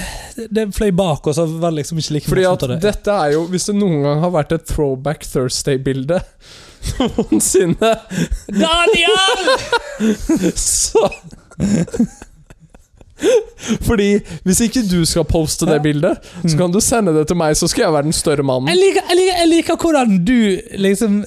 det 0.51 0.63
fløy 0.75 0.89
bak, 0.97 1.27
og 1.29 1.35
så 1.37 1.45
var 1.45 1.69
det 1.71 1.83
liksom 1.83 1.99
ikke 2.01 2.15
like 2.15 2.27
Fordi 2.31 2.45
at 2.49 2.63
det. 2.71 2.77
dette 2.83 3.13
er 3.13 3.35
jo 3.35 3.43
Hvis 3.51 3.67
det 3.69 3.75
noen 3.77 4.01
gang 4.03 4.23
har 4.23 4.33
vært 4.33 4.55
et 4.57 4.65
Throwback 4.65 5.23
Thursday-bilde 5.29 6.17
noensinne, 6.99 7.91
Daniel! 8.49 9.45
så 10.57 11.05
Fordi 13.85 14.09
hvis 14.45 14.59
ikke 14.67 14.83
du 14.89 14.99
skal 15.07 15.25
poste 15.29 15.65
det 15.69 15.79
bildet, 15.85 16.19
så 16.43 16.57
kan 16.59 16.73
du 16.73 16.81
sende 16.83 17.13
det 17.15 17.27
til 17.29 17.37
meg, 17.39 17.55
så 17.57 17.69
skal 17.71 17.87
jeg 17.87 17.93
være 17.95 18.09
den 18.09 18.13
større 18.13 18.43
Jeg 18.43 18.49
mannen. 18.49 18.75
liker, 18.75 19.01
jeg, 19.09 19.17
liker, 19.21 19.39
jeg 19.39 19.49
liker 19.53 19.79
hvordan 19.81 20.17
du 20.27 20.37
liksom 20.83 21.21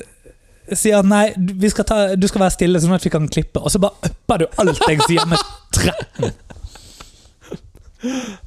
sier 0.76 0.98
at 0.98 1.04
nei, 1.09 1.33
du- 1.37 1.54
vi 1.54 1.68
skal 1.70 1.85
ta, 1.85 2.14
du 2.16 2.26
skal 2.28 2.40
være 2.42 2.54
stille 2.57 2.81
sånn 2.81 2.94
at 2.94 3.04
vi 3.04 3.11
kan 3.11 3.28
klippe, 3.28 3.61
og 3.62 3.70
så 3.70 3.78
bare 3.81 3.94
upper 4.11 4.38
du 4.38 4.46
alt 4.59 4.78
jeg 4.88 5.00
sier 5.07 5.26
med 5.26 5.38
13. 5.72 6.33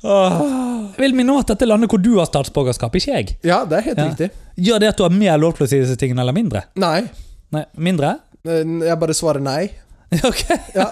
Jeg 0.01 0.99
vil 1.01 1.15
minne 1.17 1.33
om 1.33 1.41
at 1.41 1.49
dette 1.51 1.67
landet 1.67 1.91
hvor 1.91 1.99
du 2.01 2.13
har 2.19 2.27
statsborgerskap, 2.29 2.93
ikke 2.95 3.15
jeg. 3.17 3.33
Ja, 3.43 3.63
det 3.67 3.79
er 3.81 3.87
helt 3.89 3.97
Ja. 3.99 4.05
riktig. 4.09 4.29
Gjør 4.57 4.79
det 4.79 4.87
at 4.93 4.97
du 4.97 5.03
har 5.03 5.09
mer 5.15 5.37
lov 5.37 5.55
til 5.57 5.65
å 5.65 5.69
si 5.69 5.79
disse 5.81 5.97
tingene, 5.99 6.21
eller 6.23 6.33
mindre? 6.33 6.63
Nei. 6.75 7.09
Nei, 7.51 7.65
mindre? 7.75 8.13
Jeg 8.45 8.99
bare 8.99 9.13
svarer 9.13 9.41
nei. 9.41 9.71
Ok. 10.27 10.41
Ja. 10.75 10.89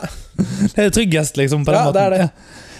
Det 0.75 0.77
er 0.85 0.89
tryggest, 0.95 1.35
liksom, 1.37 1.65
på 1.65 1.73
den 1.73 1.79
Ja, 1.79 1.85
måten. 1.85 1.93
det 1.93 2.03
er 2.03 2.09
det. 2.09 2.19
Ja. 2.19 2.29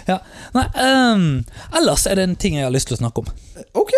Ja. 0.08 0.18
Nei, 0.54 0.64
ehm, 0.80 1.44
ellers 1.76 2.06
er 2.08 2.14
det 2.16 2.22
en 2.28 2.36
ting 2.36 2.54
jeg 2.56 2.64
har 2.64 2.72
lyst 2.72 2.88
til 2.88 2.96
å 2.96 3.00
snakke 3.02 3.18
om. 3.18 3.26
Ok. 3.74 3.92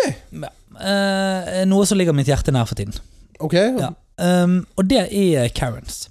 Eh, 0.83 1.63
noe 1.65 1.85
som 1.87 1.97
ligger 1.97 2.13
mitt 2.13 2.27
hjerte 2.27 2.51
nær 2.51 2.67
for 2.67 2.75
tiden. 2.75 2.93
Ok. 3.39 3.53
Ja. 3.53 3.93
Ehm, 4.19 4.65
og 4.77 4.87
det 4.87 5.07
er 5.11 5.49
Karens. 5.49 6.07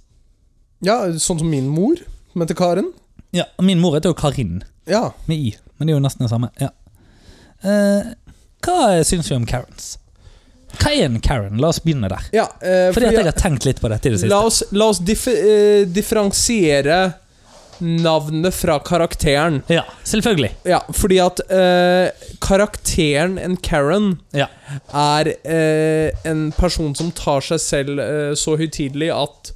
Ja, 0.82 1.04
sånn 1.14 1.38
som 1.38 1.50
min 1.50 1.68
mor, 1.70 1.96
men 2.34 2.48
til 2.50 2.56
Karen. 2.56 2.92
Ja, 3.32 3.44
Min 3.62 3.78
mor 3.80 3.94
heter 3.94 4.10
jo 4.10 4.14
Karin, 4.18 4.62
Ja. 4.86 5.12
med 5.26 5.38
i, 5.38 5.54
men 5.78 5.86
det 5.86 5.94
er 5.94 6.00
jo 6.00 6.02
nesten 6.04 6.26
det 6.26 6.30
samme. 6.30 6.50
Ja. 6.60 6.68
Eh, 7.62 8.12
hva 8.62 9.04
syns 9.06 9.28
vi 9.30 9.36
om 9.36 9.46
Karens? 9.46 9.98
Hva 10.80 10.90
er 10.90 11.04
en 11.04 11.20
Karen? 11.20 11.58
La 11.60 11.68
oss 11.68 11.78
begynne 11.80 12.08
der. 12.08 12.24
Ja, 12.32 12.46
eh, 12.60 12.90
Fordi 12.92 13.06
at 13.06 13.12
jeg 13.14 13.24
har 13.24 13.32
tenkt 13.38 13.64
litt 13.64 13.80
på 13.80 13.88
dette 13.92 14.08
i 14.08 14.10
det 14.16 14.22
La 14.28 14.40
siste. 14.42 14.46
oss, 14.46 14.72
la 14.72 14.86
oss 14.88 14.98
dif 14.98 15.26
eh, 15.28 15.84
differensiere 15.84 17.14
navnet 17.82 18.54
fra 18.54 18.78
karakteren. 18.84 19.60
Ja, 19.72 19.82
selvfølgelig. 20.06 20.50
Ja, 20.70 20.78
fordi 20.94 21.18
at 21.22 21.42
eh, 21.50 22.28
karakteren 22.40 23.38
en 23.42 23.56
Karen 23.60 24.14
Ja. 24.32 24.46
er 24.94 25.32
eh, 25.44 26.10
en 26.30 26.48
person 26.56 26.94
som 26.96 27.10
tar 27.12 27.42
seg 27.44 27.60
selv 27.60 27.98
eh, 28.02 28.32
så 28.38 28.56
høytidelig 28.60 29.10
at 29.14 29.52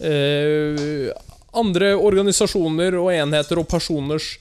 eh, 0.00 1.10
andre 1.54 1.92
organisasjoner 1.98 2.96
og 2.98 3.12
enheter 3.14 3.60
og 3.62 3.68
personers 3.70 4.32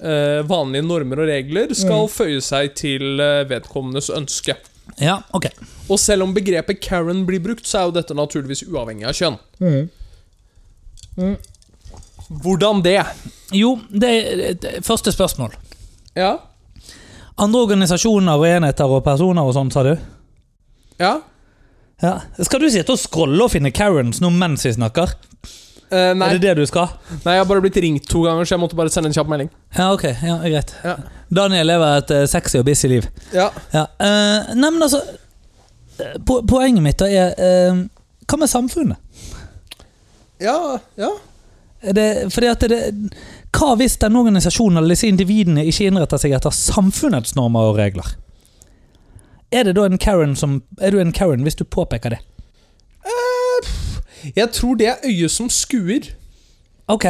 eh, 0.00 0.40
vanlige 0.48 0.86
normer 0.86 1.22
og 1.22 1.30
regler 1.30 1.74
skal 1.74 2.08
føye 2.10 2.40
seg 2.42 2.72
til 2.78 3.20
eh, 3.22 3.44
vedkommendes 3.50 4.10
ønske. 4.14 4.56
Ja, 4.98 5.18
ok. 5.36 5.50
Og 5.92 5.98
selv 6.00 6.24
om 6.24 6.32
begrepet 6.34 6.80
Karen 6.82 7.26
blir 7.28 7.42
brukt, 7.44 7.66
så 7.68 7.82
er 7.82 7.90
jo 7.90 7.96
dette 7.98 8.16
naturligvis 8.16 8.64
uavhengig 8.70 9.06
av 9.06 9.14
kjønn. 9.18 9.38
Hvordan 12.28 12.82
det? 12.84 13.00
Jo, 13.56 13.78
det 13.88 14.08
er 14.12 14.82
første 14.84 15.12
spørsmål. 15.12 15.54
Ja? 16.18 16.34
Andre 17.38 17.60
organisasjoner 17.64 18.36
og 18.36 18.46
enheter 18.48 18.90
og 18.90 19.04
personer 19.06 19.46
og 19.46 19.54
sånn, 19.56 19.70
sa 19.72 19.84
du? 19.86 19.94
Ja? 21.00 21.14
Ja. 22.02 22.12
Skal 22.44 22.62
du 22.62 22.68
sitte 22.70 22.94
og 22.94 23.00
scrolle 23.00 23.46
og 23.46 23.52
finne 23.54 23.72
Karens 23.74 24.20
nå 24.22 24.30
mens 24.34 24.66
vi 24.66 24.74
snakker? 24.76 25.14
Uh, 25.88 26.12
nei, 26.12 26.26
Er 26.28 26.36
det 26.36 26.42
det 26.42 26.56
du 26.58 26.66
skal? 26.68 26.90
nei, 27.24 27.38
jeg 27.38 27.40
har 27.40 27.46
bare 27.48 27.62
blitt 27.64 27.78
ringt 27.80 28.04
to 28.10 28.20
ganger, 28.26 28.44
så 28.44 28.54
jeg 28.54 28.60
måtte 28.60 28.76
bare 28.76 28.92
sende 28.92 29.08
en 29.08 29.14
kjapp 29.16 29.30
melding. 29.32 29.48
Ja, 29.72 29.86
ok. 29.94 30.04
Ja, 30.20 30.34
greit. 30.44 30.74
Ja. 30.84 30.98
Daniel 31.32 31.70
lever 31.70 32.02
et 32.02 32.12
uh, 32.12 32.26
sexy 32.28 32.58
og 32.60 32.66
busy 32.68 32.90
liv. 32.92 33.08
Ja. 33.32 33.48
Ja. 33.72 33.86
Uh, 33.96 34.52
nei, 34.58 34.68
men 34.68 34.84
altså 34.84 35.00
po 36.28 36.42
Poenget 36.46 36.84
mitt 36.84 37.00
da 37.00 37.08
er 37.10 37.32
Hva 38.28 38.36
med 38.38 38.50
samfunnet? 38.52 39.00
Ja, 40.38 40.76
ja. 41.00 41.08
Det, 41.78 42.32
fordi 42.34 42.48
at 42.50 42.64
det, 42.70 42.78
hva 43.54 43.74
hvis 43.78 43.94
denne 44.02 44.18
organisasjonen 44.18 44.80
eller 44.80 44.96
disse 44.96 45.06
individene 45.06 45.62
ikke 45.68 45.86
innretter 45.86 46.18
seg 46.18 46.34
etter 46.34 46.54
samfunnets 46.54 47.36
normer 47.38 47.70
og 47.70 47.78
regler? 47.78 48.16
Er 49.54 49.64
det 49.64 49.76
da 49.78 49.86
en 49.86 49.96
Karen 49.96 50.34
som 50.36 50.58
Er 50.82 50.92
du 50.92 50.98
en 51.00 51.14
Karen 51.14 51.46
hvis 51.46 51.56
du 51.56 51.64
påpeker 51.64 52.16
det? 52.16 52.18
Jeg 54.36 54.50
tror 54.52 54.74
det 54.74 54.88
er 54.90 55.04
øyet 55.06 55.30
som 55.30 55.50
skuer. 55.50 56.10
Ok. 56.88 57.04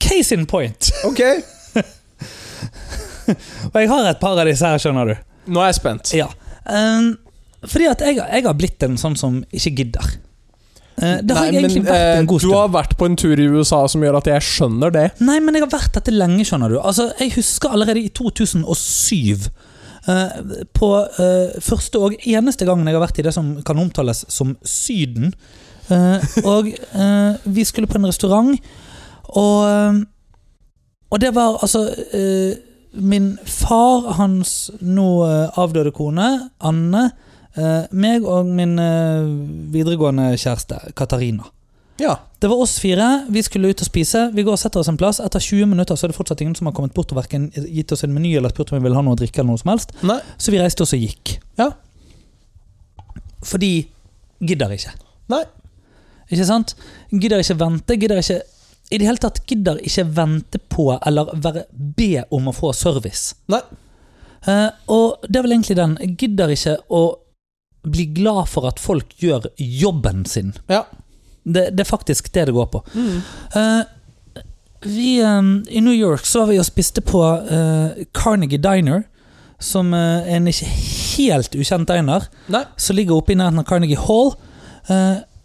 Case 0.00 0.34
in 0.34 0.46
point. 0.46 0.90
Ok. 1.04 1.20
Og 3.72 3.80
jeg 3.80 3.88
har 3.88 4.10
et 4.10 4.20
par 4.20 4.38
av 4.38 4.48
disse 4.48 4.66
her, 4.66 4.78
skjønner 4.82 5.12
du. 5.12 5.14
Nå 5.54 5.62
er 5.62 5.70
jeg 5.70 5.78
spent. 5.78 6.12
Ja. 6.16 6.26
Um, 6.66 7.14
fordi 7.64 7.86
at 7.88 8.02
jeg, 8.04 8.18
jeg 8.18 8.44
har 8.44 8.56
blitt 8.58 8.82
en 8.84 8.98
sånn 9.00 9.16
som 9.16 9.42
ikke 9.52 9.74
gidder. 9.78 10.16
Eh, 10.96 11.18
det 11.26 11.34
har 11.34 11.48
Nei, 11.48 11.50
jeg 11.50 11.62
egentlig 11.64 11.82
men, 11.82 11.90
vært 11.90 12.06
eh, 12.06 12.18
en 12.20 12.28
god 12.30 12.44
Du 12.44 12.52
har 12.54 12.70
vært 12.74 12.92
på 12.98 13.08
en 13.08 13.16
tur 13.18 13.40
i 13.40 13.48
USA 13.50 13.80
som 13.90 14.04
gjør 14.04 14.20
at 14.20 14.30
jeg 14.30 14.46
skjønner 14.46 14.94
det. 14.94 15.04
Nei, 15.26 15.40
men 15.42 15.56
jeg 15.56 15.66
har 15.66 15.72
vært 15.72 15.96
dette 15.96 16.14
lenge, 16.14 16.46
skjønner 16.46 16.70
du. 16.70 16.78
Altså, 16.78 17.08
Jeg 17.18 17.34
husker 17.34 17.74
allerede 17.74 18.04
i 18.04 18.12
2007 18.14 19.48
eh, 20.06 20.38
På 20.76 20.90
første 21.64 22.02
og 22.02 22.14
eneste 22.22 22.68
gangen 22.68 22.86
jeg 22.86 22.98
har 22.98 23.06
vært 23.06 23.18
i 23.18 23.26
det 23.26 23.34
som 23.34 23.56
kan 23.66 23.80
omtales 23.82 24.24
som 24.30 24.56
Syden. 24.62 25.34
og 26.48 26.70
vi 27.44 27.64
skulle 27.68 27.86
på 27.86 27.98
en 27.98 28.06
restaurant, 28.08 28.54
og 29.36 30.04
Og 31.10 31.20
det 31.20 31.34
var 31.34 31.58
altså 31.60 31.82
Min 32.94 33.34
far, 33.44 34.12
hans 34.16 34.70
nå 34.80 35.08
avdøde 35.60 35.92
kone, 35.92 36.48
Anne, 36.60 37.10
eh, 37.56 37.84
meg 37.90 38.24
og 38.26 38.46
min 38.46 38.78
eh, 38.78 39.26
videregående 39.74 40.32
kjæreste, 40.36 40.80
Katarina. 40.96 41.50
Ja. 42.00 42.16
Det 42.38 42.48
var 42.50 42.56
oss 42.56 42.78
fire. 42.82 43.24
Vi 43.30 43.42
skulle 43.42 43.70
ut 43.70 43.80
og 43.80 43.86
spise. 43.86 44.26
Vi 44.34 44.42
går 44.42 44.56
og 44.56 44.58
setter 44.58 44.82
oss 44.82 44.90
en 44.90 44.98
plass. 44.98 45.20
Etter 45.22 45.40
20 45.40 45.70
minutter 45.70 45.96
så 45.96 46.06
er 46.06 46.12
det 46.12 46.18
fortsatt 46.18 46.42
ingen 46.42 46.56
som 46.58 46.66
har 46.66 46.74
kommet 46.74 46.94
bort 46.94 47.12
og 47.14 47.20
hverken 47.20 47.46
gitt 47.54 47.92
oss 47.94 48.02
en 48.04 48.14
meny 48.14 48.34
eller 48.36 48.50
spurt 48.50 48.72
om 48.72 48.80
vi 48.80 48.88
vil 48.88 48.96
ha 48.98 49.02
noe 49.06 49.14
å 49.14 49.20
drikke. 49.20 49.40
eller 49.40 49.54
noe 49.54 49.62
som 49.62 49.70
helst 49.70 49.94
Nei. 50.02 50.18
Så 50.36 50.50
vi 50.50 50.60
reiste 50.60 50.82
oss 50.82 50.94
og 50.96 51.04
gikk. 51.04 51.36
Ja. 51.60 51.70
Fordi 53.44 53.72
gidder 54.42 54.74
ikke. 54.74 54.96
Nei. 55.32 55.44
Ikke 56.32 56.48
sant? 56.48 56.74
Gidder 57.12 57.44
ikke 57.44 57.58
vente. 57.62 57.96
Gidder 58.00 58.20
ikke 58.20 58.40
I 58.90 58.98
det 59.00 59.06
hele 59.06 59.22
tatt 59.22 59.40
gidder 59.48 59.78
ikke 59.80 60.04
vente 60.18 60.58
på 60.58 60.90
eller 60.98 61.30
være 61.40 61.66
be 61.70 62.24
om 62.34 62.50
å 62.50 62.56
få 62.56 62.74
service. 62.76 63.36
Nei. 63.48 63.62
Eh, 64.44 64.70
og 64.92 65.24
det 65.24 65.38
er 65.38 65.46
vel 65.46 65.54
egentlig 65.56 65.78
den. 65.78 65.94
Gidder 66.18 66.52
ikke 66.52 66.76
å 66.92 67.04
bli 67.84 68.06
glad 68.16 68.48
for 68.48 68.68
at 68.68 68.80
folk 68.82 69.14
gjør 69.20 69.48
jobben 69.58 70.24
sin. 70.28 70.52
Ja. 70.68 70.84
Det, 71.44 71.70
det 71.76 71.84
er 71.84 71.88
faktisk 71.88 72.30
det 72.32 72.46
det 72.48 72.54
går 72.56 72.70
på. 72.72 72.80
Mm. 72.94 73.18
Uh, 73.56 73.82
vi, 74.84 75.22
um, 75.24 75.64
I 75.68 75.80
New 75.80 75.94
York 75.94 76.24
så 76.28 76.44
var 76.44 76.52
vi 76.52 76.58
og 76.60 76.66
spiste 76.68 77.04
på 77.04 77.20
uh, 77.20 78.04
Carnegie 78.16 78.60
Diner, 78.60 79.04
som 79.60 79.92
uh, 79.94 80.24
er 80.24 80.38
en 80.38 80.48
ikke 80.50 80.68
helt 81.14 81.54
ukjent 81.56 81.88
diner, 81.88 82.26
Nei. 82.52 82.64
som 82.76 82.96
ligger 82.96 83.16
oppe 83.16 83.32
i 83.32 83.38
nærheten 83.38 83.62
av 83.62 83.68
Carnegie 83.68 84.00
Hall. 84.00 84.34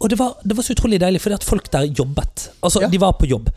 Og 0.00 0.08
det 0.08 0.16
var, 0.16 0.34
det 0.44 0.56
var 0.56 0.64
så 0.64 0.72
utrolig 0.72 0.98
deilig, 1.00 1.20
fordi 1.20 1.36
at 1.36 1.44
folk 1.44 1.66
der 1.72 1.88
jobbet. 1.92 2.50
Altså, 2.64 2.80
Ja. 2.80 2.88
De 2.88 3.00
var 3.00 3.12
på 3.20 3.28
jobb. 3.28 3.50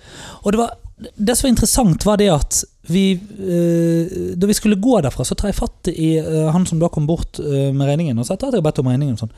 Og 0.43 0.51
det, 0.51 0.59
var, 0.59 0.75
det 0.97 1.35
som 1.35 1.47
var 1.47 1.53
interessant, 1.53 2.05
var 2.05 2.19
det 2.21 2.29
at 2.29 2.59
vi 2.87 3.13
eh, 3.15 4.35
Da 4.37 4.47
vi 4.47 4.53
skulle 4.53 4.75
gå 4.75 4.99
derfra, 5.01 5.25
så 5.25 5.35
tar 5.35 5.49
jeg 5.49 5.57
fatt 5.57 5.89
i 5.89 6.17
eh, 6.19 6.49
han 6.53 6.67
som 6.69 6.81
da 6.81 6.89
kom 6.91 7.07
bort 7.09 7.39
eh, 7.39 7.71
med 7.73 7.87
regningen, 7.87 8.19
og 8.19 8.27
sa 8.27 8.37
hadde 8.37 8.59
jeg 8.59 8.65
bedt 8.65 8.81
om 8.83 8.91
regningen. 8.91 9.15
og 9.17 9.23
Sånn. 9.23 9.33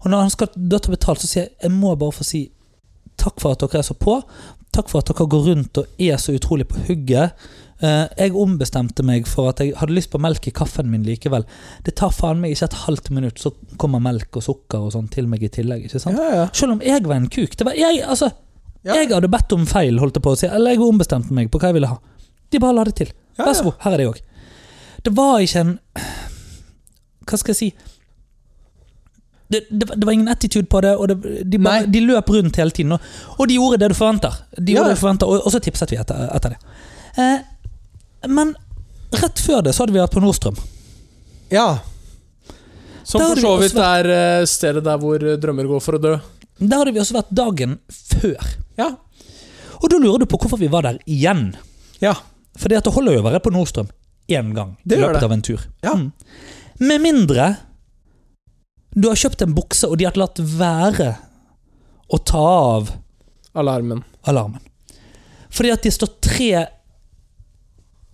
Og 0.00 0.08
når 0.08 0.24
han 0.24 0.32
skal 0.32 0.52
da 0.56 0.80
ta 0.80 0.92
betalt, 0.94 1.20
så 1.20 1.28
sier 1.28 1.44
jeg 1.48 1.66
jeg 1.66 1.76
må 1.76 1.92
bare 2.00 2.16
få 2.16 2.26
si 2.26 2.44
takk 3.20 3.42
for 3.42 3.52
at 3.52 3.60
dere 3.60 3.82
er 3.82 3.86
så 3.86 3.96
på. 3.98 4.20
Takk 4.72 4.88
for 4.88 5.02
at 5.02 5.10
dere 5.10 5.28
går 5.28 5.50
rundt 5.50 5.82
og 5.82 6.00
er 6.00 6.20
så 6.22 6.32
utrolig 6.32 6.68
på 6.70 6.80
hugget. 6.86 7.36
Eh, 7.80 8.06
jeg 8.16 8.36
ombestemte 8.36 9.04
meg 9.06 9.28
for 9.28 9.50
at 9.50 9.60
jeg 9.60 9.74
hadde 9.80 9.96
lyst 9.96 10.12
på 10.12 10.20
melk 10.20 10.46
i 10.48 10.54
kaffen 10.56 10.90
min 10.92 11.04
likevel. 11.06 11.46
Det 11.86 11.96
tar 12.00 12.12
faen 12.14 12.40
meg 12.42 12.54
ikke 12.54 12.70
et 12.70 12.78
halvt 12.84 13.10
minutt, 13.16 13.40
så 13.40 13.52
kommer 13.80 14.02
melk 14.04 14.36
og 14.40 14.44
sukker 14.46 14.86
og 14.86 14.94
sånn 14.96 15.10
til 15.12 15.28
meg 15.30 15.44
i 15.44 15.52
tillegg. 15.52 15.86
ikke 15.88 16.02
sant? 16.02 16.20
Ja, 16.20 16.42
ja. 16.42 16.46
Selv 16.56 16.76
om 16.76 16.84
jeg 16.84 17.04
var 17.06 17.18
en 17.18 17.28
kuk. 17.32 17.56
Det 17.56 17.66
var 17.68 17.76
jeg, 17.78 18.02
altså, 18.04 18.30
Ja. 18.84 18.94
jeg 18.96 19.10
hadde 19.12 19.28
bedt 19.28 19.52
om 19.52 19.66
feil, 19.68 19.98
holdt 20.00 20.16
jeg 20.16 20.22
på 20.24 20.32
å 20.32 20.38
si. 20.40 20.46
Eller 20.48 20.72
jeg 20.76 20.80
ombestemte 20.80 21.34
meg 21.36 21.50
på 21.52 21.58
hva 21.60 21.68
jeg 21.68 21.76
ville 21.76 21.90
ha. 21.90 21.98
De 22.50 22.58
bare 22.62 22.74
la 22.78 22.84
det 22.88 22.94
til. 22.96 23.10
Ja, 23.38 23.44
Vær 23.46 23.54
så 23.54 23.60
ja. 23.64 23.64
god, 23.70 23.74
her 23.84 23.92
er 23.92 23.96
det 24.02 24.06
òg. 24.08 24.20
Det 25.04 25.12
var 25.16 25.40
ikke 25.40 25.60
en 25.60 25.74
Hva 27.30 27.38
skal 27.38 27.52
jeg 27.54 27.58
si? 27.60 27.68
Det, 29.50 29.60
det, 29.70 29.88
var- 29.88 29.96
det 29.96 30.06
var 30.06 30.12
ingen 30.12 30.28
attitude 30.28 30.66
på 30.66 30.80
det, 30.80 30.94
og 30.96 31.08
det, 31.08 31.44
de, 31.50 31.58
bare, 31.58 31.86
de 31.86 32.00
løp 32.00 32.28
rundt 32.30 32.56
hele 32.56 32.70
tiden. 32.70 32.92
Og, 32.92 33.00
og 33.38 33.48
de 33.50 33.54
gjorde 33.58 33.78
det 33.82 33.88
du 33.92 33.94
forventer. 33.98 34.34
De 34.56 34.72
Ja. 34.72 34.78
gjorde 34.78 34.88
det 34.92 34.96
du 34.98 35.00
forventer 35.00 35.26
og, 35.30 35.44
og 35.46 35.52
så 35.52 35.60
tipset 35.60 35.90
vi 35.90 35.98
etter, 35.98 36.28
etter 36.36 36.54
det. 36.54 36.58
Eh, 37.18 38.28
men 38.30 38.54
rett 39.12 39.38
før 39.42 39.62
det 39.66 39.74
så 39.74 39.82
hadde 39.84 39.92
vi 39.96 40.02
vært 40.02 40.14
på 40.14 40.22
Nordstrøm. 40.24 40.58
ja. 41.50 41.68
Som 43.10 43.20
for 43.24 43.40
så 43.42 43.56
vidt 43.58 43.74
er 43.82 44.06
eh, 44.14 44.44
stedet 44.46 44.84
der 44.86 44.98
hvor 45.02 45.18
eh, 45.24 45.34
drømmer 45.40 45.66
går 45.66 45.80
for 45.82 45.96
å 45.96 45.98
dø. 45.98 46.12
Der 46.60 46.76
hadde 46.78 46.92
vi 46.94 47.00
også 47.00 47.16
vært 47.16 47.30
dagen 47.34 47.72
før. 47.90 48.36
Ja. 48.80 48.90
Og 49.80 49.88
da 49.92 49.98
lurer 50.00 50.22
du 50.24 50.28
på 50.28 50.38
hvorfor 50.40 50.60
vi 50.60 50.68
var 50.72 50.84
der 50.88 50.98
igjen. 51.08 51.50
Ja. 52.02 52.14
Fordi 52.60 52.76
at 52.78 52.84
det 52.88 52.92
holder 52.96 53.16
jo 53.18 53.22
å 53.22 53.28
være 53.30 53.40
på 53.44 53.52
Nordstrøm 53.54 53.88
én 54.30 54.52
gang 54.54 54.76
Det 54.86 54.98
i 54.98 55.00
løpet 55.02 55.20
det. 55.20 55.26
av 55.28 55.32
en 55.36 55.42
tur. 55.46 55.62
Ja. 55.84 55.94
Mm. 55.96 56.10
Med 56.80 57.02
mindre 57.04 57.48
du 58.96 59.06
har 59.08 59.18
kjøpt 59.20 59.42
en 59.44 59.52
bukse, 59.54 59.86
og 59.86 59.98
de 60.00 60.06
har 60.08 60.16
latt 60.18 60.40
være 60.42 61.12
å 62.10 62.18
ta 62.26 62.40
av 62.42 62.88
Alarmen. 63.54 64.00
alarmen. 64.26 64.60
Fordi 65.50 65.70
at 65.72 65.82
de 65.86 65.90
står 65.94 66.10
tre 66.22 66.66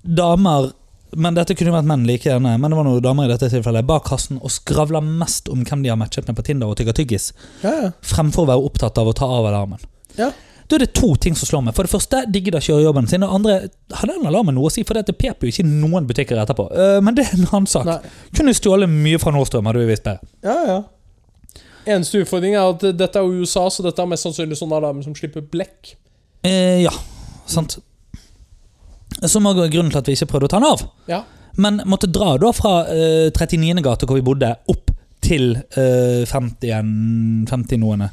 damer 0.05 0.73
men 1.17 1.37
dette 1.39 1.55
kunne 1.57 1.71
jo 1.71 1.77
vært 1.79 1.87
menn 1.89 2.03
like 2.05 2.27
gjerne, 2.29 2.57
men 2.61 2.73
det 2.73 2.77
var 2.77 2.85
noen 2.85 3.01
damer 3.05 3.25
i 3.25 3.31
dette 3.31 3.49
tilfellet 3.49 3.87
bak 3.89 4.05
kassen 4.05 4.37
og 4.45 4.51
skravler 4.53 5.01
mest 5.07 5.49
om 5.49 5.63
hvem 5.65 5.85
de 5.85 5.89
har 5.89 5.97
matchet 5.97 6.27
med 6.29 6.37
på 6.37 6.45
Tinder 6.45 6.69
og 6.69 6.77
tygger 6.77 6.93
tyggis, 6.99 7.31
Ja, 7.63 7.71
ja. 7.87 7.91
fremfor 8.05 8.45
å 8.45 8.51
være 8.51 8.67
opptatt 8.69 8.99
av 9.01 9.09
å 9.09 9.15
ta 9.17 9.25
av 9.39 9.47
alarmen. 9.49 9.81
Ja. 10.19 10.29
Da 10.67 10.75
er 10.77 10.83
det 10.83 10.93
to 10.99 11.13
ting 11.23 11.37
som 11.39 11.47
slår 11.47 11.63
meg. 11.69 11.75
For 11.77 11.87
det 11.87 11.93
første, 11.93 12.25
de 12.33 12.41
gidder 12.43 12.59
ikke 12.59 12.73
gjøre 12.75 12.87
jobben 12.89 13.07
sin. 13.11 13.23
Og 13.23 13.35
andre, 13.39 13.57
har 13.95 14.11
den 14.11 14.27
alarmen 14.27 14.57
noe 14.59 14.67
å 14.67 14.73
si? 14.75 14.83
For 14.89 14.99
det 14.99 15.15
peper 15.15 15.47
jo 15.47 15.53
ikke 15.53 15.63
i 15.63 15.69
noen 15.71 16.09
butikker 16.09 16.41
etterpå. 16.43 16.67
Eh, 16.75 16.99
men 17.07 17.15
det 17.15 17.27
er 17.29 17.37
en 17.39 17.47
annen 17.53 17.69
sak. 17.71 17.87
Nei. 17.87 17.99
Kunne 18.35 18.55
stjålet 18.57 18.91
mye 18.91 19.21
fra 19.23 19.31
Nordstrøm, 19.37 19.69
hadde 19.71 19.85
vi 19.85 19.91
visst 19.93 20.07
bedre. 20.09 20.27
Ja, 20.43 20.57
ja. 20.73 20.79
Eneste 21.87 22.19
utfordring 22.25 22.57
er 22.59 22.67
at 22.73 22.83
dette 22.99 23.21
er 23.23 23.31
USA, 23.31 23.69
så 23.71 23.85
dette 23.87 24.03
er 24.03 24.11
mest 24.11 24.27
sannsynlig 24.27 24.59
sånne 24.59 24.75
alarmer 24.81 25.07
som 25.07 25.15
slipper 25.15 25.45
blekk. 25.53 25.93
Eh, 26.43 26.83
ja, 26.83 26.91
sant. 27.47 27.79
Som 29.23 29.47
også 29.47 29.65
er 29.65 29.71
grunnen 29.73 29.93
til 29.95 30.03
at 30.03 30.11
vi 30.11 30.17
ikke 30.19 30.29
prøvde 30.35 30.49
å 30.51 30.53
ta 30.57 30.59
den 30.59 30.67
av. 30.73 30.83
Ja. 31.09 31.21
Men 31.63 31.79
måtte 31.89 32.11
dra 32.13 32.35
da 32.43 32.51
fra 32.53 32.73
eh, 32.91 33.31
39. 33.33 33.79
gate, 33.87 34.09
hvor 34.11 34.19
vi 34.19 34.25
bodde, 34.27 34.51
opp 34.69 34.91
til 35.25 35.55
eh, 35.79 36.27
50, 36.29 36.73
en- 36.77 37.47
50 37.49 37.81
noene. 37.81 38.11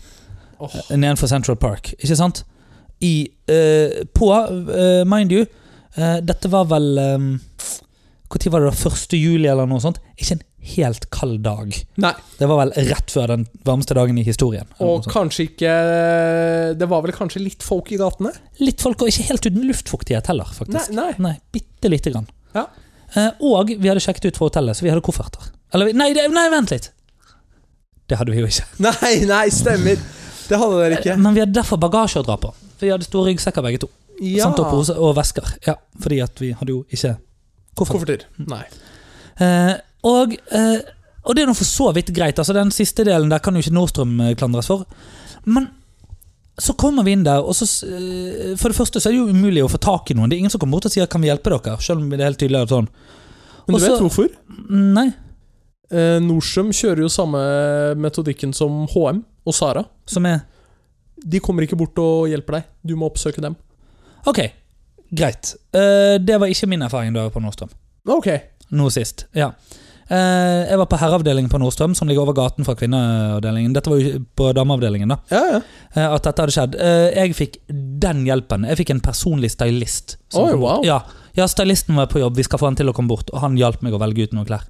Åh. 0.60 0.76
eh, 0.90 0.98
Nedenfor 0.98 1.28
Central 1.28 1.58
Park. 1.58 1.94
Ikke 2.00 2.18
sant? 2.20 2.44
I, 3.04 3.28
uh, 3.52 4.04
på, 4.16 4.30
uh, 4.32 5.04
mind 5.10 5.34
you, 5.36 5.46
uh, 5.98 6.20
dette 6.24 6.48
var 6.52 6.70
vel 6.72 6.94
Når 6.96 8.50
var 8.50 8.64
det 8.64 8.70
da? 8.72 8.90
1. 8.90 9.16
juli 9.20 9.50
eller 9.50 9.68
noe 9.70 9.82
sånt? 9.84 10.00
Ikke 10.18 10.38
en 10.38 10.46
helt 10.74 11.10
kald 11.14 11.42
dag. 11.44 11.76
Nei. 12.02 12.14
Det 12.40 12.48
var 12.50 12.62
vel 12.64 12.72
rett 12.88 13.12
før 13.12 13.28
den 13.34 13.44
varmeste 13.68 13.94
dagen 13.98 14.18
i 14.18 14.24
historien. 14.26 14.66
Og 14.82 15.06
kanskje 15.12 15.50
ikke 15.50 15.74
Det 16.80 16.88
var 16.90 17.04
vel 17.04 17.14
kanskje 17.14 17.44
litt 17.44 17.66
folk 17.66 17.92
i 17.92 18.00
gatene? 18.00 18.32
Litt 18.64 18.82
folk, 18.82 19.04
og 19.04 19.12
ikke 19.12 19.28
helt 19.28 19.46
uten 19.46 19.68
luftfuktighet 19.68 20.32
heller, 20.32 20.50
faktisk. 20.56 20.96
Nei, 20.96 21.12
nei. 21.12 21.28
Nei, 21.28 21.36
bitte 21.54 21.92
lite 21.92 22.16
grann. 22.16 22.32
Ja. 22.56 22.70
Og 23.44 23.76
vi 23.76 23.92
hadde 23.92 24.02
sjekket 24.02 24.32
ut 24.32 24.40
fra 24.40 24.50
hotellet, 24.50 24.80
så 24.80 24.88
vi 24.88 24.94
hadde 24.94 25.06
kofferter. 25.06 25.52
Eller, 25.76 25.94
nei, 25.94 26.10
nei, 26.14 26.48
vent 26.54 26.74
litt! 26.74 26.90
Det 28.10 28.18
hadde 28.20 28.34
vi 28.34 28.42
jo 28.42 28.50
ikke. 28.50 28.66
Nei, 28.88 29.14
nei, 29.30 29.46
stemmer. 29.54 30.02
Det 30.50 30.60
hadde 30.60 30.80
dere 30.80 31.00
ikke. 31.00 31.18
Men 31.18 31.36
vi 31.36 31.44
hadde 31.44 31.56
derfor 31.56 31.80
bagasje 31.82 32.22
å 32.22 32.26
dra 32.28 32.38
på. 32.42 32.54
For 32.78 32.88
vi 32.88 32.92
hadde 32.94 33.08
store 33.08 33.32
ryggsekker 33.32 33.66
begge 33.66 33.84
to. 33.86 33.90
Ja. 34.22 34.48
Samt 34.48 34.60
og, 34.62 34.90
og 34.94 35.16
vesker. 35.18 35.48
Ja, 35.68 35.78
fordi 36.02 36.20
at 36.24 36.42
vi 36.42 36.52
hadde 36.56 36.76
jo 36.76 36.84
ikke 36.90 37.16
koffert. 37.78 37.96
Kofferter. 37.98 38.26
Nei. 38.48 38.64
Eh, 39.42 39.76
og, 40.06 40.36
eh, 40.54 40.82
og 41.24 41.36
det 41.36 41.44
er 41.44 41.50
nå 41.50 41.56
for 41.58 41.70
så 41.70 41.90
vidt 41.96 42.12
greit. 42.16 42.40
Altså 42.40 42.56
Den 42.56 42.74
siste 42.76 43.06
delen 43.08 43.32
der 43.32 43.42
kan 43.44 43.56
jo 43.56 43.64
ikke 43.64 43.74
Nordstrøm 43.76 44.20
eh, 44.22 44.36
klandres 44.40 44.70
for. 44.70 44.86
Men 45.46 45.72
så 46.62 46.76
kommer 46.78 47.06
vi 47.06 47.16
inn 47.16 47.24
der, 47.26 47.42
og 47.42 47.56
så 47.58 47.66
eh, 47.88 48.54
For 48.62 48.70
det 48.70 48.78
første 48.78 49.02
så 49.02 49.10
er 49.10 49.16
det 49.16 49.24
jo 49.24 49.34
umulig 49.34 49.64
å 49.66 49.72
få 49.72 49.82
tak 49.82 50.12
i 50.12 50.18
noen. 50.18 50.30
Det 50.30 50.38
er 50.38 50.46
ingen 50.46 50.54
som 50.54 50.62
kommer 50.62 50.78
bort 50.78 50.92
og 50.92 50.94
sier 50.94 51.10
'kan 51.10 51.22
vi 51.24 51.32
hjelpe 51.32 51.50
dere'? 51.50 51.82
Selv 51.82 52.02
om 52.02 52.10
det 52.10 52.20
er 52.20 52.30
helt 52.30 52.40
tydelig 52.40 52.70
sånn 52.70 52.88
Men 53.68 53.76
du 53.76 53.80
Også- 53.80 53.92
vet 53.92 54.02
hvorfor? 54.02 54.30
Nei. 54.70 55.14
Eh, 55.92 56.20
Nordstrøm 56.24 56.72
kjører 56.74 57.04
jo 57.04 57.10
samme 57.12 57.42
metodikken 58.00 58.54
som 58.56 58.86
HM 58.94 59.24
og 59.46 59.54
Sara. 59.58 59.84
Som 60.10 60.26
er 60.30 60.42
De 61.24 61.40
kommer 61.40 61.64
ikke 61.64 61.78
bort 61.80 61.98
og 62.02 62.28
hjelper 62.32 62.58
deg. 62.60 62.64
Du 62.84 62.96
må 63.00 63.08
oppsøke 63.12 63.42
dem. 63.44 63.56
Ok, 64.28 64.40
greit. 65.14 65.54
Eh, 65.76 66.18
det 66.20 66.40
var 66.40 66.48
ikke 66.52 66.68
min 66.72 66.82
erfaring 66.84 67.14
da 67.14 67.22
jeg 67.24 67.32
var 67.32 67.36
på 67.38 67.44
Nordstrøm. 67.46 67.72
Ok. 68.12 68.28
Nå 68.74 68.90
sist. 68.92 69.26
Ja. 69.38 69.52
Eh, 70.10 70.68
jeg 70.68 70.78
var 70.82 70.88
på 70.92 70.98
herreavdelingen 71.00 71.50
på 71.52 71.60
Nordstrøm, 71.62 71.94
som 71.96 72.08
ligger 72.10 72.26
over 72.26 72.36
gaten 72.36 72.66
fra 72.68 72.76
kvinneavdelingen. 72.76 73.72
Dette 73.76 73.92
var 73.94 74.02
jo 74.04 74.20
på 74.36 74.50
dameavdelingen, 74.58 75.14
da. 75.14 75.18
Ja, 75.32 75.44
ja. 75.54 75.62
eh, 75.96 76.08
At 76.18 76.24
dette 76.28 76.44
hadde 76.44 76.56
skjedd. 76.58 76.76
Eh, 76.76 77.08
jeg 77.22 77.36
fikk 77.40 77.58
den 78.04 78.26
hjelpen. 78.28 78.66
Jeg 78.68 78.82
fikk 78.82 78.92
en 78.98 79.04
personlig 79.06 79.54
stylist. 79.56 80.18
som 80.34 80.44
Oi, 80.48 80.52
kom 80.56 80.60
bort. 80.66 80.80
wow. 80.82 80.84
Ja, 80.88 81.00
ja, 81.40 81.48
stylisten 81.48 81.96
var 81.96 82.08
på 82.12 82.20
jobb. 82.20 82.36
Vi 82.36 82.44
skal 82.50 82.60
få 82.60 82.68
han 82.72 82.76
til 82.80 82.92
å 82.92 82.96
komme 82.98 83.14
bort. 83.14 83.32
Og 83.32 83.40
han 83.46 83.56
hjalp 83.60 83.82
meg 83.86 83.94
å 83.96 84.02
velge 84.04 84.28
ut 84.28 84.34
noen 84.36 84.50
klær. 84.50 84.68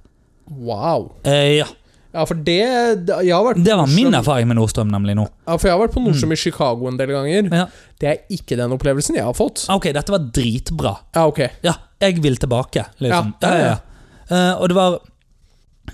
Wow. 0.50 1.12
Eh, 1.24 1.58
ja, 1.62 1.66
Ja, 2.14 2.22
for 2.30 2.38
det, 2.46 2.54
Jeg 2.54 3.32
har 3.34 3.42
vært 3.42 3.64
Det 3.64 3.74
var 3.74 3.88
min 3.90 4.14
erfaring 4.14 4.46
med 4.46 4.58
Nordstrøm, 4.60 4.90
nemlig 4.92 5.16
nå. 5.18 5.24
Ja, 5.48 5.56
for 5.56 5.66
jeg 5.66 5.74
har 5.74 5.80
vært 5.82 5.96
på 5.96 6.02
Nordstrøm 6.04 6.34
i 6.36 6.38
Chicago 6.38 6.86
en 6.86 6.98
del 7.00 7.10
ganger. 7.10 7.48
Ja. 7.50 7.64
Det 7.98 8.10
er 8.10 8.36
ikke 8.36 8.58
den 8.60 8.74
opplevelsen 8.76 9.18
jeg 9.18 9.24
har 9.26 9.34
fått. 9.34 9.64
Ok, 9.72 9.88
dette 9.96 10.14
var 10.14 10.28
dritbra. 10.36 10.94
Ja, 11.16 11.26
ok. 11.26 11.40
Ja, 11.66 11.74
jeg 12.04 12.22
vil 12.22 12.36
tilbake, 12.38 12.86
liksom. 13.02 13.34
Ja, 13.42 13.54
ja, 13.58 13.72
ja. 13.72 13.76
Eh, 14.30 14.52
og 14.60 14.70
det 14.70 14.76
var 14.78 15.00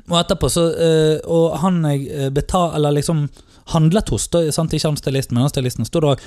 Og 0.09 0.17
etterpå 0.21 0.51
så 0.51 0.67
eh, 0.75 1.17
Og 1.27 1.57
han 1.63 1.85
jeg 1.89 2.09
eh, 2.11 2.29
betal... 2.35 2.75
Eller 2.79 3.01
liksom 3.01 3.29
handlet 3.71 4.09
hos, 4.11 4.25
da, 4.33 4.41
sant? 4.51 4.73
ikke 4.75 4.89
han 4.89 4.97
stylisten, 4.99 5.37
men 5.37 5.45
han 5.45 5.51
stylisten 5.53 5.87
sto 5.87 6.01
der 6.03 6.17
òg. 6.17 6.23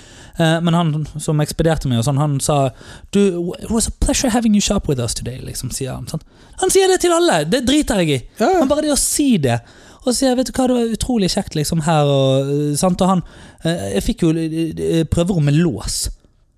men 0.64 0.78
han 0.78 0.92
som 1.20 1.42
ekspederte 1.44 1.90
meg, 1.92 1.98
og 2.00 2.06
sånn, 2.08 2.22
han 2.22 2.38
sa 2.40 2.70
du, 3.12 3.20
It 3.60 3.68
was 3.68 3.90
a 3.90 3.92
pleasure 4.00 4.32
having 4.32 4.56
you 4.56 4.64
shop 4.64 4.88
with 4.88 5.02
us 5.04 5.12
today. 5.18 5.42
liksom, 5.44 5.74
sier 5.76 5.92
Han 5.98 6.08
sant? 6.08 6.24
Han 6.62 6.72
sier 6.72 6.88
det 6.88 7.02
til 7.04 7.12
alle! 7.12 7.42
Det 7.44 7.66
driter 7.68 8.00
jeg 8.00 8.14
i. 8.16 8.20
Ja, 8.40 8.48
ja. 8.48 8.62
Men 8.62 8.72
bare 8.72 8.86
det 8.86 8.94
å 8.96 9.02
si 9.02 9.34
det 9.44 9.60
og 10.04 10.12
så 10.12 10.18
sier 10.18 10.36
vet 10.36 10.50
du 10.50 10.56
hva, 10.58 10.68
det 10.68 10.76
var 10.76 10.96
utrolig 10.98 11.30
kjekt 11.32 11.56
liksom 11.56 11.84
her 11.86 12.10
og, 12.12 12.52
eh, 12.52 12.74
sant? 12.80 13.02
Og 13.02 13.08
han 13.10 13.24
eh, 13.64 13.94
Jeg 13.96 14.06
fikk 14.10 14.26
jo 14.26 14.34
eh, 14.36 15.06
prøverom 15.08 15.48
med 15.48 15.60
lås. 15.60 16.10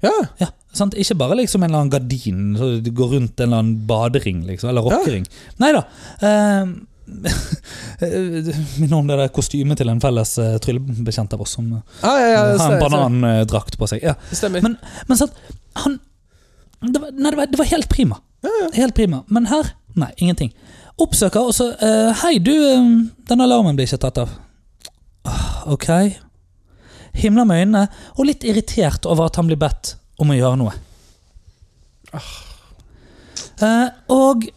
ja. 0.05 0.13
Ja, 0.41 0.49
sant? 0.73 0.97
Ikke 0.97 1.17
bare 1.19 1.37
liksom 1.39 1.63
en 1.63 1.69
eller 1.69 1.83
annen 1.83 1.93
gardin 1.93 2.57
så 2.57 2.71
du 2.81 2.91
går 2.91 3.15
rundt 3.15 3.39
en 3.39 3.47
eller 3.47 3.61
annen 3.63 3.85
badering, 3.87 4.43
liksom, 4.49 4.69
eller 4.69 4.85
rockering. 4.89 5.29
Nei 5.61 5.71
da. 5.77 5.85
Minner 8.79 8.97
om 8.97 9.07
det 9.07 9.17
der 9.19 9.31
kostymet 9.33 9.77
til 9.77 9.91
en 9.91 10.01
felles 10.01 10.35
uh, 10.41 10.55
tryllebekjent 10.63 11.35
av 11.37 11.43
oss 11.45 11.53
som 11.57 11.67
ah, 11.75 11.83
ja, 12.01 12.13
ja, 12.17 12.29
ja, 12.33 12.57
har 12.59 12.75
en 12.75 12.81
banandrakt 12.81 13.77
på 13.77 13.89
seg. 13.91 14.03
Ja. 14.03 14.15
Men, 14.49 14.77
men 15.05 15.19
sånn, 15.19 15.33
han 15.83 15.99
det 16.85 17.01
var, 17.01 17.11
Nei, 17.11 17.31
det 17.31 17.37
var, 17.39 17.49
det 17.49 17.59
var 17.59 17.69
helt 17.69 17.89
prima. 17.89 18.19
Helt 18.73 18.95
prima. 18.95 19.23
Men 19.27 19.47
her, 19.49 19.71
nei, 19.97 20.11
ingenting. 20.17 20.51
Oppsøker, 21.01 21.47
og 21.47 21.55
så 21.55 21.71
uh, 21.79 22.11
Hei, 22.21 22.37
du, 22.43 22.53
eh, 22.53 22.89
den 23.29 23.43
alarmen 23.43 23.77
blir 23.77 23.87
ikke 23.89 24.01
tatt 24.05 24.21
av. 24.21 24.35
Ah, 25.25 25.65
ok. 25.73 25.89
Himler 27.15 27.47
med 27.47 27.63
øynene, 27.63 27.87
og 28.15 28.27
litt 28.29 28.45
irritert 28.47 29.07
over 29.09 29.29
at 29.29 29.39
han 29.39 29.49
blir 29.49 29.59
bedt 29.59 29.95
om 30.21 30.31
å 30.31 30.37
gjøre 30.37 30.59
noe. 30.61 30.75
Eh, 33.63 33.87
og 34.11 34.47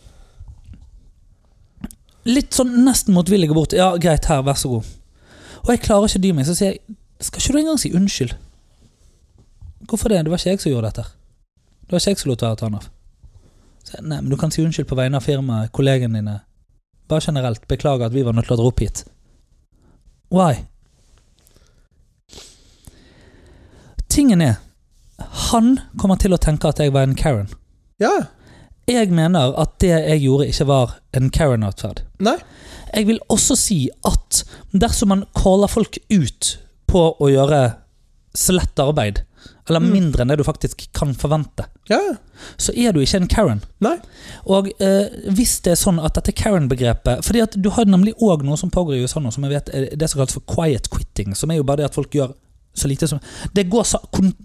litt 2.28 2.56
sånn 2.56 2.74
nesten 2.84 3.16
motvillig 3.16 3.50
bort. 3.54 3.74
Ja, 3.76 3.92
greit, 4.00 4.28
her, 4.30 4.44
vær 4.46 4.58
så 4.58 4.70
god. 4.72 4.88
Og 5.64 5.72
jeg 5.72 5.82
klarer 5.84 6.08
ikke 6.08 6.20
å 6.20 6.24
dy 6.26 6.34
meg, 6.36 6.46
så 6.48 6.54
sier 6.56 6.76
jeg 6.76 6.96
Skal 7.24 7.42
ikke 7.42 7.52
du 7.56 7.58
engang 7.58 7.80
si 7.82 7.90
unnskyld? 7.98 8.34
Hvorfor 9.90 10.12
det? 10.12 10.20
Det 10.22 10.30
var 10.30 10.38
ikke 10.38 10.52
jeg 10.52 10.60
som 10.62 10.70
gjorde 10.70 10.90
dette. 10.92 11.04
Det 11.82 11.96
var 11.96 12.02
ikke 12.02 12.12
jeg 12.12 12.20
som 12.20 12.30
lot 12.30 12.44
være 12.44 12.54
å 12.54 12.60
ta 12.60 12.68
den 12.68 12.78
av. 12.78 12.86
Så 13.82 13.96
jeg, 13.96 14.04
Nei, 14.06 14.20
men 14.20 14.30
du 14.30 14.36
kan 14.38 14.52
si 14.54 14.62
unnskyld 14.62 14.86
på 14.90 14.98
vegne 14.98 15.18
av 15.18 15.26
firmaet, 15.26 15.72
kollegene 15.74 16.20
dine. 16.20 16.36
Bare 17.10 17.24
generelt. 17.24 17.64
Beklager 17.70 18.06
at 18.06 18.14
vi 18.14 18.22
var 18.22 18.36
nødt 18.36 18.46
til 18.46 18.54
å 18.54 18.60
dra 18.60 18.68
opp 18.70 18.82
hit. 18.84 19.02
Why? 20.30 20.60
Tingen 24.12 24.42
er 24.44 24.58
Han 25.50 25.78
kommer 25.98 26.20
til 26.20 26.36
å 26.36 26.38
tenke 26.38 26.68
at 26.68 26.78
jeg 26.78 26.92
var 26.94 27.08
en 27.08 27.16
Karen. 27.18 27.48
Ja. 27.98 28.28
Jeg 28.88 29.10
mener 29.12 29.52
at 29.60 29.74
det 29.82 29.90
jeg 29.92 30.22
gjorde, 30.24 30.48
ikke 30.48 30.66
var 30.70 30.94
en 31.18 31.30
Karen-atferd. 31.34 32.02
Jeg 32.94 33.06
vil 33.06 33.18
også 33.28 33.56
si 33.60 33.82
at 34.08 34.42
dersom 34.72 35.08
man 35.12 35.24
caller 35.36 35.68
folk 35.68 35.98
ut 36.10 36.54
på 36.88 37.02
å 37.20 37.28
gjøre 37.28 37.74
slett 38.38 38.80
arbeid, 38.80 39.22
eller 39.68 39.80
Mm. 39.84 39.90
mindre 39.92 40.22
enn 40.24 40.28
det 40.32 40.38
du 40.38 40.44
faktisk 40.44 40.86
kan 40.96 41.12
forvente, 41.14 41.66
Ja. 41.90 41.98
så 42.56 42.72
er 42.76 42.92
du 42.92 43.00
ikke 43.00 43.16
en 43.20 43.28
Karen. 43.28 43.62
Nei. 43.80 43.98
Og 44.46 44.68
eh, 44.80 45.08
hvis 45.28 45.60
det 45.60 45.72
er 45.72 45.76
sånn 45.82 46.00
at 46.02 46.14
dette 46.14 46.32
Karen-begrepet 46.32 47.24
Fordi 47.24 47.42
at 47.42 47.60
du 47.60 47.68
har 47.70 47.84
nemlig 47.84 48.14
òg 48.22 48.42
noe 48.44 48.56
som 48.56 48.70
pågår 48.70 48.96
i 48.96 49.02
USA 49.02 49.20
nå, 49.20 49.30
som 49.32 49.44
jeg 49.44 49.52
vet 49.52 49.68
er 49.74 49.96
det 49.96 50.08
som 50.10 50.18
kalles 50.20 50.32
for 50.34 50.40
quiet 50.48 50.88
quitting, 50.90 51.34
som 51.36 51.50
er 51.50 51.56
jo 51.56 51.62
bare 51.64 51.76
det 51.82 51.90
at 51.90 51.94
folk 51.94 52.10
gjør 52.10 52.32
så 52.78 52.88
lite 52.90 53.08
som 53.10 53.18
Det 53.54 53.64
går 53.70 53.86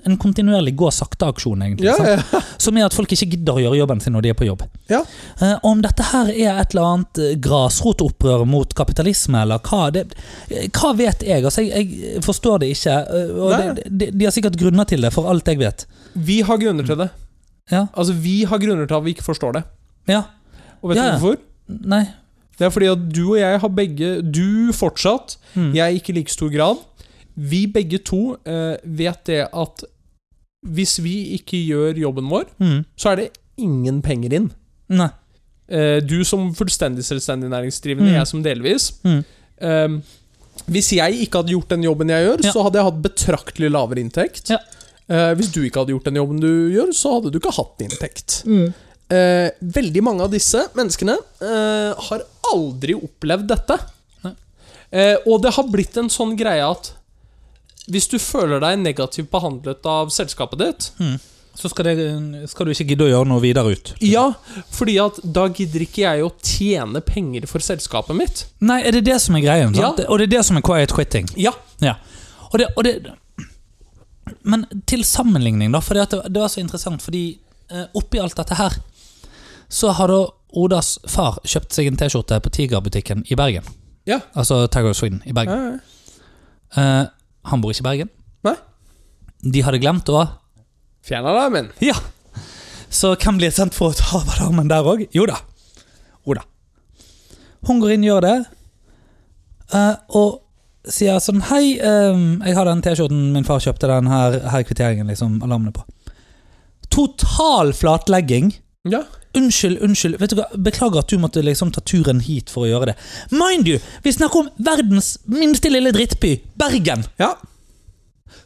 en 0.06 0.18
kontinuerlig 0.18 0.76
gå 0.80 0.90
sakte-aksjon, 0.92 1.62
egentlig. 1.66 1.88
Ja, 1.92 2.16
ja. 2.18 2.42
Som 2.58 2.78
er 2.78 2.86
at 2.88 2.94
folk 2.98 3.12
ikke 3.16 3.30
gidder 3.36 3.58
å 3.60 3.64
gjøre 3.64 3.80
jobben 3.80 4.02
sin 4.04 4.14
når 4.16 4.26
de 4.26 4.30
er 4.34 4.38
på 4.40 4.48
jobb. 4.48 4.64
Ja. 4.92 5.02
Uh, 5.42 5.56
om 5.70 5.82
dette 5.84 6.04
her 6.12 6.30
er 6.34 6.60
et 6.62 6.74
eller 6.76 6.90
annet 6.90 7.22
eh, 7.24 7.36
grasrotopprør 7.44 8.46
mot 8.50 8.74
kapitalisme, 8.78 9.42
eller 9.46 9.62
hva 9.70 9.90
det, 9.94 10.06
Hva 10.76 10.94
vet 10.98 11.24
jeg? 11.26 11.44
Altså, 11.46 11.64
jeg, 11.66 11.90
jeg 12.02 12.24
forstår 12.26 12.64
det 12.64 12.72
ikke. 12.76 12.96
eh, 13.20 13.36
Og 13.44 13.54
det, 13.78 13.88
de, 13.90 14.12
de 14.14 14.26
har 14.30 14.34
sikkert 14.36 14.58
grunner 14.60 14.88
til 14.90 15.02
det, 15.06 15.14
for 15.16 15.30
alt 15.32 15.48
jeg 15.48 15.62
vet. 15.62 15.86
Vi 16.14 16.42
har 16.46 16.58
grunner 16.62 16.86
til 16.88 17.00
det. 17.06 17.10
Ja. 17.72 17.86
Altså, 17.94 18.14
vi 18.20 18.44
har 18.50 18.60
grunner 18.60 18.86
til 18.90 18.98
at 19.00 19.06
vi 19.06 19.14
ikke 19.16 19.24
forstår 19.30 19.60
det. 19.60 19.64
ja. 20.12 20.24
Og 20.84 20.90
vet 20.92 20.98
du 21.00 21.04
ja. 21.06 21.12
hvorfor? 21.16 21.38
Nei. 21.88 22.02
Det 22.60 22.66
er 22.68 22.72
fordi 22.76 22.88
at 22.92 23.04
du 23.16 23.22
og 23.32 23.38
jeg 23.40 23.60
har 23.64 23.70
begge 23.72 24.10
Du 24.22 24.74
fortsatt, 24.76 25.38
Mm. 25.56 25.70
jeg 25.76 25.96
ikke 26.00 26.10
i 26.10 26.16
like 26.18 26.32
stor 26.34 26.50
grad. 26.50 26.80
Vi 27.36 27.66
begge 27.68 28.00
to 28.06 28.36
eh, 28.46 28.78
vet 28.84 29.24
det 29.26 29.42
at 29.52 29.84
hvis 30.64 31.00
vi 31.04 31.34
ikke 31.38 31.60
gjør 31.68 31.98
jobben 32.00 32.30
vår, 32.32 32.46
Mm. 32.60 32.86
så 32.96 33.12
er 33.12 33.16
det 33.16 33.32
ingen 33.58 34.02
penger 34.02 34.34
inn. 34.34 34.52
Nei. 34.90 35.10
Eh, 35.68 36.00
du 36.00 36.24
som 36.24 36.54
fullstendig 36.56 37.04
selvstendig 37.04 37.50
næringsdrivende, 37.50 38.12
Mm. 38.12 38.18
jeg 38.20 38.28
som 38.28 38.44
delvis. 38.44 38.92
Mm. 39.04 39.24
Eh, 39.60 39.98
hvis 40.70 40.92
jeg 40.96 41.20
ikke 41.26 41.42
hadde 41.42 41.52
gjort 41.56 41.70
den 41.70 41.84
jobben 41.84 42.08
jeg 42.10 42.28
gjør, 42.28 42.44
Ja. 42.46 42.52
så 42.52 42.64
hadde 42.64 42.76
jeg 42.80 42.86
hatt 42.86 43.02
betraktelig 43.02 43.72
lavere 43.72 44.00
inntekt. 44.00 44.50
Ja. 44.50 44.58
Eh, 45.10 45.34
hvis 45.36 45.52
du 45.52 45.62
ikke 45.64 45.80
hadde 45.82 45.92
gjort 45.98 46.06
den 46.06 46.16
jobben 46.16 46.40
du 46.40 46.70
gjør, 46.72 46.94
så 46.94 47.16
hadde 47.20 47.32
du 47.32 47.40
ikke 47.40 47.52
hatt 47.58 47.80
inntekt. 47.82 48.44
Eh, 49.10 49.50
veldig 49.62 50.02
mange 50.04 50.22
av 50.24 50.32
disse 50.32 50.68
menneskene 50.76 51.18
eh, 51.42 51.94
har 52.08 52.22
aldri 52.54 52.94
opplevd 52.96 53.48
dette. 53.48 53.80
Og 55.26 55.42
det 55.42 55.52
har 55.56 55.64
blitt 55.68 55.98
en 55.98 56.08
sånn 56.10 56.38
greie 56.38 56.62
at 56.64 56.94
hvis 57.92 58.08
du 58.12 58.18
føler 58.22 58.62
deg 58.64 58.80
negativt 58.80 59.32
behandlet 59.34 59.86
av 59.90 60.12
selskapet 60.14 60.62
ditt 60.62 60.86
Så 61.60 61.70
skal, 61.70 61.86
det, 61.86 62.50
skal 62.50 62.66
du 62.66 62.72
ikke 62.74 62.86
gidde 62.94 63.06
å 63.06 63.10
gjøre 63.12 63.30
noe 63.30 63.42
videre 63.44 63.76
ut. 63.76 63.92
Ja, 64.02 64.24
fordi 64.74 64.96
at 65.04 65.20
da 65.22 65.44
gidder 65.54 65.84
ikke 65.86 66.02
jeg 66.02 66.24
å 66.26 66.32
tjene 66.42 67.02
penger 67.06 67.46
for 67.46 67.62
selskapet 67.62 68.18
mitt. 68.18 68.46
Nei, 68.66 68.80
er 68.82 68.96
det 68.96 69.04
det 69.06 69.20
som 69.22 69.38
er 69.38 69.44
greien? 69.46 69.76
Ja. 69.78 69.92
Og 70.08 70.18
det 70.18 70.30
er 70.32 70.32
det 70.40 70.42
som 70.48 70.58
er 70.58 70.66
quiet 70.66 70.96
quitting. 70.96 71.30
Ja. 71.38 71.54
Ja. 71.84 72.00
Og 72.50 72.58
det, 72.62 72.72
og 72.74 72.88
det 72.88 72.96
Men 74.42 74.66
til 74.90 75.04
sammenligning, 75.06 75.72
da, 75.76 75.82
for 75.84 76.00
det, 76.00 76.24
det 76.34 76.42
var 76.42 76.50
så 76.50 76.64
interessant, 76.64 77.04
fordi 77.06 77.38
eh, 77.70 77.86
oppi 77.94 78.22
alt 78.24 78.38
dette 78.40 78.58
her, 78.58 78.80
så 79.70 79.94
har 79.94 80.10
da 80.10 80.24
Odas 80.58 80.96
far 81.10 81.38
kjøpt 81.46 81.74
seg 81.74 81.88
en 81.90 81.98
T-skjorte 81.98 82.38
på 82.46 82.52
Tigerbutikken 82.54 83.26
i 83.30 83.38
Bergen. 83.38 83.66
Ja. 84.10 84.20
Altså 84.34 84.64
Tiger 84.74 84.94
Sweden 84.98 85.22
i 85.26 85.34
Bergen. 85.38 85.74
Ja, 85.76 85.90
Eh, 86.74 87.04
han 87.50 87.64
bor 87.64 87.74
ikke 87.74 87.84
i 87.84 87.90
Bergen. 87.90 88.12
Nei. 88.48 88.56
De 89.44 89.64
hadde 89.66 89.82
glemt 89.84 90.10
å 90.12 90.24
Fjern 91.04 91.26
alarmen. 91.28 91.68
Ja! 91.84 91.98
Så 92.94 93.10
hvem 93.20 93.40
blir 93.42 93.52
sendt 93.52 93.76
for 93.76 93.92
å 93.92 93.98
ta 93.98 94.22
alarmen 94.22 94.70
der 94.72 94.86
òg? 94.88 95.02
Jo 95.12 95.26
da. 95.28 95.36
Oda. 96.24 96.46
Hun 97.68 97.82
går 97.82 97.96
inn, 97.96 98.06
gjør 98.08 98.24
det, 98.24 98.38
eh, 99.76 99.96
og 100.16 100.40
sier 100.88 101.20
sånn 101.24 101.42
Hei, 101.48 101.78
eh, 101.80 102.24
jeg 102.48 102.56
har 102.56 102.68
den 102.68 102.84
T-skjorten 102.84 103.32
min 103.36 103.48
far 103.48 103.60
kjøpte, 103.64 103.88
den 103.92 104.08
her, 104.12 104.40
her 104.52 104.64
er 104.64 104.68
kvitteringen, 104.68 105.12
liksom, 105.12 105.42
alarmene 105.44 105.76
på. 105.76 105.84
Total 106.92 107.74
flatlegging. 107.76 108.54
Ja. 108.84 109.04
Unnskyld, 109.38 109.80
unnskyld. 109.82 110.18
Vet 110.20 110.34
du 110.34 110.36
hva? 110.42 110.46
Beklager 110.60 111.00
at 111.00 111.12
du 111.12 111.18
måtte 111.22 111.42
liksom 111.44 111.72
ta 111.72 111.82
turen 111.88 112.20
hit 112.26 112.52
for 112.52 112.66
å 112.66 112.70
gjøre 112.70 112.92
det. 112.92 112.96
Mind 113.32 113.70
you, 113.72 113.80
vi 114.04 114.12
snakker 114.12 114.44
om 114.44 114.50
verdens 114.60 115.14
minste 115.32 115.72
lille 115.72 115.94
drittby, 115.96 116.36
Bergen, 116.60 117.06
Ja. 117.20 117.36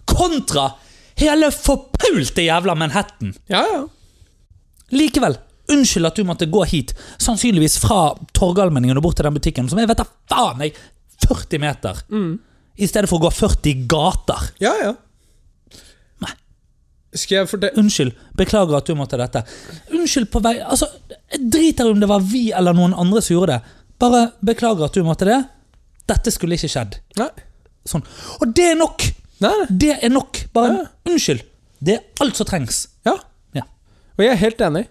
kontra 0.06 0.72
hele 1.18 1.50
forpulte 1.52 2.46
jævla 2.46 2.76
Manhattan. 2.78 3.34
Ja, 3.50 3.64
ja. 3.74 3.82
Likevel, 4.92 5.36
unnskyld 5.74 6.06
at 6.08 6.16
du 6.16 6.24
måtte 6.24 6.46
gå 6.50 6.64
hit, 6.70 6.94
sannsynligvis 7.20 7.80
fra 7.82 8.14
Torgallmenningen 8.38 8.98
og 8.98 9.04
bort 9.04 9.18
til 9.20 9.26
den 9.28 9.34
butikken, 9.36 9.68
som 9.70 9.80
jeg 9.82 9.90
vet 9.90 9.98
da 10.00 10.06
faen 10.30 10.62
jeg 10.64 10.78
40 11.28 11.60
meter, 11.60 12.04
i 12.78 12.88
stedet 12.88 13.10
for 13.10 13.18
å 13.20 13.26
gå 13.28 13.34
40 13.34 13.88
gater. 13.90 14.52
Ja, 14.64 14.74
ja. 14.84 14.94
Skal 17.18 17.36
jeg 17.42 17.50
fortelle 17.52 17.78
Unnskyld, 17.82 18.14
beklager 18.38 18.78
at 18.78 18.86
du 18.90 18.96
måtte 18.96 19.18
dette. 19.20 19.44
Unnskyld 19.94 20.30
på 20.34 20.42
vei 20.46 20.56
Altså, 20.64 20.88
jeg 21.34 21.50
driter 21.54 21.90
om 21.92 22.00
det 22.02 22.10
var 22.10 22.24
vi 22.24 22.52
eller 22.56 22.74
noen 22.78 22.94
andre 22.98 23.22
som 23.22 23.36
gjorde 23.36 23.58
det. 23.58 23.76
Bare 24.00 24.24
beklager 24.46 24.86
at 24.86 24.94
du 24.94 25.04
måtte 25.04 25.26
det. 25.28 25.40
Dette 26.08 26.32
skulle 26.32 26.56
ikke 26.56 26.70
skjedd. 26.72 27.00
Nei. 27.20 27.30
Sånn. 27.88 28.04
Og 28.42 28.54
det 28.56 28.72
er 28.74 28.78
nok! 28.80 29.04
Nei. 29.44 29.54
Det 29.70 29.94
er 30.04 30.10
nok. 30.14 30.44
Bare 30.54 30.74
Nei. 30.74 30.86
unnskyld. 31.12 31.42
Det 31.84 31.94
er 31.98 32.24
alt 32.26 32.36
som 32.40 32.48
trengs. 32.50 32.88
Ja. 33.06 33.18
Ja. 33.54 33.64
Og 34.18 34.24
jeg 34.26 34.32
er 34.34 34.40
helt 34.46 34.62
enig. 34.66 34.86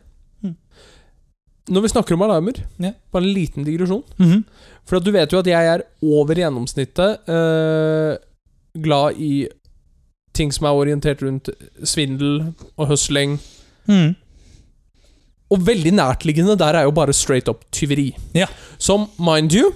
Når 1.66 1.83
vi 1.83 1.89
snakker 1.91 2.14
om 2.14 2.22
alarmer, 2.22 2.61
Ja. 2.79 2.93
bare 3.12 3.24
en 3.24 3.35
liten 3.35 3.64
digresjon 3.64 4.05
Mhm. 4.18 4.45
For 4.87 4.97
at 4.99 5.05
du 5.05 5.11
vet 5.11 5.31
jo 5.33 5.39
at 5.41 5.47
jeg 5.47 5.66
er 5.66 5.83
over 6.01 6.35
gjennomsnittet 6.35 7.27
eh, 7.29 8.18
glad 8.81 9.16
i 9.18 9.49
ting 10.37 10.53
som 10.55 10.68
er 10.68 10.76
orientert 10.76 11.24
rundt 11.24 11.51
svindel 11.87 12.53
og 12.76 12.91
hustling. 12.93 13.39
Mm. 13.89 14.14
Og 15.51 15.61
veldig 15.66 15.93
nærtliggende 15.95 16.57
der 16.59 16.78
er 16.80 16.87
jo 16.89 16.95
bare 16.95 17.14
straight 17.14 17.49
up 17.49 17.64
tyveri. 17.74 18.11
Ja. 18.34 18.49
Som, 18.78 19.09
mind 19.18 19.55
you, 19.55 19.72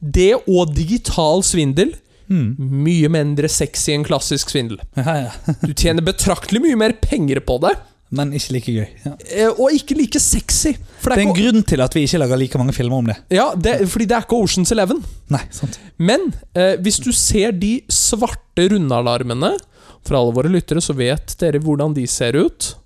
det 0.00 0.34
og 0.46 0.74
digital 0.76 1.44
svindel 1.46 1.94
Mm. 2.26 2.56
mye 2.58 3.06
mindre 3.06 3.46
sexy 3.46 3.92
enn 3.94 4.02
klassisk 4.02 4.50
svindel. 4.50 4.80
Ja, 4.98 5.12
ja. 5.28 5.28
Du 5.62 5.70
tjener 5.78 6.02
betraktelig 6.02 6.58
mye 6.64 6.78
mer 6.80 6.94
penger 6.98 7.38
på 7.46 7.60
det, 7.62 7.76
Men 8.10 8.30
ikke 8.32 8.52
like 8.54 8.72
gøy. 8.72 8.86
Ja. 9.04 9.12
eh, 9.34 9.48
og 9.58 9.72
ikke 9.74 9.96
like 9.98 10.20
sexy. 10.22 10.76
Det 11.02 11.10
er 11.10 11.20
en 11.24 11.28
ikke, 11.32 11.40
grunn 11.42 11.64
til 11.66 11.80
at 11.82 11.94
vi 11.96 12.04
ikke 12.06 12.18
lager 12.22 12.38
like 12.38 12.58
mange 12.60 12.72
filmer 12.76 12.96
om 13.02 13.06
det. 13.10 13.16
ja, 13.34 13.48
det, 13.58 13.88
fordi 13.90 14.06
det 14.06 14.14
er 14.16 14.22
ikke 14.26 14.38
Oceans 14.38 14.70
Eleven. 14.72 15.00
Nei, 15.34 15.40
sant. 15.50 15.78
Men 15.98 16.28
eh, 16.54 16.76
hvis 16.82 17.00
du 17.02 17.10
ser 17.12 17.50
de 17.52 17.80
svarte 17.90 18.68
rundealarmene 18.70 19.56
For 20.06 20.14
alle 20.20 20.32
våre 20.36 20.48
lyttere 20.52 20.78
så 20.80 20.94
vet 20.94 21.34
dere 21.40 21.58
hvordan 21.58 21.94
de 21.96 22.04
ser 22.06 22.36
ut. 22.38 22.76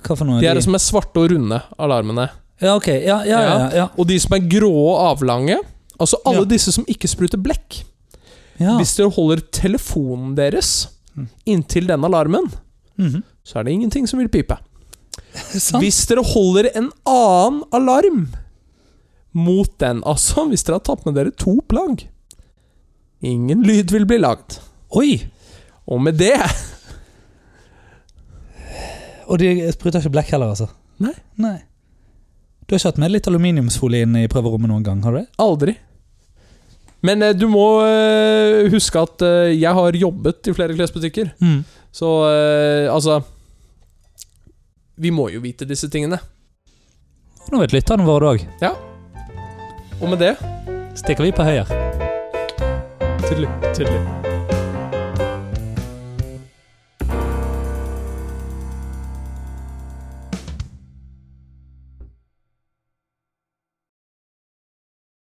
Hva 0.00 0.16
for 0.16 0.24
noe? 0.24 0.40
De 0.40 0.46
er 0.48 0.56
det 0.56 0.64
som 0.64 0.74
er 0.74 0.80
svarte 0.80 1.20
og 1.20 1.28
runde 1.34 1.58
alarmene. 1.76 2.30
Ja, 2.60 2.74
ok. 2.78 2.88
Ja, 3.04 3.18
ja, 3.28 3.40
ja. 3.76 3.86
Og 4.00 4.08
de 4.08 4.16
som 4.20 4.32
er 4.36 4.46
grå 4.48 4.70
og 4.72 4.96
avlange. 5.10 5.58
Altså 6.00 6.16
alle 6.24 6.46
disse 6.48 6.72
som 6.72 6.86
ikke 6.88 7.08
spruter 7.08 7.36
blekk. 7.40 7.82
ja. 8.60 8.78
Hvis 8.80 8.96
dere 8.96 9.12
holder 9.12 9.44
telefonen 9.52 10.32
deres 10.40 10.88
inntil 11.44 11.86
den 11.92 12.04
alarmen, 12.08 12.48
Mhm. 12.96 13.22
så 13.44 13.58
er 13.60 13.64
det 13.64 13.72
ingenting 13.72 14.06
som 14.08 14.18
vil 14.20 14.28
pipe. 14.28 14.56
Hvis 15.80 16.02
dere 16.10 16.24
holder 16.26 16.70
en 16.74 16.90
annen 17.08 17.62
alarm 17.76 18.22
mot 19.30 19.70
den, 19.78 20.00
altså 20.02 20.42
hvis 20.50 20.64
dere 20.66 20.80
har 20.80 20.86
tatt 20.88 21.04
med 21.06 21.14
dere 21.14 21.30
to 21.38 21.60
plagg 21.70 22.00
Ingen 23.22 23.60
lyd 23.62 23.92
vil 23.94 24.06
bli 24.08 24.16
lagd. 24.18 24.56
Oi! 24.96 25.20
Og 25.86 26.00
med 26.02 26.16
det 26.18 26.34
Og 29.28 29.38
de 29.38 29.52
spruter 29.70 30.00
ikke 30.00 30.14
blekk 30.16 30.32
heller, 30.34 30.50
altså? 30.50 30.66
Nei. 31.04 31.14
Nei. 31.38 31.58
Du 32.64 32.74
har 32.74 32.80
ikke 32.80 32.90
hatt 32.90 33.02
med 33.02 33.12
litt 33.14 33.28
aluminiumsfolie 33.30 34.06
inn 34.06 34.18
i 34.18 34.26
prøverommet 34.30 34.72
noen 34.72 34.86
gang? 34.86 35.04
har 35.04 35.14
du 35.14 35.20
det? 35.20 35.28
Aldri. 35.42 35.76
Men 37.06 37.24
eh, 37.24 37.36
du 37.36 37.46
må 37.50 37.66
eh, 37.86 38.68
huske 38.72 39.00
at 39.00 39.24
eh, 39.26 39.52
jeg 39.56 39.72
har 39.76 39.96
jobbet 39.96 40.50
i 40.50 40.54
flere 40.56 40.76
klesbutikker. 40.76 41.32
Mm. 41.40 41.60
Så 41.90 42.08
altså 42.86 43.16
Vi 45.00 45.10
må 45.10 45.30
jo 45.32 45.40
vite 45.40 45.64
disse 45.64 45.88
tingene. 45.88 46.18
Nå 47.48 47.60
vet 47.62 47.72
lytterne 47.72 48.04
våre 48.04 48.34
òg. 48.34 48.44
Og 50.00 50.08
med 50.12 50.20
det 50.20 50.34
Stikker 51.00 51.24
vi 51.24 51.32
på 51.32 51.46
høyre. 51.46 51.64
Tydelig. 53.24 53.48
Tydelig. 53.72 54.29